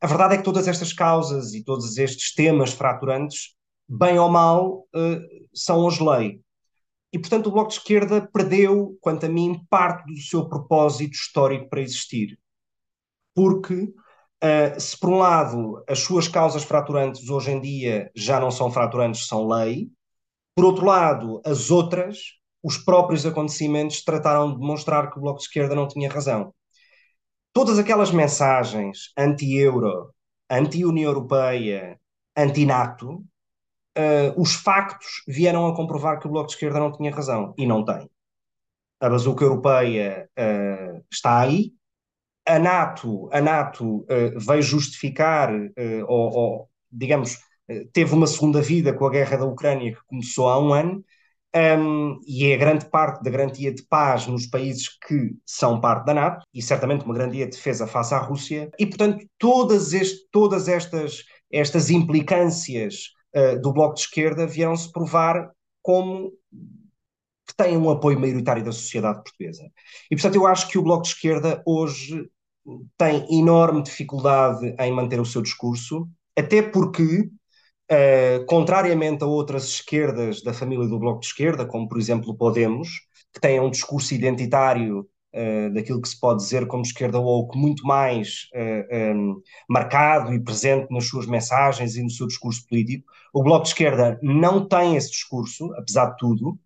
a 0.02 0.08
verdade 0.08 0.36
é 0.36 0.38
que 0.38 0.44
todas 0.44 0.68
estas 0.68 0.94
causas 0.94 1.54
e 1.54 1.64
todos 1.64 1.98
estes 1.98 2.34
temas 2.36 2.74
fraturantes, 2.74 3.56
bem 3.88 4.20
ou 4.20 4.30
mal, 4.30 4.88
uh, 4.96 5.22
são 5.54 5.80
hoje 5.80 6.04
lei. 6.04 6.42
E, 7.12 7.18
portanto, 7.18 7.48
o 7.48 7.52
Bloco 7.52 7.70
de 7.70 7.78
Esquerda 7.78 8.30
perdeu, 8.32 8.98
quanto 9.00 9.26
a 9.26 9.30
mim, 9.30 9.66
parte 9.70 10.06
do 10.14 10.20
seu 10.20 10.50
propósito 10.50 11.14
histórico 11.14 11.70
para 11.70 11.82
existir. 11.82 12.38
Porque, 13.34 13.88
uh, 14.44 14.80
se 14.80 15.00
por 15.00 15.10
um 15.10 15.18
lado 15.18 15.84
as 15.88 16.00
suas 16.00 16.28
causas 16.28 16.64
fraturantes 16.64 17.30
hoje 17.30 17.52
em 17.52 17.62
dia 17.62 18.12
já 18.16 18.40
não 18.40 18.52
são 18.52 18.72
fraturantes, 18.72 19.28
são 19.28 19.48
lei, 19.48 19.90
por 20.56 20.66
outro 20.66 20.86
lado, 20.86 21.42
as 21.46 21.70
outras, 21.70 22.18
os 22.64 22.78
próprios 22.78 23.26
acontecimentos 23.26 24.04
trataram 24.04 24.54
de 24.54 24.60
demonstrar 24.60 25.12
que 25.12 25.18
o 25.18 25.22
Bloco 25.22 25.40
de 25.40 25.46
Esquerda 25.46 25.76
não 25.76 25.88
tinha 25.88 26.10
razão 26.10 26.54
todas 27.56 27.80
aquelas 27.80 28.12
mensagens 28.12 29.14
anti-euro, 29.18 30.14
anti-União 30.50 31.10
Europeia, 31.10 31.98
anti-NATO, 32.36 33.24
uh, 33.98 34.42
os 34.42 34.54
factos 34.54 35.24
vieram 35.26 35.66
a 35.66 35.74
comprovar 35.74 36.20
que 36.20 36.28
o 36.28 36.30
Bloco 36.30 36.48
de 36.48 36.56
Esquerda 36.56 36.82
não 36.82 36.92
tinha 36.92 37.16
razão. 37.16 37.54
E 37.58 37.66
não 37.66 37.86
tem. 37.86 38.10
A 39.00 39.10
bazuca 39.10 39.46
europeia 39.46 40.30
uh, 40.38 41.02
está 41.10 41.40
aí. 41.40 41.74
A 42.48 42.60
NATO, 42.60 43.30
a 43.32 43.42
NATO 43.42 44.00
uh, 44.02 44.40
veio 44.40 44.62
justificar, 44.62 45.52
ou, 46.08 46.34
ou, 46.34 46.70
digamos, 46.92 47.40
teve 47.92 48.14
uma 48.14 48.28
segunda 48.28 48.62
vida 48.62 48.94
com 48.94 49.06
a 49.06 49.10
guerra 49.10 49.38
da 49.38 49.46
Ucrânia 49.46 49.94
que 49.94 50.06
começou 50.08 50.48
há 50.48 50.60
um 50.60 50.72
ano, 50.72 51.04
um, 51.56 52.20
e 52.28 52.52
é 52.52 52.58
grande 52.58 52.86
parte 52.90 53.24
da 53.24 53.32
garantia 53.32 53.74
de 53.74 53.82
paz 53.84 54.28
nos 54.28 54.46
países 54.46 54.90
que 54.90 55.32
são 55.46 55.80
parte 55.80 56.06
da 56.06 56.14
NATO, 56.14 56.46
e 56.54 56.62
certamente 56.62 57.06
uma 57.06 57.16
garantia 57.16 57.46
de 57.46 57.52
defesa 57.52 57.88
face 57.88 58.14
à 58.14 58.18
Rússia, 58.18 58.70
e 58.78 58.86
portanto 58.86 59.26
todas, 59.38 59.94
este, 59.94 60.28
todas 60.32 60.68
estas, 60.68 61.24
estas 61.50 61.90
implicâncias 61.90 63.12
uh, 63.34 63.60
do 63.62 63.72
Bloco 63.72 63.96
de 63.96 64.02
Esquerda 64.02 64.46
vieram-se 64.46 64.92
provar 64.92 65.50
como 65.82 66.34
que 67.48 67.56
têm 67.56 67.78
um 67.78 67.90
apoio 67.90 68.20
maioritário 68.20 68.64
da 68.64 68.72
sociedade 68.72 69.24
portuguesa. 69.24 69.64
E 70.12 70.16
portanto 70.16 70.36
eu 70.36 70.48
acho 70.48 70.68
que 70.68 70.78
o 70.78 70.84
Bloco 70.84 71.04
de 71.04 71.10
Esquerda 71.10 71.64
hoje 71.66 72.30
tem 72.98 73.26
enorme 73.40 73.84
dificuldade 73.84 74.76
em 74.80 74.92
manter 74.92 75.20
o 75.20 75.26
seu 75.26 75.42
discurso, 75.42 76.08
até 76.38 76.62
porque 76.62 77.30
Uh, 77.86 78.44
contrariamente 78.48 79.24
a 79.24 79.28
outras 79.28 79.66
esquerdas 79.66 80.42
da 80.42 80.52
família 80.52 80.88
do 80.88 80.98
Bloco 80.98 81.20
de 81.20 81.28
Esquerda, 81.28 81.68
como 81.68 81.88
por 81.88 82.00
exemplo 82.00 82.32
o 82.32 82.36
Podemos, 82.36 82.90
que 83.32 83.40
têm 83.40 83.60
um 83.60 83.70
discurso 83.70 84.16
identitário 84.16 85.08
uh, 85.36 85.74
daquilo 85.74 86.02
que 86.02 86.10
se 86.10 86.20
pode 86.20 86.42
dizer 86.42 86.66
como 86.66 86.82
esquerda 86.82 87.20
woke 87.20 87.56
muito 87.56 87.86
mais 87.86 88.48
uh, 88.56 88.88
eh, 88.90 89.14
um, 89.14 89.40
marcado 89.70 90.34
e 90.34 90.44
presente 90.44 90.88
nas 90.90 91.08
suas 91.08 91.28
mensagens 91.28 91.96
e 91.96 92.02
no 92.02 92.10
seu 92.10 92.26
discurso 92.26 92.66
político, 92.68 93.06
o 93.34 93.44
Bloco 93.44 93.64
de 93.64 93.70
Esquerda 93.70 94.18
não 94.24 94.68
tem 94.68 94.96
esse 94.96 95.12
discurso, 95.12 95.72
apesar 95.76 96.08
de 96.12 96.18
tudo, 96.18 96.58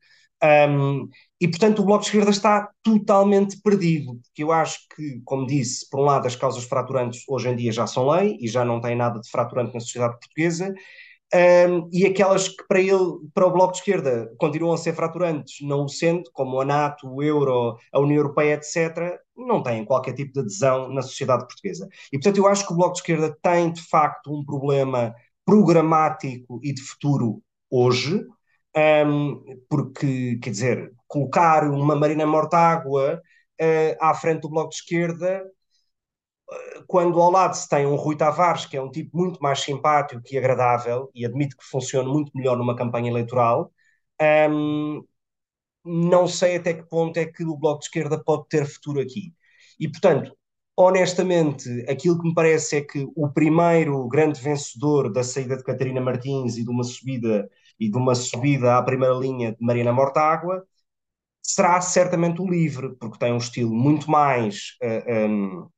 um, 0.41 1.09
e 1.39 1.47
portanto 1.47 1.79
o 1.81 1.85
Bloco 1.85 2.01
de 2.01 2.07
Esquerda 2.07 2.31
está 2.31 2.69
totalmente 2.83 3.59
perdido, 3.61 4.19
porque 4.23 4.43
eu 4.43 4.51
acho 4.51 4.79
que, 4.95 5.21
como 5.25 5.47
disse, 5.47 5.89
por 5.89 5.99
um 6.01 6.03
lado 6.03 6.27
as 6.27 6.35
causas 6.35 6.63
fraturantes 6.63 7.23
hoje 7.27 7.49
em 7.49 7.55
dia 7.55 7.71
já 7.71 7.87
são 7.87 8.09
lei 8.09 8.37
e 8.39 8.47
já 8.47 8.65
não 8.65 8.81
tem 8.81 8.95
nada 8.95 9.19
de 9.19 9.29
fraturante 9.29 9.73
na 9.73 9.79
sociedade 9.79 10.19
portuguesa, 10.19 10.73
um, 11.31 11.87
e 11.93 12.05
aquelas 12.07 12.47
que 12.47 12.63
para 12.67 12.81
ele, 12.81 13.19
para 13.33 13.45
o 13.45 13.51
Bloco 13.51 13.73
de 13.73 13.79
Esquerda, 13.79 14.33
continuam 14.39 14.73
a 14.73 14.77
ser 14.77 14.93
fraturantes, 14.95 15.57
não 15.61 15.85
o 15.85 15.89
sendo, 15.89 16.23
como 16.33 16.59
a 16.59 16.65
NATO, 16.65 17.07
o 17.07 17.21
Euro, 17.21 17.77
a 17.93 17.99
União 17.99 18.17
Europeia, 18.17 18.55
etc., 18.55 19.19
não 19.37 19.61
têm 19.61 19.85
qualquer 19.85 20.13
tipo 20.13 20.33
de 20.33 20.39
adesão 20.39 20.89
na 20.91 21.01
sociedade 21.03 21.45
portuguesa. 21.45 21.87
E, 22.11 22.17
portanto, 22.17 22.37
eu 22.37 22.47
acho 22.47 22.65
que 22.65 22.73
o 22.73 22.75
Bloco 22.75 22.93
de 22.93 22.99
Esquerda 23.01 23.37
tem, 23.43 23.71
de 23.71 23.81
facto, 23.81 24.33
um 24.33 24.43
problema 24.43 25.13
programático 25.45 26.59
e 26.63 26.73
de 26.73 26.81
futuro 26.81 27.41
hoje, 27.69 28.25
um, 29.05 29.43
porque, 29.69 30.39
quer 30.41 30.49
dizer, 30.49 30.91
colocar 31.09 31.69
uma 31.69 31.95
Marina 31.97 32.25
Mortágua 32.25 33.21
uh, 33.61 33.97
à 33.99 34.13
frente 34.13 34.43
do 34.43 34.49
Bloco 34.49 34.69
de 34.69 34.75
Esquerda 34.75 35.43
quando 36.87 37.19
ao 37.21 37.31
lado 37.31 37.55
se 37.55 37.67
tem 37.69 37.85
um 37.85 37.95
Rui 37.95 38.15
Tavares, 38.15 38.65
que 38.65 38.77
é 38.77 38.81
um 38.81 38.91
tipo 38.91 39.17
muito 39.17 39.39
mais 39.41 39.59
simpático 39.59 40.21
e 40.31 40.37
agradável, 40.37 41.09
e 41.13 41.25
admito 41.25 41.57
que 41.57 41.63
funciona 41.65 42.09
muito 42.09 42.31
melhor 42.35 42.57
numa 42.57 42.75
campanha 42.75 43.09
eleitoral, 43.09 43.71
um, 44.49 45.03
não 45.85 46.27
sei 46.27 46.57
até 46.57 46.73
que 46.73 46.83
ponto 46.83 47.17
é 47.17 47.25
que 47.25 47.43
o 47.43 47.57
Bloco 47.57 47.79
de 47.79 47.85
Esquerda 47.85 48.21
pode 48.23 48.47
ter 48.49 48.65
futuro 48.65 48.99
aqui. 48.99 49.33
E, 49.79 49.89
portanto, 49.89 50.35
honestamente, 50.75 51.69
aquilo 51.89 52.19
que 52.21 52.27
me 52.27 52.33
parece 52.33 52.77
é 52.77 52.81
que 52.81 53.07
o 53.15 53.29
primeiro 53.31 54.07
grande 54.07 54.41
vencedor 54.41 55.11
da 55.11 55.23
saída 55.23 55.57
de 55.57 55.63
Catarina 55.63 56.01
Martins 56.01 56.57
e 56.57 56.63
de 56.63 56.69
uma 56.69 56.83
subida 56.83 57.49
e 57.79 57.89
de 57.89 57.97
uma 57.97 58.15
subida 58.15 58.77
à 58.77 58.83
primeira 58.83 59.13
linha 59.15 59.51
de 59.53 59.57
Mariana 59.61 59.93
Mortágua 59.93 60.65
será 61.41 61.79
certamente 61.81 62.41
o 62.41 62.49
Livre, 62.49 62.95
porque 62.99 63.17
tem 63.17 63.33
um 63.33 63.37
estilo 63.37 63.73
muito 63.73 64.09
mais 64.09 64.77
uh, 64.83 65.13
um, 65.13 65.69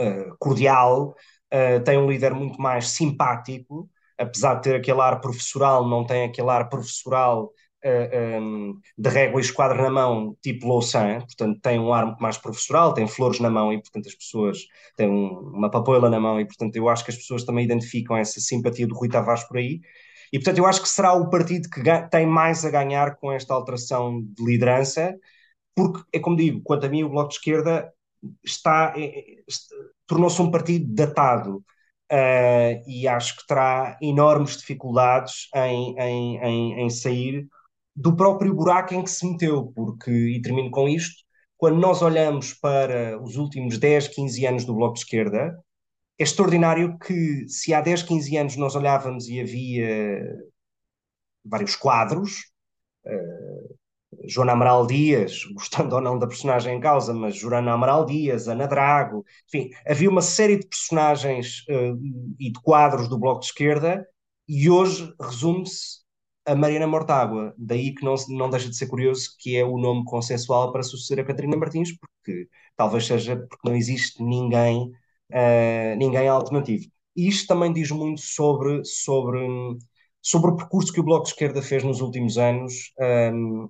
uh, 0.00 0.36
cordial, 0.38 1.14
uh, 1.52 1.84
tem 1.84 1.98
um 1.98 2.10
líder 2.10 2.34
muito 2.34 2.60
mais 2.60 2.88
simpático, 2.90 3.88
apesar 4.18 4.56
de 4.56 4.62
ter 4.62 4.76
aquele 4.76 5.00
ar 5.00 5.20
professoral, 5.20 5.88
não 5.88 6.06
tem 6.06 6.24
aquele 6.24 6.50
ar 6.50 6.68
professoral 6.68 7.46
uh, 7.46 7.50
eh, 7.82 8.40
um, 8.40 8.78
de 8.96 9.10
régua 9.10 9.40
e 9.40 9.44
esquadra 9.44 9.82
na 9.82 9.90
mão, 9.90 10.36
tipo 10.42 10.66
Louçã, 10.66 11.18
portanto 11.20 11.60
tem 11.60 11.78
um 11.78 11.92
ar 11.92 12.06
muito 12.06 12.22
mais 12.22 12.38
professoral, 12.38 12.94
tem 12.94 13.06
flores 13.06 13.40
na 13.40 13.50
mão 13.50 13.72
e 13.72 13.80
portanto 13.80 14.06
as 14.08 14.14
pessoas 14.14 14.58
têm 14.96 15.08
um, 15.08 15.30
uma 15.54 15.70
papoila 15.70 16.08
na 16.08 16.20
mão 16.20 16.40
e 16.40 16.46
portanto 16.46 16.76
eu 16.76 16.88
acho 16.88 17.04
que 17.04 17.10
as 17.10 17.16
pessoas 17.16 17.44
também 17.44 17.64
identificam 17.64 18.16
essa 18.16 18.40
simpatia 18.40 18.86
do 18.86 18.94
Rui 18.94 19.08
Tavares 19.08 19.44
por 19.44 19.58
aí. 19.58 19.80
E 20.32 20.38
portanto 20.38 20.58
eu 20.58 20.66
acho 20.66 20.82
que 20.82 20.88
será 20.88 21.12
o 21.12 21.28
partido 21.30 21.68
que 21.68 21.82
tem 22.10 22.26
mais 22.26 22.64
a 22.64 22.70
ganhar 22.70 23.16
com 23.16 23.30
esta 23.32 23.54
alteração 23.54 24.22
de 24.22 24.44
liderança, 24.44 25.14
porque 25.74 26.02
é 26.12 26.18
como 26.20 26.36
digo, 26.36 26.62
quanto 26.62 26.86
a 26.86 26.88
mim 26.88 27.04
o 27.04 27.10
Bloco 27.10 27.30
de 27.30 27.36
Esquerda 27.36 27.92
está, 28.44 28.94
está 28.96 29.74
tornou-se 30.06 30.40
um 30.42 30.50
partido 30.50 30.86
datado 30.94 31.56
uh, 32.12 32.82
e 32.86 33.08
acho 33.08 33.36
que 33.36 33.46
terá 33.46 33.96
enormes 34.02 34.58
dificuldades 34.58 35.48
em, 35.54 35.94
em, 35.98 36.38
em, 36.38 36.80
em 36.82 36.90
sair 36.90 37.46
do 37.94 38.14
próprio 38.16 38.54
buraco 38.54 38.94
em 38.94 39.02
que 39.02 39.10
se 39.10 39.26
meteu, 39.26 39.72
porque, 39.74 40.10
e 40.10 40.40
termino 40.42 40.70
com 40.70 40.88
isto, 40.88 41.14
quando 41.56 41.78
nós 41.78 42.02
olhamos 42.02 42.54
para 42.54 43.20
os 43.22 43.36
últimos 43.36 43.78
10, 43.78 44.08
15 44.08 44.46
anos 44.46 44.64
do 44.64 44.74
Bloco 44.74 44.94
de 44.94 45.00
Esquerda, 45.00 45.56
é 46.18 46.22
extraordinário 46.22 46.98
que 46.98 47.46
se 47.48 47.72
há 47.74 47.80
10, 47.80 48.02
15 48.04 48.36
anos 48.36 48.56
nós 48.56 48.74
olhávamos 48.74 49.28
e 49.28 49.40
havia 49.40 50.36
vários 51.44 51.74
quadros, 51.76 52.52
uh, 53.06 53.76
Joana 54.26 54.52
Amaral 54.52 54.86
Dias, 54.86 55.44
gostando 55.54 55.94
ou 55.94 56.00
não 56.00 56.18
da 56.18 56.26
personagem 56.26 56.76
em 56.76 56.80
causa, 56.80 57.12
mas 57.14 57.36
Joana 57.36 57.72
Amaral 57.72 58.04
Dias, 58.04 58.48
Ana 58.48 58.66
Drago, 58.66 59.24
enfim, 59.48 59.70
havia 59.86 60.10
uma 60.10 60.22
série 60.22 60.58
de 60.58 60.66
personagens 60.66 61.64
uh, 61.68 61.98
e 62.38 62.52
de 62.52 62.60
quadros 62.62 63.08
do 63.08 63.18
Bloco 63.18 63.40
de 63.40 63.46
Esquerda 63.46 64.06
e 64.48 64.68
hoje 64.68 65.12
resume-se 65.20 66.02
a 66.44 66.54
Mariana 66.54 66.86
Mortágua, 66.88 67.54
daí 67.56 67.94
que 67.94 68.04
não, 68.04 68.14
não 68.28 68.50
deixa 68.50 68.68
de 68.68 68.76
ser 68.76 68.88
curioso 68.88 69.36
que 69.38 69.56
é 69.56 69.64
o 69.64 69.78
nome 69.78 70.04
consensual 70.04 70.72
para 70.72 70.82
suceder 70.82 71.24
a 71.24 71.26
Catarina 71.26 71.56
Martins, 71.56 71.96
porque 71.96 72.48
talvez 72.76 73.06
seja 73.06 73.36
porque 73.36 73.68
não 73.68 73.76
existe 73.76 74.22
ninguém, 74.22 74.90
uh, 75.32 75.96
ninguém 75.96 76.28
alternativo. 76.28 76.84
E 77.16 77.28
isto 77.28 77.48
também 77.48 77.72
diz 77.72 77.90
muito 77.90 78.20
sobre, 78.20 78.84
sobre, 78.84 79.40
sobre 80.20 80.50
o 80.50 80.56
percurso 80.56 80.92
que 80.92 81.00
o 81.00 81.04
Bloco 81.04 81.24
de 81.24 81.30
Esquerda 81.30 81.62
fez 81.62 81.82
nos 81.84 82.00
últimos 82.00 82.38
anos 82.38 82.92
um, 82.98 83.68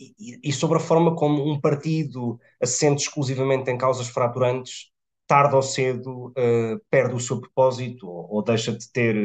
e, 0.00 0.40
e, 0.42 0.52
sobre 0.52 0.78
a 0.78 0.80
forma 0.80 1.14
como 1.14 1.48
um 1.48 1.60
partido 1.60 2.38
assente 2.60 3.02
exclusivamente 3.02 3.70
em 3.70 3.78
causas 3.78 4.08
fraturantes 4.08 4.92
tarde 5.26 5.54
ou 5.54 5.62
cedo 5.62 6.28
uh, 6.28 6.80
perde 6.90 7.14
o 7.14 7.20
seu 7.20 7.40
propósito 7.40 8.08
ou, 8.08 8.36
ou 8.36 8.42
deixa 8.42 8.72
de 8.72 8.90
ter, 8.90 9.16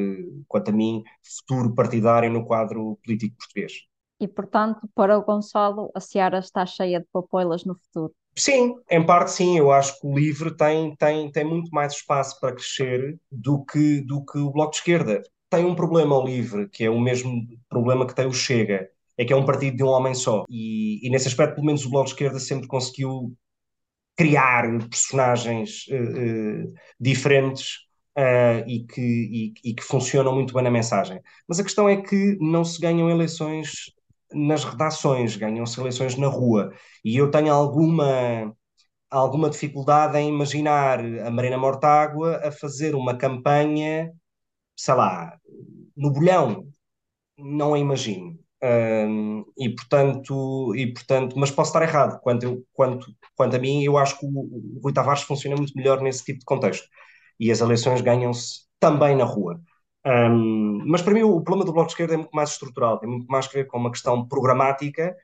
quanto 0.47 0.69
a 0.69 0.71
mim, 0.71 1.03
futuro 1.23 1.73
partidário 1.73 2.32
no 2.32 2.45
quadro 2.45 2.97
político 3.03 3.36
português. 3.38 3.73
E, 4.19 4.27
portanto, 4.27 4.88
para 4.93 5.17
o 5.17 5.23
Gonçalo, 5.23 5.91
a 5.95 5.99
Seara 5.99 6.39
está 6.39 6.65
cheia 6.65 6.99
de 6.99 7.07
papoilas 7.11 7.63
no 7.63 7.75
futuro. 7.75 8.13
Sim, 8.36 8.75
em 8.89 9.05
parte 9.05 9.32
sim. 9.32 9.57
Eu 9.57 9.71
acho 9.71 9.99
que 9.99 10.07
o 10.07 10.17
LIVRE 10.17 10.55
tem, 10.55 10.95
tem, 10.95 11.32
tem 11.32 11.43
muito 11.43 11.69
mais 11.71 11.93
espaço 11.93 12.39
para 12.39 12.53
crescer 12.53 13.19
do 13.32 13.63
que, 13.65 14.01
do 14.01 14.23
que 14.25 14.38
o 14.39 14.51
Bloco 14.51 14.71
de 14.71 14.77
Esquerda. 14.77 15.21
Tem 15.49 15.65
um 15.65 15.75
problema 15.75 16.15
ao 16.15 16.25
LIVRE, 16.25 16.69
que 16.69 16.84
é 16.84 16.89
o 16.89 16.99
mesmo 16.99 17.45
problema 17.67 18.05
que 18.07 18.15
tem 18.15 18.27
o 18.27 18.34
Chega, 18.34 18.89
é 19.17 19.25
que 19.25 19.34
é 19.34 19.36
um 19.36 19.45
partido 19.45 19.75
de 19.77 19.84
um 19.84 19.88
homem 19.88 20.13
só. 20.13 20.45
E, 20.49 21.05
e 21.05 21.09
nesse 21.09 21.27
aspecto, 21.27 21.55
pelo 21.55 21.65
menos, 21.65 21.86
o 21.86 21.89
Bloco 21.89 22.05
de 22.05 22.11
Esquerda 22.11 22.39
sempre 22.39 22.67
conseguiu 22.67 23.36
criar 24.15 24.63
personagens 24.89 25.86
uh, 25.89 26.65
uh, 26.65 26.73
diferentes 26.99 27.77
uh, 28.17 28.67
e, 28.67 28.86
que, 28.86 29.01
e, 29.01 29.53
e, 29.69 29.73
que 29.73 29.84
funcionam 29.84 30.34
muito 30.34 30.53
bem 30.53 30.63
na 30.63 30.71
mensagem. 30.71 31.21
Mas 31.47 31.59
a 31.59 31.63
questão 31.63 31.88
é 31.88 32.01
que 32.01 32.38
não 32.39 32.63
se 32.63 32.80
ganham 32.80 33.09
eleições 33.09 33.91
nas 34.34 34.63
redações, 34.63 35.36
ganham-se 35.36 35.80
eleições 35.80 36.15
na 36.17 36.27
rua. 36.27 36.71
E 37.03 37.17
eu 37.17 37.32
tenho 37.32 37.53
alguma, 37.53 38.53
alguma 39.09 39.49
dificuldade 39.49 40.17
em 40.17 40.30
imaginar 40.30 40.99
a 40.99 41.32
Marina 41.32 41.57
Mortágua 41.57 42.38
a 42.43 42.51
fazer 42.51 42.95
uma 42.95 43.17
campanha, 43.17 44.11
sei 44.77 44.93
lá, 44.95 45.38
no 45.97 46.11
bolhão. 46.11 46.67
Não 47.38 47.73
a 47.73 47.80
imagino. 47.80 48.38
E 49.57 49.69
portanto, 49.75 50.73
e 50.75 50.93
portanto, 50.93 51.36
mas 51.38 51.51
posso 51.51 51.69
estar 51.69 51.82
errado. 51.84 52.19
Quanto, 52.21 52.43
eu, 52.43 52.65
quanto, 52.73 53.07
quanto 53.36 53.55
a 53.55 53.59
mim, 53.59 53.84
eu 53.84 53.97
acho 53.97 54.17
que 54.19 54.25
o, 54.25 54.30
o 54.30 54.80
Rui 54.84 54.93
Tavares 54.93 55.23
funciona 55.23 55.55
muito 55.55 55.73
melhor 55.75 56.01
nesse 56.01 56.23
tipo 56.23 56.39
de 56.39 56.45
contexto. 56.45 56.88
E 57.39 57.51
as 57.51 57.61
eleições 57.61 58.01
ganham-se 58.01 58.61
também 58.80 59.15
na 59.15 59.23
rua. 59.25 59.59
Um, 60.05 60.83
mas 60.85 61.01
para 61.01 61.13
mim, 61.13 61.23
o 61.23 61.41
problema 61.41 61.65
do 61.65 61.73
Bloco 61.73 61.87
de 61.87 61.93
Esquerda 61.93 62.13
é 62.13 62.17
muito 62.17 62.31
mais 62.31 62.51
estrutural, 62.51 62.99
tem 62.99 63.09
muito 63.09 63.27
mais 63.27 63.47
a 63.47 63.49
ver 63.49 63.67
com 63.67 63.77
uma 63.77 63.91
questão 63.91 64.25
programática 64.27 65.15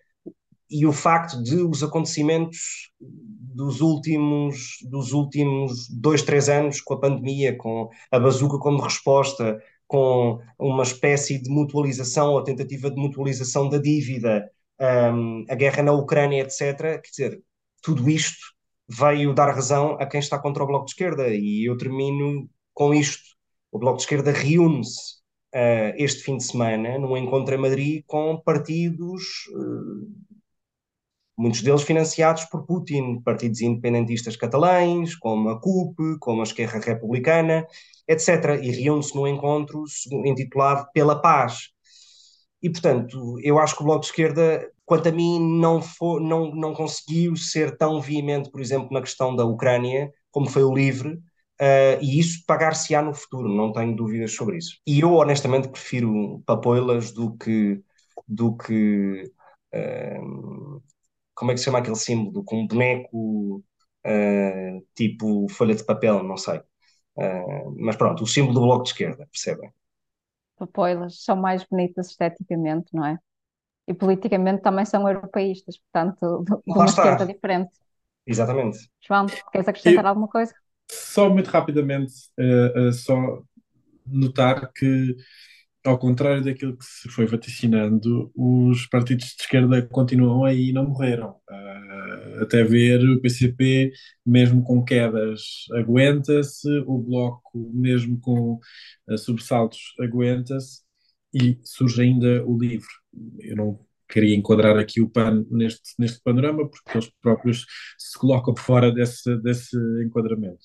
e 0.69 0.85
o 0.85 0.91
facto 0.91 1.41
de 1.43 1.55
os 1.55 1.83
acontecimentos 1.83 2.91
dos 2.99 3.81
últimos, 3.81 4.77
dos 4.89 5.13
últimos 5.13 5.87
dois, 5.89 6.21
três 6.21 6.49
anos, 6.49 6.81
com 6.81 6.95
a 6.95 6.99
pandemia, 6.99 7.57
com 7.57 7.89
a 8.11 8.19
bazuca 8.19 8.57
como 8.59 8.81
resposta, 8.81 9.61
com 9.87 10.39
uma 10.59 10.83
espécie 10.83 11.41
de 11.41 11.49
mutualização 11.49 12.33
ou 12.33 12.43
tentativa 12.43 12.89
de 12.89 12.99
mutualização 12.99 13.69
da 13.69 13.77
dívida, 13.77 14.49
um, 15.13 15.45
a 15.49 15.55
guerra 15.55 15.83
na 15.83 15.91
Ucrânia, 15.93 16.41
etc. 16.41 16.99
Quer 17.01 17.09
dizer, 17.09 17.43
tudo 17.81 18.09
isto 18.09 18.37
veio 18.87 19.33
dar 19.33 19.51
razão 19.53 19.93
a 19.99 20.05
quem 20.05 20.19
está 20.19 20.39
contra 20.39 20.63
o 20.63 20.67
Bloco 20.67 20.85
de 20.85 20.91
Esquerda. 20.91 21.27
E 21.29 21.65
eu 21.65 21.77
termino 21.77 22.49
com 22.73 22.93
isto. 22.93 23.34
O 23.75 23.77
Bloco 23.77 23.97
de 23.97 24.03
Esquerda 24.03 24.31
reúne-se 24.31 25.15
uh, 25.53 25.91
este 25.97 26.23
fim 26.23 26.37
de 26.37 26.45
semana 26.45 26.97
num 26.97 27.17
encontro 27.17 27.53
em 27.53 27.57
Madrid 27.57 28.03
com 28.07 28.41
partidos, 28.41 29.21
uh, 29.53 30.09
muitos 31.37 31.61
deles 31.61 31.81
financiados 31.81 32.45
por 32.45 32.65
Putin, 32.65 33.19
partidos 33.19 33.59
independentistas 33.59 34.37
catalães, 34.37 35.13
como 35.13 35.49
a 35.49 35.59
CUP, 35.59 35.97
como 36.21 36.39
a 36.39 36.45
Esquerra 36.45 36.79
Republicana, 36.79 37.67
etc. 38.07 38.61
E 38.63 38.71
reúne-se 38.71 39.13
num 39.13 39.27
encontro 39.27 39.83
intitulado 40.23 40.87
Pela 40.93 41.21
Paz. 41.21 41.71
E, 42.63 42.69
portanto, 42.69 43.37
eu 43.43 43.59
acho 43.59 43.75
que 43.75 43.81
o 43.81 43.85
Bloco 43.85 43.99
de 43.99 44.07
Esquerda, 44.07 44.71
quanto 44.85 45.09
a 45.09 45.11
mim, 45.11 45.37
não, 45.59 45.81
for, 45.81 46.21
não, 46.21 46.55
não 46.55 46.73
conseguiu 46.73 47.35
ser 47.35 47.77
tão 47.77 47.99
veemente, 47.99 48.49
por 48.49 48.61
exemplo, 48.61 48.87
na 48.89 49.01
questão 49.01 49.35
da 49.35 49.43
Ucrânia, 49.43 50.13
como 50.31 50.49
foi 50.49 50.63
o 50.63 50.73
LIVRE, 50.73 51.19
uh, 51.61 52.01
e 52.01 52.19
isso 52.19 52.43
pagar-se-á 52.45 53.01
no 53.01 53.13
futuro, 53.13 53.49
não 53.49 53.71
tenho 53.71 53.95
dúvidas 53.95 54.33
sobre 54.33 54.57
isso. 54.57 54.79
E 54.85 54.99
eu, 54.99 55.13
honestamente, 55.13 55.69
prefiro 55.69 56.41
papoilas 56.45 57.11
do 57.11 57.35
que. 57.37 57.83
Do 58.27 58.57
que 58.57 59.31
uh, 59.73 60.81
como 61.35 61.51
é 61.51 61.53
que 61.53 61.59
se 61.59 61.65
chama 61.65 61.79
aquele 61.79 61.95
símbolo? 61.95 62.43
Com 62.43 62.61
um 62.61 62.67
boneco 62.67 63.57
uh, 64.07 64.87
tipo 64.95 65.47
folha 65.49 65.75
de 65.75 65.83
papel, 65.83 66.23
não 66.23 66.37
sei. 66.37 66.61
Mas 67.77 67.95
pronto, 67.95 68.23
o 68.23 68.27
símbolo 68.27 68.53
do 68.55 68.61
Bloco 68.61 68.83
de 68.83 68.89
Esquerda, 68.89 69.27
percebem? 69.31 69.71
Papoilas 70.57 71.23
são 71.23 71.35
mais 71.35 71.63
bonitas 71.65 72.09
esteticamente, 72.09 72.93
não 72.93 73.05
é? 73.05 73.17
E 73.87 73.93
politicamente 73.93 74.61
também 74.61 74.85
são 74.85 75.07
europeístas, 75.07 75.77
portanto, 75.77 76.43
de 76.43 76.53
uma 76.65 76.85
esquerda 76.85 77.25
diferente. 77.25 77.71
Exatamente. 78.25 78.89
João, 79.05 79.25
queres 79.51 79.67
acrescentar 79.67 80.03
Eu, 80.03 80.09
alguma 80.09 80.27
coisa? 80.27 80.53
Só 80.91 81.29
muito 81.29 81.47
rapidamente, 81.49 82.13
uh, 82.39 82.89
uh, 82.89 82.93
só 82.93 83.41
notar 84.05 84.71
que, 84.73 85.15
ao 85.85 85.97
contrário 85.99 86.43
daquilo 86.43 86.77
que 86.77 86.85
se 86.85 87.09
foi 87.09 87.25
vaticinando, 87.27 88.31
os 88.35 88.87
partidos 88.87 89.27
de 89.27 89.41
esquerda 89.41 89.81
continuam 89.87 90.45
aí 90.45 90.69
e 90.69 90.73
não 90.73 90.87
morreram. 90.89 91.35
Uh, 91.49 92.43
até 92.43 92.63
ver 92.63 92.99
o 93.09 93.21
PCP, 93.21 93.91
mesmo 94.25 94.63
com 94.63 94.83
quedas, 94.83 95.65
aguenta-se, 95.73 96.69
o 96.85 96.97
Bloco, 96.99 97.71
mesmo 97.73 98.19
com 98.19 98.59
sobressaltos, 99.17 99.93
aguenta-se, 99.99 100.81
e 101.33 101.59
surge 101.63 102.01
ainda 102.01 102.45
o 102.45 102.57
livro. 102.57 102.89
Eu 103.39 103.55
não 103.55 103.79
queria 104.07 104.35
enquadrar 104.35 104.77
aqui 104.77 105.01
o 105.01 105.09
PAN 105.09 105.45
neste, 105.49 105.93
neste 105.97 106.21
panorama, 106.21 106.69
porque 106.69 106.97
eles 106.97 107.11
próprios 107.21 107.65
se 107.97 108.17
colocam 108.17 108.55
fora 108.55 108.91
desse, 108.91 109.35
desse 109.41 109.75
enquadramento. 110.05 110.59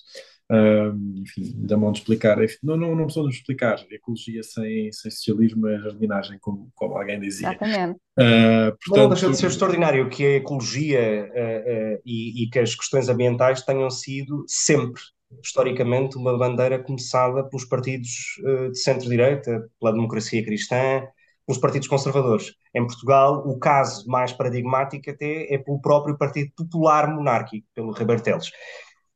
Uh, 0.50 1.20
enfim, 1.20 1.54
da 1.58 1.76
mão 1.76 1.92
de 1.92 2.00
explicar. 2.00 2.36
Não, 2.60 2.76
não, 2.76 2.92
não 2.92 3.04
precisamos 3.04 3.36
explicar. 3.36 3.86
Ecologia 3.88 4.42
sem, 4.42 4.90
sem 4.90 5.08
socialismo 5.08 5.68
é 5.68 5.78
jardinagem, 5.78 6.38
como, 6.40 6.72
como 6.74 6.98
alguém 6.98 7.20
dizia. 7.20 7.50
Exatamente. 7.50 8.00
Uh, 8.18 8.76
portanto, 8.84 8.96
não 8.96 9.08
deixa 9.10 9.30
de 9.30 9.36
ser 9.36 9.46
extraordinário 9.46 10.08
que 10.08 10.24
a 10.24 10.36
ecologia 10.36 11.30
uh, 11.30 12.02
e, 12.04 12.42
e, 12.42 12.50
que 12.50 12.58
as 12.58 12.74
questões 12.74 13.08
ambientais 13.08 13.62
tenham 13.62 13.88
sido 13.90 14.44
sempre, 14.48 15.00
historicamente, 15.40 16.16
uma 16.16 16.36
bandeira 16.36 16.82
começada 16.82 17.44
pelos 17.48 17.64
partidos 17.64 18.10
de 18.72 18.76
centro-direita, 18.76 19.70
pela 19.78 19.92
democracia 19.92 20.44
cristã, 20.44 21.06
pelos 21.50 21.58
partidos 21.58 21.88
conservadores. 21.88 22.54
Em 22.72 22.86
Portugal, 22.86 23.42
o 23.44 23.58
caso 23.58 24.08
mais 24.08 24.32
paradigmático 24.32 25.10
até 25.10 25.52
é 25.52 25.58
pelo 25.58 25.80
próprio 25.80 26.16
Partido 26.16 26.52
Popular 26.56 27.12
Monárquico, 27.12 27.66
pelo 27.74 27.90
Ribeiro 27.90 28.22
Teles. 28.22 28.50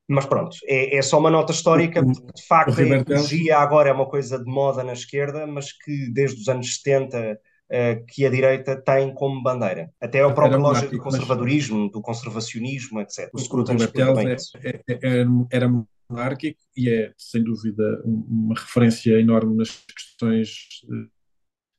Mas 0.08 0.26
pronto, 0.26 0.56
é, 0.66 0.96
é 0.96 1.02
só 1.02 1.18
uma 1.18 1.30
nota 1.30 1.52
histórica, 1.52 2.04
porque 2.04 2.32
de 2.34 2.46
facto 2.46 2.78
a 2.78 2.82
ecologia 2.82 3.58
agora 3.58 3.88
é 3.88 3.92
uma 3.92 4.06
coisa 4.06 4.38
de 4.38 4.44
moda 4.44 4.82
na 4.82 4.92
esquerda, 4.92 5.46
mas 5.46 5.72
que 5.72 6.12
desde 6.12 6.42
os 6.42 6.48
anos 6.48 6.74
70 6.74 7.18
uh, 7.18 7.36
eh, 7.70 8.02
que 8.08 8.26
a 8.26 8.30
direita 8.30 8.76
tem 8.76 9.14
como 9.14 9.42
bandeira. 9.42 9.90
Até 9.98 10.20
a 10.20 10.30
própria 10.30 10.58
lógica 10.58 10.90
do 10.90 10.98
conservadorismo, 10.98 11.84
mas... 11.84 11.92
do 11.92 12.02
conservacionismo, 12.02 13.00
etc. 13.00 13.30
O 13.32 13.38
Scruton 13.38 13.76
é, 13.76 14.36
é, 14.68 15.20
é, 15.22 15.26
era 15.50 15.72
monárquico 16.10 16.60
e 16.76 16.90
é, 16.90 17.12
sem 17.16 17.42
dúvida, 17.42 18.02
uma 18.04 18.54
referência 18.54 19.18
enorme 19.18 19.56
nas 19.56 19.70
questões 19.70 20.82
eh, 20.92 21.14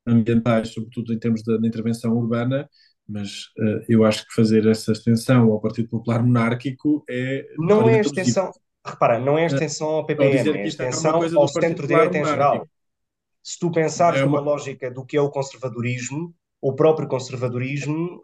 ambientais, 0.06 0.70
sobretudo 0.70 1.14
em 1.14 1.20
termos 1.20 1.43
da, 1.43 1.58
da 1.58 1.68
intervenção 1.68 2.16
urbana, 2.16 2.70
mas 3.08 3.45
uh, 3.60 3.84
eu 3.88 4.03
acho 4.03 4.28
que 4.28 4.34
fazer 4.34 4.66
essa 4.68 4.91
extensão 4.91 5.51
ao 5.51 5.62
Partido 5.62 5.89
Popular 5.89 6.24
Monárquico 6.24 7.03
é. 7.10 7.45
Não 7.58 7.88
é 7.89 7.99
extensão, 7.99 8.51
repara, 8.86 9.20
não 9.20 9.38
é 9.38 9.43
eh, 9.43 9.47
extensão 9.47 9.88
ao 9.88 10.06
PPM, 10.06 10.58
é, 10.58 10.62
é 10.62 10.68
extensão 10.68 11.22
ao 11.38 11.47
centro-direita 11.47 12.18
em 12.18 12.26
geral. 12.26 12.68
Se 13.43 13.60
tu 13.60 13.72
pensares 13.72 14.22
é 14.22 14.24
uma... 14.24 14.39
numa 14.39 14.51
lógica 14.51 14.89
do 14.89 15.06
que 15.06 15.16
é 15.16 15.22
o 15.22 15.30
conservadorismo, 15.30 16.34
o 16.60 16.74
próprio 16.74 17.08
conservadorismo 17.08 18.22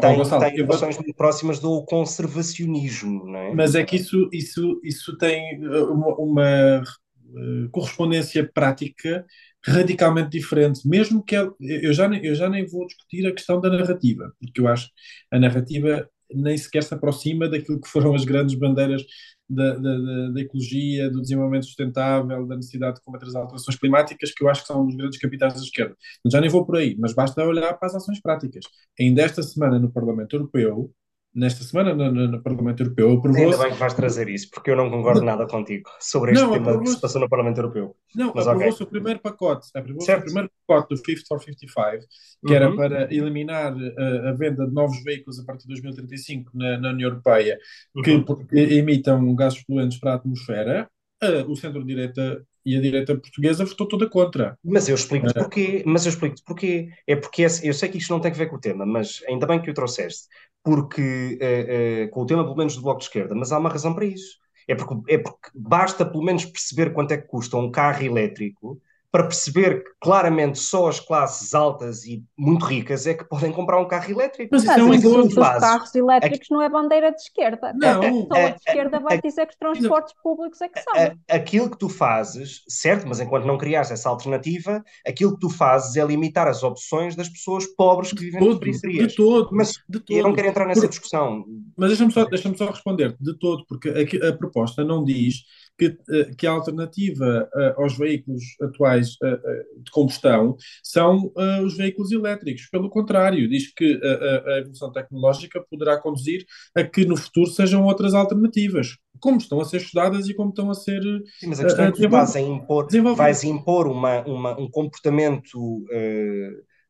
tem, 0.00 0.16
Gonçalo, 0.16 0.42
tem 0.42 0.56
vou- 0.56 0.66
relações 0.66 0.96
muito 0.96 1.14
próximas 1.14 1.58
do 1.58 1.82
conservacionismo, 1.84 3.24
não 3.24 3.38
é? 3.38 3.54
Mas 3.54 3.74
é 3.74 3.82
que 3.82 3.96
isso, 3.96 4.28
isso, 4.32 4.80
isso 4.84 5.16
tem 5.16 5.64
uh, 5.64 5.90
uma, 5.90 6.14
uma, 6.16 6.82
uh, 6.82 7.70
correspondência 7.70 8.46
prática 8.52 9.24
radicalmente 9.66 10.30
diferente, 10.30 10.86
mesmo 10.88 11.22
que 11.22 11.34
eu, 11.36 11.54
eu 11.60 11.92
já, 11.92 12.06
eu 12.22 12.34
já 12.34 12.48
nem 12.48 12.66
vou 12.66 12.86
discutir 12.86 13.26
a 13.26 13.32
questão 13.34 13.60
da 13.60 13.70
narrativa, 13.70 14.32
porque 14.40 14.60
eu 14.60 14.68
acho 14.68 14.88
a 15.30 15.38
narrativa 15.38 16.08
nem 16.34 16.56
sequer 16.58 16.82
se 16.82 16.92
aproxima 16.94 17.48
daquilo 17.48 17.80
que 17.80 17.88
foram 17.88 18.14
as 18.14 18.24
grandes 18.24 18.54
bandeiras 18.58 19.02
da, 19.48 19.74
da, 19.74 19.98
da- 19.98 20.28
da 20.30 20.40
ecologia, 20.40 21.10
do 21.10 21.22
desenvolvimento 21.22 21.64
sustentável, 21.66 22.46
da 22.46 22.56
necessidade 22.56 22.96
de 22.96 23.02
combater 23.02 23.26
as 23.26 23.34
alterações 23.34 23.76
climáticas, 23.78 24.32
que 24.32 24.44
eu 24.44 24.48
acho 24.48 24.60
que 24.62 24.66
são 24.68 24.86
os 24.86 24.94
grandes 24.94 25.18
capitais 25.18 25.54
da 25.54 25.60
esquerda. 25.60 25.96
Já 26.30 26.40
nem 26.40 26.50
vou 26.50 26.66
por 26.66 26.76
aí, 26.76 26.96
mas 26.98 27.14
basta 27.14 27.42
olhar 27.44 27.72
para 27.74 27.86
as 27.88 27.94
ações 27.94 28.20
práticas. 28.20 28.64
Ainda 29.00 29.22
esta 29.22 29.42
semana 29.42 29.78
no 29.78 29.90
Parlamento 29.90 30.36
Europeu, 30.36 30.92
nesta 31.34 31.62
semana 31.62 31.94
no, 31.94 32.10
no- 32.10 32.28
no 32.28 32.42
Parlamento 32.42 32.82
Europeu, 32.82 33.08
Ainda 33.10 33.18
aprovou-se 33.20 33.58
bem 33.62 33.72
que 33.72 33.78
vais 33.78 33.94
trazer 33.94 34.28
isso, 34.28 34.48
porque 34.50 34.70
eu 34.70 34.76
não 34.76 34.90
concordo 34.90 35.22
nada 35.22 35.46
contigo 35.46 35.88
sobre 36.00 36.32
este 36.32 36.42
Não, 36.42 36.52
tema 36.52 36.80
que 36.80 36.86
se 36.88 37.00
passou 37.00 37.20
no 37.20 37.28
Parlamento 37.28 37.58
Europeu. 37.58 37.94
Não, 38.14 38.30
aprovou-se 38.30 38.82
ok. 38.82 38.86
o 38.86 38.86
primeiro 38.86 39.20
pacote, 39.20 39.68
aprovou-se 39.74 40.12
o 40.12 40.20
primeiro 40.22 40.50
pacote 40.66 40.94
do 40.94 41.00
Fit 41.04 41.22
for 41.28 41.40
55, 41.40 42.04
que 42.46 42.54
era 42.54 42.68
Uhum. 42.70 42.76
para 42.76 43.12
eliminar 43.14 43.74
uh, 43.76 44.28
a 44.28 44.32
venda 44.32 44.66
de 44.66 44.72
novos 44.72 45.02
veículos 45.04 45.38
a 45.38 45.44
partir 45.44 45.62
de 45.68 45.74
2035 45.74 46.50
na, 46.54 46.78
na 46.78 46.90
União 46.90 47.08
Europeia, 47.10 47.58
que, 48.02 48.10
Uhum. 48.10 48.22
por- 48.24 48.46
que 48.46 48.58
emitam 48.58 49.34
gases 49.34 49.62
poluentes 49.64 49.98
para 50.00 50.12
a 50.12 50.14
atmosfera. 50.16 50.88
Uh, 51.22 51.50
o 51.50 51.56
centro-direita 51.56 52.42
e 52.74 52.76
a 52.76 52.80
direita 52.80 53.14
portuguesa 53.16 53.64
votou 53.64 53.86
toda 53.88 54.08
contra. 54.08 54.58
Mas 54.64 54.88
eu 54.88 54.94
explico-te 54.94 55.34
porquê. 55.34 55.82
Mas 55.86 56.04
eu 56.06 56.10
explico-te 56.10 56.42
porquê. 56.44 56.88
É 57.06 57.16
porque 57.16 57.42
esse- 57.42 57.66
eu 57.66 57.74
sei 57.74 57.88
que 57.88 57.98
isto 57.98 58.10
não 58.10 58.20
tem 58.20 58.30
a 58.30 58.34
ver 58.34 58.48
com 58.48 58.56
o 58.56 58.60
tema, 58.60 58.84
mas 58.86 59.22
ainda 59.28 59.46
bem 59.46 59.60
que 59.60 59.70
o 59.70 59.74
trouxeste. 59.74 60.28
Porque, 60.62 61.38
eh, 61.40 62.02
eh, 62.04 62.08
com 62.08 62.22
o 62.22 62.26
tema 62.26 62.42
pelo 62.44 62.56
menos 62.56 62.74
do 62.76 62.82
Bloco 62.82 62.98
de 63.00 63.06
Esquerda, 63.06 63.34
mas 63.34 63.52
há 63.52 63.58
uma 63.58 63.70
razão 63.70 63.94
para 63.94 64.04
isso. 64.04 64.36
É 64.66 64.74
porque, 64.74 65.14
é 65.14 65.18
porque 65.18 65.50
basta 65.54 66.04
pelo 66.04 66.22
menos 66.24 66.44
perceber 66.44 66.92
quanto 66.92 67.12
é 67.12 67.16
que 67.18 67.26
custa 67.28 67.56
um 67.56 67.70
carro 67.70 68.02
elétrico 68.04 68.80
para 69.10 69.24
perceber 69.24 69.82
que 69.84 69.90
claramente 70.00 70.58
só 70.58 70.86
as 70.88 71.00
classes 71.00 71.54
altas 71.54 72.04
e 72.04 72.22
muito 72.36 72.66
ricas 72.66 73.06
é 73.06 73.14
que 73.14 73.24
podem 73.24 73.50
comprar 73.50 73.80
um 73.80 73.88
carro 73.88 74.10
elétrico. 74.10 74.50
Mas 74.52 74.62
isso 74.64 74.72
é 74.72 74.82
um 74.82 74.90
o 74.90 74.92
aquilo 74.92 75.00
que 75.00 75.06
assunto 75.08 75.22
tu 75.30 75.34
dos 75.34 75.46
fazes- 75.46 75.60
carros 75.68 75.94
elétricos 75.94 76.48
não 76.50 76.60
é 76.62 76.68
bandeira 76.68 77.10
de 77.10 77.16
esquerda. 77.22 77.72
Não, 77.74 77.98
a 77.98 78.00
pessoa 78.02 78.38
é- 78.38 78.50
de 78.50 78.56
esquerda 78.58 79.00
vai 79.00 79.20
dizer 79.20 79.46
que 79.46 79.52
os 79.54 79.58
transportes 79.58 80.14
públicos 80.22 80.60
é 80.60 80.68
que 80.68 80.80
são. 80.82 80.92
A- 80.94 81.34
aquilo 81.36 81.70
que 81.70 81.78
tu 81.78 81.88
fazes, 81.88 82.62
certo, 82.68 83.06
mas 83.08 83.18
enquanto 83.18 83.46
não 83.46 83.56
criares 83.56 83.90
essa 83.90 84.10
alternativa, 84.10 84.84
aquilo 85.06 85.32
que 85.34 85.40
tu 85.40 85.48
fazes 85.48 85.96
é 85.96 86.04
limitar 86.04 86.46
as 86.46 86.62
opções 86.62 87.16
das 87.16 87.30
pessoas 87.30 87.64
pobres 87.66 88.12
que 88.12 88.20
vivem 88.20 88.40
nas 88.40 88.48
todo, 88.48 88.60
periferias. 88.60 89.08
de 89.12 89.16
todo, 89.16 89.48
Mas 89.52 89.72
de 89.88 90.02
eu 90.10 90.16
não 90.18 90.24
todo. 90.24 90.34
quero 90.36 90.48
entrar 90.48 90.66
nessa 90.66 90.82
Por- 90.82 90.88
discussão. 90.90 91.44
Mas 91.76 91.88
deixa-me 91.88 92.12
só, 92.12 92.24
deixa 92.26 92.54
só 92.56 92.66
responder 92.70 93.16
de 93.18 93.38
todo, 93.38 93.64
porque 93.66 93.88
aqui 93.88 94.22
a, 94.22 94.32
proposta 94.36 94.84
não 94.84 95.02
diz 95.02 95.44
que, 95.78 95.96
eh, 96.10 96.30
que 96.36 96.46
a 96.46 96.50
alternativa 96.50 97.48
eh, 97.54 97.74
aos 97.76 97.96
veículos 97.96 98.42
atuais 98.60 99.16
eh, 99.22 99.36
de 99.84 99.90
combustão 99.92 100.56
são 100.82 101.32
eh, 101.36 101.60
os 101.62 101.76
veículos 101.76 102.10
elétricos. 102.12 102.68
Pelo 102.70 102.90
contrário, 102.90 103.48
diz 103.48 103.72
que 103.72 104.00
a, 104.02 104.54
a- 104.54 104.58
evolução 104.58 104.92
tecnológica 104.92 105.64
poderá 105.70 105.98
conduzir 106.00 106.44
a 106.74 106.82
que 106.84 107.04
no 107.04 107.16
futuro 107.16 107.50
sejam 107.50 107.84
outras 107.84 108.14
alternativas, 108.14 108.96
como 109.20 109.38
estão 109.38 109.60
a 109.60 109.64
ser 109.64 109.78
estudadas 109.78 110.28
e 110.28 110.34
como 110.34 110.50
estão 110.50 110.70
a 110.70 110.74
ser. 110.74 111.00
Sim, 111.36 111.48
mas 111.48 111.60
a 111.60 111.64
questão 111.64 111.84
é 111.86 111.92
que 111.92 112.06
vais 112.06 112.34
impor, 112.36 112.92
vais 113.14 113.42
impor 113.44 113.86
uma, 113.86 114.20
uma- 114.26 114.58
um 114.60 114.68
comportamento 114.70 115.84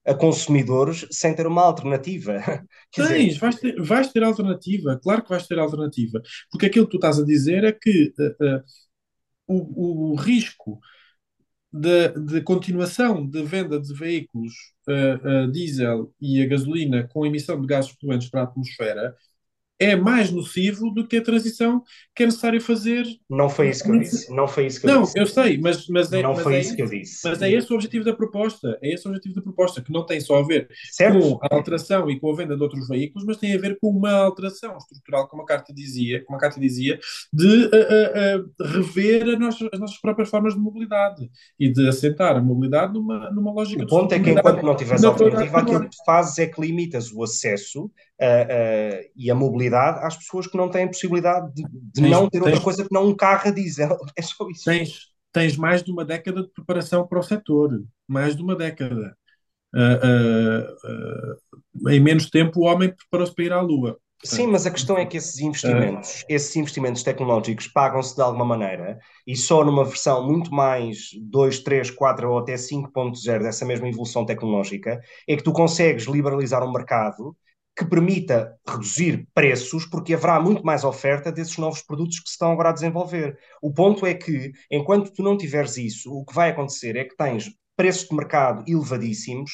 a 0.09 0.14
consumidores 0.14 1.06
sem 1.11 1.34
ter 1.34 1.46
uma 1.46 1.62
alternativa. 1.62 2.34
Tens, 2.94 3.36
vais 3.38 3.56
ter, 3.56 3.80
vais 3.82 4.12
ter 4.12 4.22
alternativa, 4.22 4.98
claro 5.02 5.22
que 5.22 5.28
vais 5.30 5.46
ter 5.46 5.59
alternativa, 5.59 6.20
porque 6.50 6.66
aquilo 6.66 6.86
que 6.86 6.92
tu 6.92 6.96
estás 6.96 7.18
a 7.20 7.24
dizer 7.24 7.64
é 7.64 7.72
que 7.72 8.12
eh, 8.18 8.36
eh, 8.42 8.62
o, 9.46 10.12
o 10.12 10.16
risco 10.16 10.80
de, 11.72 12.09
de 12.09 12.40
continuação 12.42 13.26
de 13.28 13.42
venda 13.42 13.78
de 13.80 13.92
veículos 13.94 14.52
eh, 14.88 15.46
diesel 15.52 16.12
e 16.20 16.42
a 16.42 16.46
gasolina 16.46 17.06
com 17.09 17.26
emissão 17.26 17.61
de 17.61 17.66
gases 17.66 17.92
poluentes 17.92 18.30
para 18.30 18.40
a 18.42 18.44
atmosfera 18.44 19.14
é 19.79 19.95
mais 19.95 20.31
nocivo 20.31 20.91
do 20.91 21.07
que 21.07 21.16
a 21.16 21.22
transição 21.22 21.83
que 22.14 22.24
é 22.24 22.26
necessário 22.26 22.61
fazer. 22.61 23.07
não 23.31 23.49
foi 23.49 23.70
isso 23.70 23.85
que 23.85 23.91
eu 23.91 23.99
disse. 23.99 24.35
Não 24.35 24.49
foi 24.49 24.66
isso 24.66 24.81
que 24.81 24.87
eu 24.87 24.95
Não, 24.95 25.03
disse. 25.03 25.18
eu 25.18 25.26
sei, 25.26 25.59
mas, 25.59 25.87
mas 25.89 26.12
é, 26.12 26.22
não 26.22 26.35
mas 26.35 26.43
foi 26.43 26.57
é 26.57 26.61
isso 26.61 26.74
que 26.74 26.83
eu 26.83 26.89
disse. 26.89 27.29
mas 27.29 27.41
é 27.41 27.51
esse 27.51 27.72
o 27.72 27.76
objetivo 27.76 28.05
da 28.05 28.12
proposta. 28.12 28.79
É 28.83 28.93
esse 28.93 29.07
o 29.07 29.11
objetivo 29.11 29.37
da 29.37 29.43
proposta, 29.43 29.81
que 29.81 29.93
não 29.93 30.05
tem 30.05 30.20
só 30.20 30.39
a 30.39 30.43
ver 30.43 30.68
certo? 30.91 31.20
com 31.20 31.39
a 31.43 31.55
alteração 31.55 32.11
e 32.11 32.18
com 32.18 32.33
a 32.33 32.37
venda 32.37 32.57
de 32.57 32.62
outros 32.62 32.89
veículos, 32.89 33.24
mas 33.24 33.37
tem 33.37 33.55
a 33.55 33.59
ver 33.59 33.79
com 33.81 33.89
uma 33.89 34.12
alteração 34.12 34.76
estrutural, 34.76 35.29
como 35.29 35.43
a 35.43 35.47
carta 35.47 35.72
dizia, 35.72 36.24
como 36.24 36.37
a 36.37 36.41
carta 36.41 36.59
dizia, 36.59 36.99
de 37.33 37.47
uh, 37.47 37.68
uh, 37.68 38.41
uh, 38.41 38.72
rever 38.72 39.39
nossa, 39.39 39.68
as 39.72 39.79
nossas 39.79 40.01
próprias 40.01 40.29
formas 40.29 40.55
de 40.55 40.61
mobilidade 40.61 41.31
e 41.59 41.72
de 41.72 41.89
assentar 41.89 42.37
a 42.37 42.41
mobilidade 42.41 42.93
numa, 42.93 43.31
numa 43.31 43.53
lógica 43.53 43.85
O 43.85 43.87
ponto 43.87 44.12
é 44.12 44.18
que 44.18 44.31
enquanto 44.31 44.62
não 44.62 44.74
tiveres 44.74 45.05
alternativa, 45.05 45.59
aquilo 45.59 45.81
que 45.81 45.91
tu 45.91 46.05
fazes 46.05 46.39
é 46.39 46.47
que 46.47 46.61
limitas 46.61 47.12
o 47.12 47.22
acesso 47.22 47.91
ah, 48.21 48.47
ah, 48.51 49.01
e 49.16 49.31
a 49.31 49.35
mobilidade 49.35 50.05
às 50.05 50.16
pessoas 50.16 50.47
que 50.47 50.57
não 50.57 50.71
têm 50.71 50.87
possibilidade 50.87 51.53
de, 51.55 51.62
de 51.64 52.01
Tens- 52.03 52.11
não 52.11 52.29
ter 52.29 52.39
outra 52.39 52.53
tens- 52.55 52.64
coisa 52.64 52.85
que 52.85 52.93
não 52.93 53.09
um 53.09 53.16
carro 53.16 53.49
a 53.49 53.51
diesel. 53.51 53.97
É 54.16 54.23
só 54.23 54.49
isso. 54.49 54.64
Tens, 54.64 55.07
tens 55.33 55.57
mais 55.57 55.83
de 55.83 55.91
uma 55.91 56.05
década 56.05 56.43
de 56.43 56.51
preparação 56.51 57.07
para 57.07 57.19
o 57.19 57.23
setor, 57.23 57.83
mais 58.07 58.37
de 58.37 58.43
uma 58.43 58.57
década. 58.57 59.16
Uh, 59.75 59.99
uh, 60.07 61.85
uh, 61.85 61.91
em 61.91 62.01
menos 62.01 62.31
tempo, 62.31 62.61
o 62.61 62.64
homem 62.64 62.91
preparou-se 62.95 63.35
para 63.35 63.45
ir 63.45 63.53
à 63.53 63.61
Lua. 63.61 63.99
Sim, 64.25 64.49
mas 64.49 64.66
a 64.66 64.71
questão 64.73 64.99
é 64.99 65.07
que 65.07 65.16
esses 65.16 65.39
investimentos, 65.39 66.25
esses 66.29 66.55
investimentos 66.57 67.05
tecnológicos 67.05 67.69
pagam-se 67.69 68.16
de 68.16 68.21
alguma 68.21 68.45
maneira 68.45 68.99
e 69.25 69.37
só 69.37 69.64
numa 69.64 69.85
versão 69.85 70.27
muito 70.27 70.53
mais 70.53 71.11
2, 71.23 71.61
3, 71.61 71.89
4 71.89 72.29
ou 72.33 72.39
até 72.39 72.57
5.0 72.57 73.45
dessa 73.45 73.64
mesma 73.64 73.89
evolução 73.89 74.27
tecnológica 74.27 75.01
é 75.27 75.37
que 75.37 75.43
tu 75.45 75.53
consegues 75.53 76.07
liberalizar 76.07 76.64
um 76.64 76.73
mercado 76.73 77.37
que 77.79 77.85
permita 77.87 78.59
reduzir 78.66 79.26
preços 79.33 79.87
porque 79.87 80.14
haverá 80.14 80.41
muito 80.41 80.64
mais 80.64 80.85
oferta 80.85 81.31
desses 81.33 81.57
novos 81.59 81.83
produtos 81.83 82.18
que 82.20 82.29
se 82.29 82.33
estão 82.33 82.53
agora 82.53 82.70
a 82.70 82.72
desenvolver. 82.72 83.39
O 83.62 83.72
ponto 83.72 84.05
é 84.05 84.14
que, 84.14 84.53
enquanto 84.70 85.12
tu 85.12 85.22
não 85.22 85.37
tiveres 85.39 85.76
isso, 85.76 86.12
o 86.12 86.24
que 86.24 86.35
vai 86.35 86.51
acontecer 86.51 86.97
é 86.97 87.05
que 87.05 87.16
tens 87.16 87.51
preços 87.76 88.09
de 88.09 88.16
mercado 88.16 88.64
elevadíssimos 88.66 89.53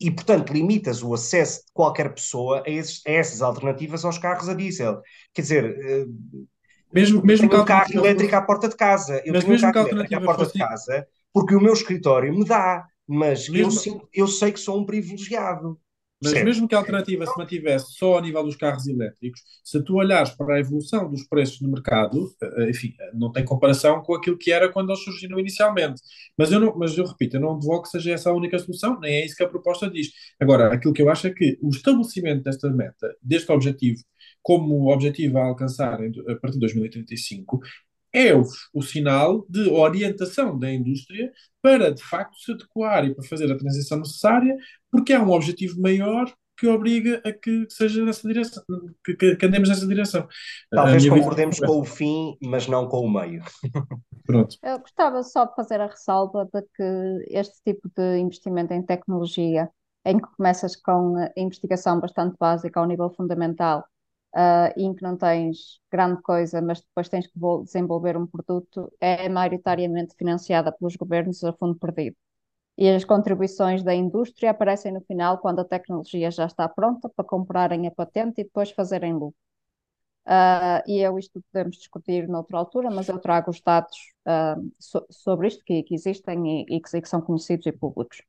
e, 0.00 0.10
portanto, 0.10 0.52
limitas 0.52 1.02
o 1.02 1.14
acesso 1.14 1.60
de 1.60 1.72
qualquer 1.72 2.12
pessoa 2.12 2.62
a, 2.66 2.70
esses, 2.70 3.00
a 3.06 3.10
essas 3.12 3.40
alternativas 3.40 4.04
aos 4.04 4.18
carros 4.18 4.48
a 4.48 4.54
diesel. 4.54 5.00
Quer 5.32 5.42
dizer, 5.42 5.78
eh, 5.80 6.06
Mesmo, 6.92 7.18
eu 7.18 7.24
mesmo 7.24 7.48
tenho 7.48 7.62
um 7.62 7.64
carro 7.64 7.92
elétrico 7.92 8.36
à 8.36 8.42
porta 8.42 8.68
de 8.68 8.76
casa. 8.76 9.22
Eu 9.24 9.32
tenho 9.38 9.54
um 9.54 9.60
carro 9.60 9.88
elétrico 9.88 10.16
à 10.16 10.20
porta 10.20 10.46
de 10.46 10.52
casa 10.58 11.06
porque 11.32 11.54
o 11.54 11.60
meu 11.60 11.72
escritório 11.72 12.32
me 12.36 12.44
dá, 12.44 12.86
mas 13.06 13.46
eu, 13.48 13.52
Mesmo- 13.52 13.70
sinto- 13.72 14.08
eu 14.12 14.26
sei 14.28 14.52
que 14.52 14.60
sou 14.60 14.78
um 14.78 14.86
privilegiado. 14.86 15.78
Mas 16.22 16.32
Certo. 16.32 16.44
mesmo 16.46 16.68
que 16.68 16.74
a 16.74 16.78
alternativa 16.78 17.26
se 17.26 17.36
mantivesse 17.36 17.92
só 17.98 18.14
ao 18.14 18.22
nível 18.22 18.42
dos 18.42 18.56
carros 18.56 18.86
elétricos, 18.86 19.40
se 19.62 19.82
tu 19.82 19.96
olhares 19.96 20.30
para 20.30 20.54
a 20.54 20.60
evolução 20.60 21.10
dos 21.10 21.24
preços 21.28 21.60
no 21.60 21.70
mercado, 21.70 22.30
eh, 22.42 22.70
enfim, 22.70 22.94
não 23.12 23.30
tem 23.30 23.44
comparação 23.44 24.00
com 24.02 24.14
aquilo 24.14 24.38
que 24.38 24.50
era 24.50 24.72
quando 24.72 24.90
eles 24.90 25.04
surgiram 25.04 25.38
inicialmente. 25.38 26.00
Mas 26.38 26.50
eu, 26.50 26.60
não, 26.60 26.74
mas 26.76 26.96
eu 26.96 27.04
repito, 27.04 27.36
eu 27.36 27.40
não 27.40 27.56
advogo 27.56 27.82
que 27.82 27.90
seja 27.90 28.12
essa 28.12 28.30
a 28.30 28.34
única 28.34 28.58
solução, 28.58 28.98
nem 29.00 29.16
é 29.16 29.26
isso 29.26 29.36
que 29.36 29.42
a 29.44 29.48
proposta 29.48 29.90
diz. 29.90 30.08
Agora, 30.40 30.72
aquilo 30.72 30.94
que 30.94 31.02
eu 31.02 31.10
acho 31.10 31.26
é 31.26 31.30
que 31.34 31.58
o 31.62 31.68
estabelecimento 31.68 32.42
desta 32.42 32.70
meta, 32.70 33.14
deste 33.22 33.50
objetivo, 33.52 34.02
como 34.42 34.92
objetivo 34.92 35.38
a 35.38 35.44
alcançar 35.44 35.94
a 36.00 36.36
partir 36.36 36.54
de 36.54 36.60
2035, 36.60 37.60
é 38.12 38.32
o, 38.34 38.44
o 38.72 38.82
sinal 38.82 39.44
de 39.48 39.68
orientação 39.68 40.56
da 40.56 40.72
indústria 40.72 41.32
para, 41.60 41.92
de 41.92 42.02
facto, 42.02 42.36
se 42.38 42.52
adequar 42.52 43.04
e 43.04 43.14
para 43.14 43.24
fazer 43.24 43.50
a 43.50 43.56
transição 43.56 43.98
necessária, 43.98 44.54
porque 44.94 45.12
há 45.12 45.22
um 45.22 45.30
objetivo 45.30 45.80
maior 45.80 46.32
que 46.56 46.68
obriga 46.68 47.20
a 47.24 47.32
que 47.32 47.66
seja 47.68 48.04
nessa 48.04 48.26
direção, 48.28 48.62
que, 49.04 49.14
que, 49.16 49.36
que 49.36 49.46
andemos 49.46 49.68
nessa 49.68 49.86
direção. 49.86 50.26
Talvez 50.70 51.08
concordemos 51.08 51.56
visão- 51.56 51.68
com 51.68 51.80
o 51.80 51.84
fim, 51.84 52.36
mas 52.40 52.68
não 52.68 52.86
com 52.88 53.00
o 53.00 53.12
meio. 53.12 53.42
Pronto. 54.24 54.56
Eu 54.62 54.78
gostava 54.78 55.22
só 55.22 55.44
de 55.46 55.54
fazer 55.54 55.80
a 55.80 55.86
ressalva 55.88 56.48
de 56.52 56.62
que 56.76 57.26
este 57.28 57.60
tipo 57.64 57.90
de 57.96 58.18
investimento 58.18 58.72
em 58.72 58.82
tecnologia, 58.82 59.68
em 60.04 60.18
que 60.18 60.28
começas 60.36 60.76
com 60.76 61.16
a 61.16 61.30
investigação 61.36 62.00
bastante 62.00 62.36
básica 62.38 62.78
ao 62.78 62.86
nível 62.86 63.10
fundamental, 63.10 63.84
ah, 64.34 64.72
e 64.76 64.84
em 64.84 64.94
que 64.94 65.02
não 65.02 65.16
tens 65.16 65.80
grande 65.90 66.22
coisa, 66.22 66.60
mas 66.62 66.80
depois 66.80 67.08
tens 67.08 67.26
que 67.26 67.38
vo- 67.38 67.62
desenvolver 67.64 68.16
um 68.16 68.26
produto, 68.26 68.92
é 69.00 69.28
maioritariamente 69.28 70.14
financiada 70.16 70.72
pelos 70.72 70.96
governos 70.96 71.42
a 71.44 71.52
fundo 71.52 71.76
perdido. 71.78 72.16
E 72.78 72.88
as 72.90 73.04
contribuições 73.04 73.82
da 73.84 73.94
indústria 73.94 74.50
aparecem 74.50 74.92
no 74.92 75.00
final, 75.02 75.38
quando 75.38 75.60
a 75.60 75.64
tecnologia 75.64 76.30
já 76.30 76.46
está 76.46 76.68
pronta 76.68 77.08
para 77.08 77.24
comprarem 77.24 77.86
a 77.86 77.90
patente 77.90 78.40
e 78.40 78.44
depois 78.44 78.70
fazerem 78.72 79.12
lucro. 79.14 79.36
Ah, 80.26 80.82
e 80.86 81.00
eu 81.00 81.18
isto 81.18 81.42
podemos 81.52 81.76
discutir 81.76 82.28
noutra 82.28 82.58
altura, 82.58 82.90
mas 82.90 83.08
eu 83.08 83.18
trago 83.20 83.50
os 83.50 83.60
dados 83.60 83.96
ah, 84.26 84.56
so- 84.78 85.06
sobre 85.10 85.48
isto 85.48 85.64
que, 85.64 85.82
que 85.82 85.94
existem 85.94 86.62
e, 86.62 86.76
e 86.76 86.80
que, 86.80 86.96
e 86.96 87.02
que 87.02 87.08
são 87.08 87.20
conhecidos 87.20 87.66
e 87.66 87.72
públicos. 87.72 88.22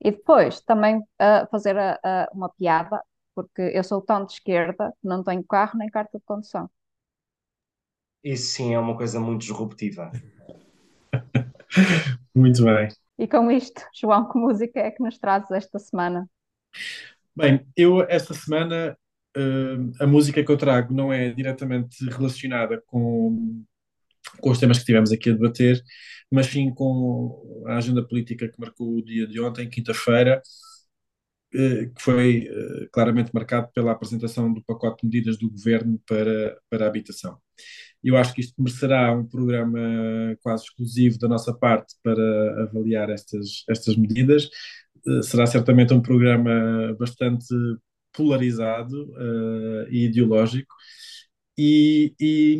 E 0.00 0.10
depois 0.12 0.60
também 0.62 0.98
uh, 0.98 1.48
fazer 1.50 1.76
a, 1.78 1.98
a, 2.04 2.30
uma 2.34 2.48
piada, 2.50 3.02
porque 3.34 3.62
eu 3.74 3.84
sou 3.84 4.02
tão 4.02 4.24
de 4.26 4.34
esquerda 4.34 4.92
que 5.00 5.08
não 5.08 5.22
tenho 5.24 5.44
carro 5.44 5.78
nem 5.78 5.90
carta 5.90 6.18
de 6.18 6.24
condução. 6.24 6.70
Isso 8.24 8.48
sim 8.54 8.74
é 8.74 8.78
uma 8.80 8.96
coisa 8.96 9.20
muito 9.20 9.42
disruptiva. 9.42 10.10
Muito 12.34 12.64
bem. 12.64 13.03
E 13.18 13.28
com 13.28 13.50
isto, 13.50 13.80
João, 13.94 14.28
que 14.28 14.38
música 14.38 14.80
é 14.80 14.90
que 14.90 15.02
nos 15.02 15.18
trazes 15.18 15.50
esta 15.50 15.78
semana? 15.78 16.28
Bem, 17.36 17.66
eu 17.76 18.02
esta 18.02 18.34
semana 18.34 18.96
uh, 19.36 19.92
a 20.02 20.06
música 20.06 20.42
que 20.42 20.50
eu 20.50 20.56
trago 20.56 20.92
não 20.92 21.12
é 21.12 21.30
diretamente 21.30 22.04
relacionada 22.10 22.82
com, 22.86 23.64
com 24.40 24.50
os 24.50 24.58
temas 24.58 24.78
que 24.78 24.84
tivemos 24.84 25.12
aqui 25.12 25.30
a 25.30 25.32
debater, 25.32 25.80
mas 26.30 26.46
sim 26.46 26.72
com 26.74 27.64
a 27.66 27.76
agenda 27.76 28.06
política 28.06 28.48
que 28.48 28.60
marcou 28.60 28.96
o 28.96 29.04
dia 29.04 29.26
de 29.26 29.40
ontem, 29.40 29.68
quinta-feira, 29.68 30.42
que 31.54 32.02
foi 32.02 32.48
uh, 32.50 32.88
claramente 32.92 33.30
marcado 33.32 33.68
pela 33.72 33.92
apresentação 33.92 34.52
do 34.52 34.62
pacote 34.64 35.02
de 35.02 35.06
medidas 35.06 35.38
do 35.38 35.48
governo 35.48 36.00
para, 36.06 36.58
para 36.68 36.84
a 36.84 36.88
habitação. 36.88 37.38
Eu 38.02 38.16
acho 38.16 38.34
que 38.34 38.40
isto 38.40 38.54
merecerá 38.60 39.12
um 39.12 39.24
programa 39.24 39.80
quase 40.42 40.64
exclusivo 40.64 41.18
da 41.18 41.28
nossa 41.28 41.54
parte 41.54 41.94
para 42.02 42.64
avaliar 42.64 43.08
estas, 43.08 43.64
estas 43.68 43.96
medidas. 43.96 44.48
Uh, 45.06 45.22
será 45.22 45.46
certamente 45.46 45.94
um 45.94 46.02
programa 46.02 46.94
bastante 46.98 47.46
polarizado 48.12 49.10
uh, 49.12 49.88
e 49.90 50.06
ideológico. 50.06 50.74
E, 51.56 52.12
e, 52.20 52.58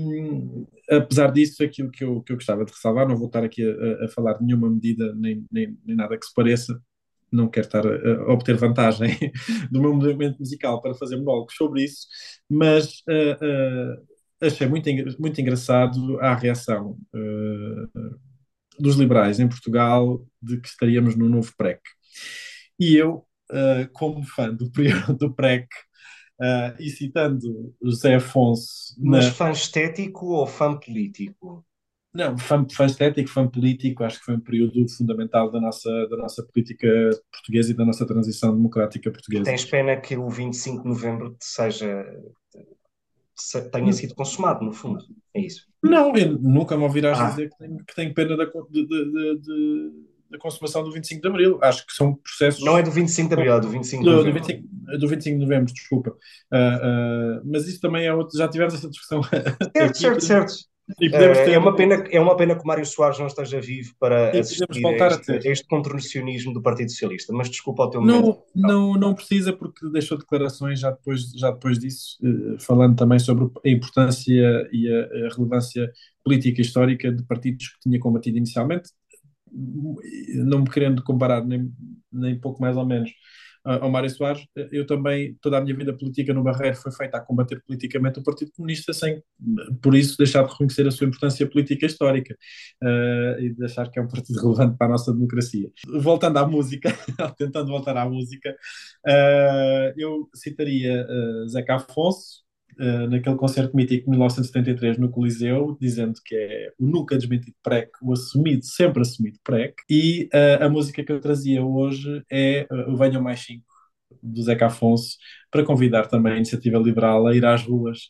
apesar 0.91 1.33
disso, 1.33 1.65
aquilo 1.65 1.91
que 1.91 2.05
eu, 2.05 2.23
que 2.23 2.33
eu 2.33 2.37
gostava 2.37 2.65
de 2.65 2.73
ressalvar, 2.73 3.09
não 3.09 3.17
vou 3.17 3.27
estar 3.27 3.43
aqui 3.43 3.63
a, 3.65 4.05
a 4.05 4.09
falar 4.09 4.35
de 4.35 4.45
nenhuma 4.45 4.71
medida 4.71 5.13
nem, 5.17 5.45
nem, 5.51 5.77
nem, 5.85 5.97
nada 5.97 6.17
que 6.17 6.25
se 6.25 6.33
pareça, 6.33 6.81
não 7.35 7.49
quero 7.49 7.67
estar 7.67 7.85
a, 7.87 8.33
obter 8.33 8.57
vantagem 8.57 9.09
do 9.71 9.81
meu 9.81 9.93
movimento 9.93 10.39
musical 10.39 10.81
para 10.81 10.95
fazer 10.95 11.17
monólogos 11.17 11.55
sobre 11.55 11.85
isso, 11.85 12.07
mas 12.49 13.03
uh, 13.09 13.95
uh, 13.95 14.47
achei 14.47 14.67
muito, 14.67 14.89
muito 15.19 15.41
engraçado 15.41 16.19
a 16.21 16.35
reação 16.35 16.97
uh, 17.15 18.19
dos 18.79 18.97
liberais 18.97 19.41
em 19.41 19.49
Portugal 19.49 20.25
de 20.41 20.61
que 20.61 20.69
estaríamos 20.69 21.17
no 21.17 21.29
novo 21.29 21.53
PREC. 21.57 21.81
E 22.79 22.97
eu, 22.97 23.25
como 23.93 24.25
fã 24.25 24.53
do 24.53 24.71
período 24.73 25.15
do 25.15 25.33
PREC, 25.33 25.69
e 26.81 26.91
citando 26.91 27.73
José 27.81 28.17
Afonso... 28.17 28.97
Mas 28.99 29.27
na... 29.27 29.31
fã 29.31 29.51
estético 29.53 30.27
ou 30.27 30.45
fã 30.45 30.77
político? 30.77 31.65
Não, 32.15 32.39
fã, 32.39 32.65
fã 32.71 32.87
estético, 32.87 33.29
fã 33.29 33.49
político, 33.49 34.05
acho 34.05 34.21
que 34.21 34.25
foi 34.25 34.37
um 34.37 34.41
período 34.41 34.89
fundamental 34.89 35.51
da 35.51 35.61
nossa, 35.61 35.91
da 36.09 36.17
nossa 36.17 36.45
política 36.45 36.89
portuguesa 37.33 37.73
e 37.73 37.75
da 37.75 37.85
nossa 37.85 38.07
transição 38.07 38.55
democrática 38.55 39.11
portuguesa. 39.11 39.45
Tens 39.45 39.65
pena 39.65 39.97
que 39.97 40.17
o 40.17 40.29
25 40.29 40.83
de 40.83 40.89
novembro 40.89 41.37
seja 41.41 42.07
tenha 43.73 43.93
sido 43.93 44.15
consumado, 44.15 44.65
no 44.65 44.73
fundo. 44.73 45.05
É 45.35 45.41
isso. 45.41 45.67
Não, 45.83 46.15
eu 46.17 46.39
nunca 46.39 46.77
me 46.77 46.85
ouvirás 46.85 47.19
ah. 47.19 47.31
dizer 47.31 47.51
que 47.51 47.59
tenho, 47.59 47.79
que 47.79 47.95
tenho 47.95 48.15
pena 48.15 48.37
da, 48.37 48.45
de, 48.45 48.87
de, 48.87 49.39
de, 49.41 49.93
da 50.31 50.39
consumação 50.39 50.85
do 50.85 50.93
25 50.93 51.21
de 51.21 51.29
Abril. 51.29 51.59
Acho 51.61 51.85
que 51.85 51.93
são 51.93 52.15
processos. 52.15 52.65
Não 52.65 52.79
é 52.79 52.83
do 52.83 52.93
25 52.93 53.29
de 53.29 53.35
Abril, 53.35 53.55
é 53.55 53.61
do 53.61 53.69
25 53.69 54.05
de 54.05 54.09
novembro. 54.09 54.33
Do 54.33 54.47
25, 54.47 54.99
do 54.99 55.09
25 55.09 55.39
de 55.39 55.45
novembro, 55.45 55.75
desculpa. 55.75 56.11
Uh, 56.11 56.57
uh, 56.57 57.43
mas 57.45 57.67
isso 57.67 57.81
também 57.81 58.07
é 58.07 58.15
outro. 58.15 58.39
Já 58.39 58.49
tivemos 58.49 58.75
essa 58.75 58.89
discussão. 58.89 59.21
Certo, 59.77 59.99
certo, 59.99 60.21
certo. 60.21 60.74
É, 61.01 61.53
é, 61.53 61.59
uma 61.59 61.75
pena, 61.75 61.95
é 62.11 62.21
uma 62.21 62.37
pena 62.37 62.55
que 62.55 62.63
o 62.63 62.67
Mário 62.67 62.85
Soares 62.85 63.19
não 63.19 63.27
esteja 63.27 63.59
vivo 63.59 63.95
para 63.99 64.39
assistir 64.39 64.65
a 64.65 65.07
este, 65.07 65.33
a 65.33 65.53
este 65.53 65.67
contorcionismo 65.67 66.53
do 66.53 66.61
Partido 66.61 66.91
Socialista, 66.91 67.33
mas 67.33 67.49
desculpa 67.49 67.85
o 67.85 67.91
teu 67.91 68.01
não, 68.03 68.21
momento. 68.21 68.43
Não, 68.55 68.95
não 68.95 69.15
precisa, 69.15 69.51
porque 69.55 69.89
deixou 69.89 70.19
declarações 70.19 70.81
já 70.81 70.91
depois, 70.91 71.31
já 71.33 71.51
depois 71.51 71.79
disso, 71.79 72.19
eh, 72.23 72.57
falando 72.61 72.97
também 72.97 73.19
sobre 73.19 73.47
a 73.65 73.69
importância 73.71 74.69
e 74.71 74.93
a, 74.93 75.27
a 75.27 75.35
relevância 75.35 75.91
política 76.23 76.61
e 76.61 76.65
histórica 76.65 77.11
de 77.11 77.23
partidos 77.25 77.69
que 77.69 77.81
tinha 77.81 77.99
combatido 77.99 78.37
inicialmente, 78.37 78.91
não 79.51 80.61
me 80.61 80.71
querendo 80.71 81.03
comparar 81.03 81.47
nem, 81.47 81.73
nem 82.13 82.39
pouco 82.39 82.61
mais 82.61 82.77
ou 82.77 82.85
menos 82.85 83.11
ao 83.65 83.91
Mário 83.91 84.11
Soares, 84.11 84.47
eu 84.71 84.87
também, 84.87 85.37
toda 85.41 85.57
a 85.57 85.61
minha 85.61 85.75
vida 85.75 85.97
política 85.97 86.35
no 86.35 86.43
Barreiro 86.43 86.77
foi 86.77 86.93
feita 86.93 87.17
a 87.17 87.21
combater 87.21 87.63
politicamente 87.67 88.19
o 88.19 88.23
Partido 88.23 88.53
Comunista, 88.55 88.93
sem, 88.93 89.23
por 89.83 89.95
isso, 89.95 90.19
deixar 90.19 90.45
de 90.45 90.53
reconhecer 90.53 90.87
a 90.87 90.91
sua 90.91 91.07
importância 91.07 91.49
política 91.49 91.87
histórica 91.87 92.37
uh, 92.83 93.41
e 93.41 93.55
de 93.55 93.65
achar 93.65 93.91
que 93.91 93.99
é 93.99 94.03
um 94.03 94.09
partido 94.09 94.39
relevante 94.41 94.77
para 94.77 94.87
a 94.87 94.91
nossa 94.91 95.13
democracia. 95.13 95.71
Voltando 96.01 96.37
à 96.39 96.47
música, 96.47 96.91
tentando 97.39 97.69
voltar 97.69 97.97
à 97.97 98.09
música, 98.09 98.55
uh, 99.07 99.95
eu 99.97 100.29
citaria 100.35 101.07
uh, 101.09 101.49
Zeca 101.49 101.77
Afonso, 101.77 102.44
Uh, 102.79 103.09
naquele 103.09 103.37
concerto 103.37 103.77
mítico 103.77 104.05
de 104.05 104.11
1973 104.11 104.99
no 104.99 105.11
Coliseu, 105.11 105.77
dizendo 105.81 106.15
que 106.25 106.35
é 106.35 106.73
o 106.79 106.87
nunca 106.87 107.17
desmentido 107.17 107.55
PREC, 107.63 107.91
o 108.03 108.13
assumido, 108.13 108.65
sempre 108.65 109.03
assumido 109.03 109.39
PREC, 109.45 109.75
e 109.89 110.29
uh, 110.35 110.65
a 110.65 110.69
música 110.69 111.05
que 111.05 111.13
eu 111.13 111.21
trazia 111.21 111.65
hoje 111.65 112.23
é 112.31 112.67
uh, 112.71 112.93
o 112.93 112.97
Venham 112.97 113.23
Mais 113.23 113.41
5, 113.41 113.65
do 114.23 114.43
Zeca 114.43 114.67
Afonso, 114.67 115.17
para 115.51 115.65
convidar 115.65 116.07
também 116.07 116.33
a 116.33 116.37
Iniciativa 116.37 116.79
Liberal 116.79 117.27
a 117.27 117.35
ir 117.37 117.45
às 117.45 117.63
ruas, 117.63 118.09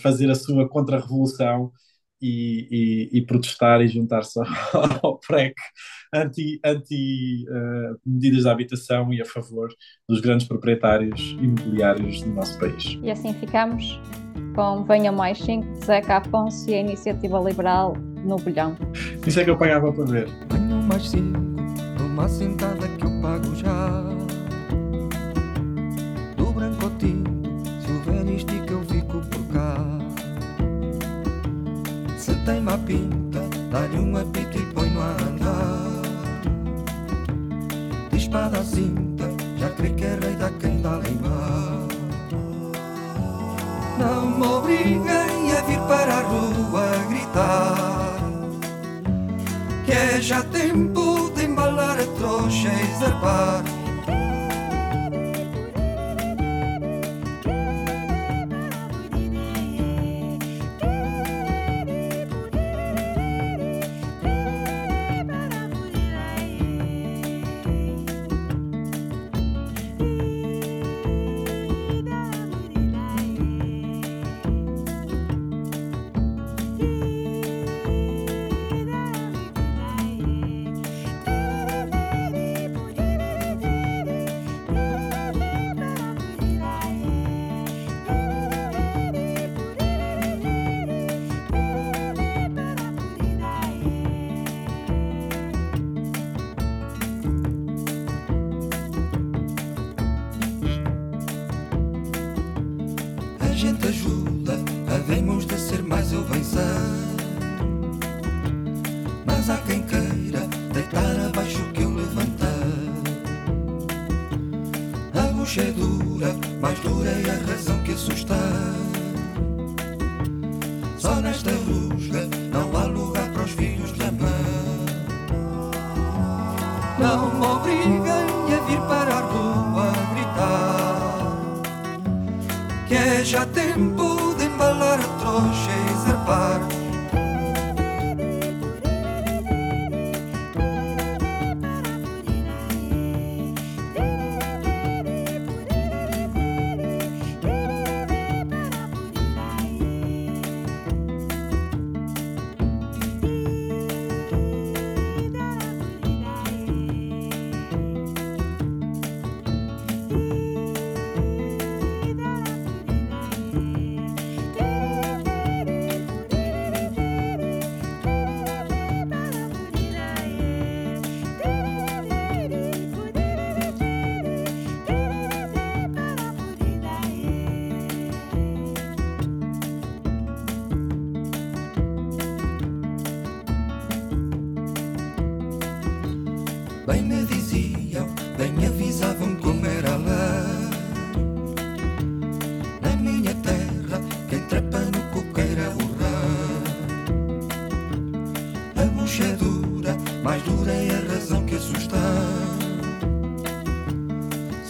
fazer 0.00 0.30
a 0.30 0.34
sua 0.36 0.68
contra-revolução 0.68 1.72
e, 2.20 3.10
e, 3.12 3.18
e, 3.18 3.26
protestar 3.26 3.80
e 3.82 3.88
juntar-se 3.88 4.38
ao 5.02 5.18
PREC 5.18 5.54
anti, 6.12 6.60
anti 6.64 7.44
uh, 7.48 7.98
medidas 8.04 8.42
de 8.42 8.48
habitação 8.48 9.12
e 9.12 9.20
a 9.20 9.24
favor 9.24 9.68
dos 10.08 10.20
grandes 10.20 10.46
proprietários 10.46 11.36
imobiliários 11.40 12.22
do 12.22 12.30
nosso 12.30 12.58
país. 12.58 12.98
E 13.02 13.10
assim 13.10 13.32
ficamos 13.34 14.00
com 14.54 14.84
Venha 14.84 15.12
Mais 15.12 15.38
5 15.38 15.72
de 15.72 15.84
Zeca 15.84 16.16
Afonso 16.16 16.68
e 16.70 16.74
a 16.74 16.80
Iniciativa 16.80 17.38
Liberal 17.38 17.94
no 18.24 18.36
Bolhão. 18.36 18.76
Isso 19.26 19.38
é 19.38 19.44
que 19.44 19.50
eu 19.50 19.58
pagava 19.58 19.92
para 19.92 20.04
ver. 20.04 20.28
Venham 20.50 20.82
mais 20.82 21.08
5, 21.10 21.38
numa 21.98 22.28
sentada 22.28 22.88
que 22.88 23.04
eu 23.04 23.20
pago 23.20 23.54
já. 23.54 24.02
Do 26.36 26.52
branco 26.52 26.84
ao 26.84 26.90
tinto, 26.92 27.30
se 27.80 27.92
houver 27.92 28.34
estica 28.34 28.72
eu 28.72 28.82
fico 28.84 29.20
por 29.20 29.46
cá. 29.52 29.76
Se 32.16 32.34
tem 32.44 32.60
má 32.60 32.78
pinta, 32.78 33.40
dá-lhe 33.70 33.98
um 33.98 34.16
apito 34.16 34.58
e 34.58 34.72
põe 34.72 34.88
no 34.90 35.02
a 35.02 35.10
andar 35.12 35.95
espada 38.26 38.62
cinta, 38.64 39.30
já 39.56 39.70
crê 39.70 39.90
que 39.90 40.04
é 40.04 40.18
rei 40.20 40.34
da 40.34 40.50
quem 40.50 40.80
dá. 40.82 41.00
Não 43.98 44.26
me 44.26 44.46
obriguem 44.46 45.52
a 45.56 45.60
vir 45.62 45.80
para 45.82 46.12
a 46.12 46.22
rua 46.22 46.90
gritar, 47.08 48.18
que 49.84 49.92
é 49.92 50.20
já 50.20 50.42
tempo 50.42 51.30
de 51.36 51.44
embalar 51.44 51.98
a 52.00 52.06
trouxa 52.18 52.68
e 52.68 52.98
zarpar. 52.98 53.85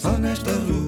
só 0.07 0.17
nesta 0.17 0.51
rua. 0.51 0.86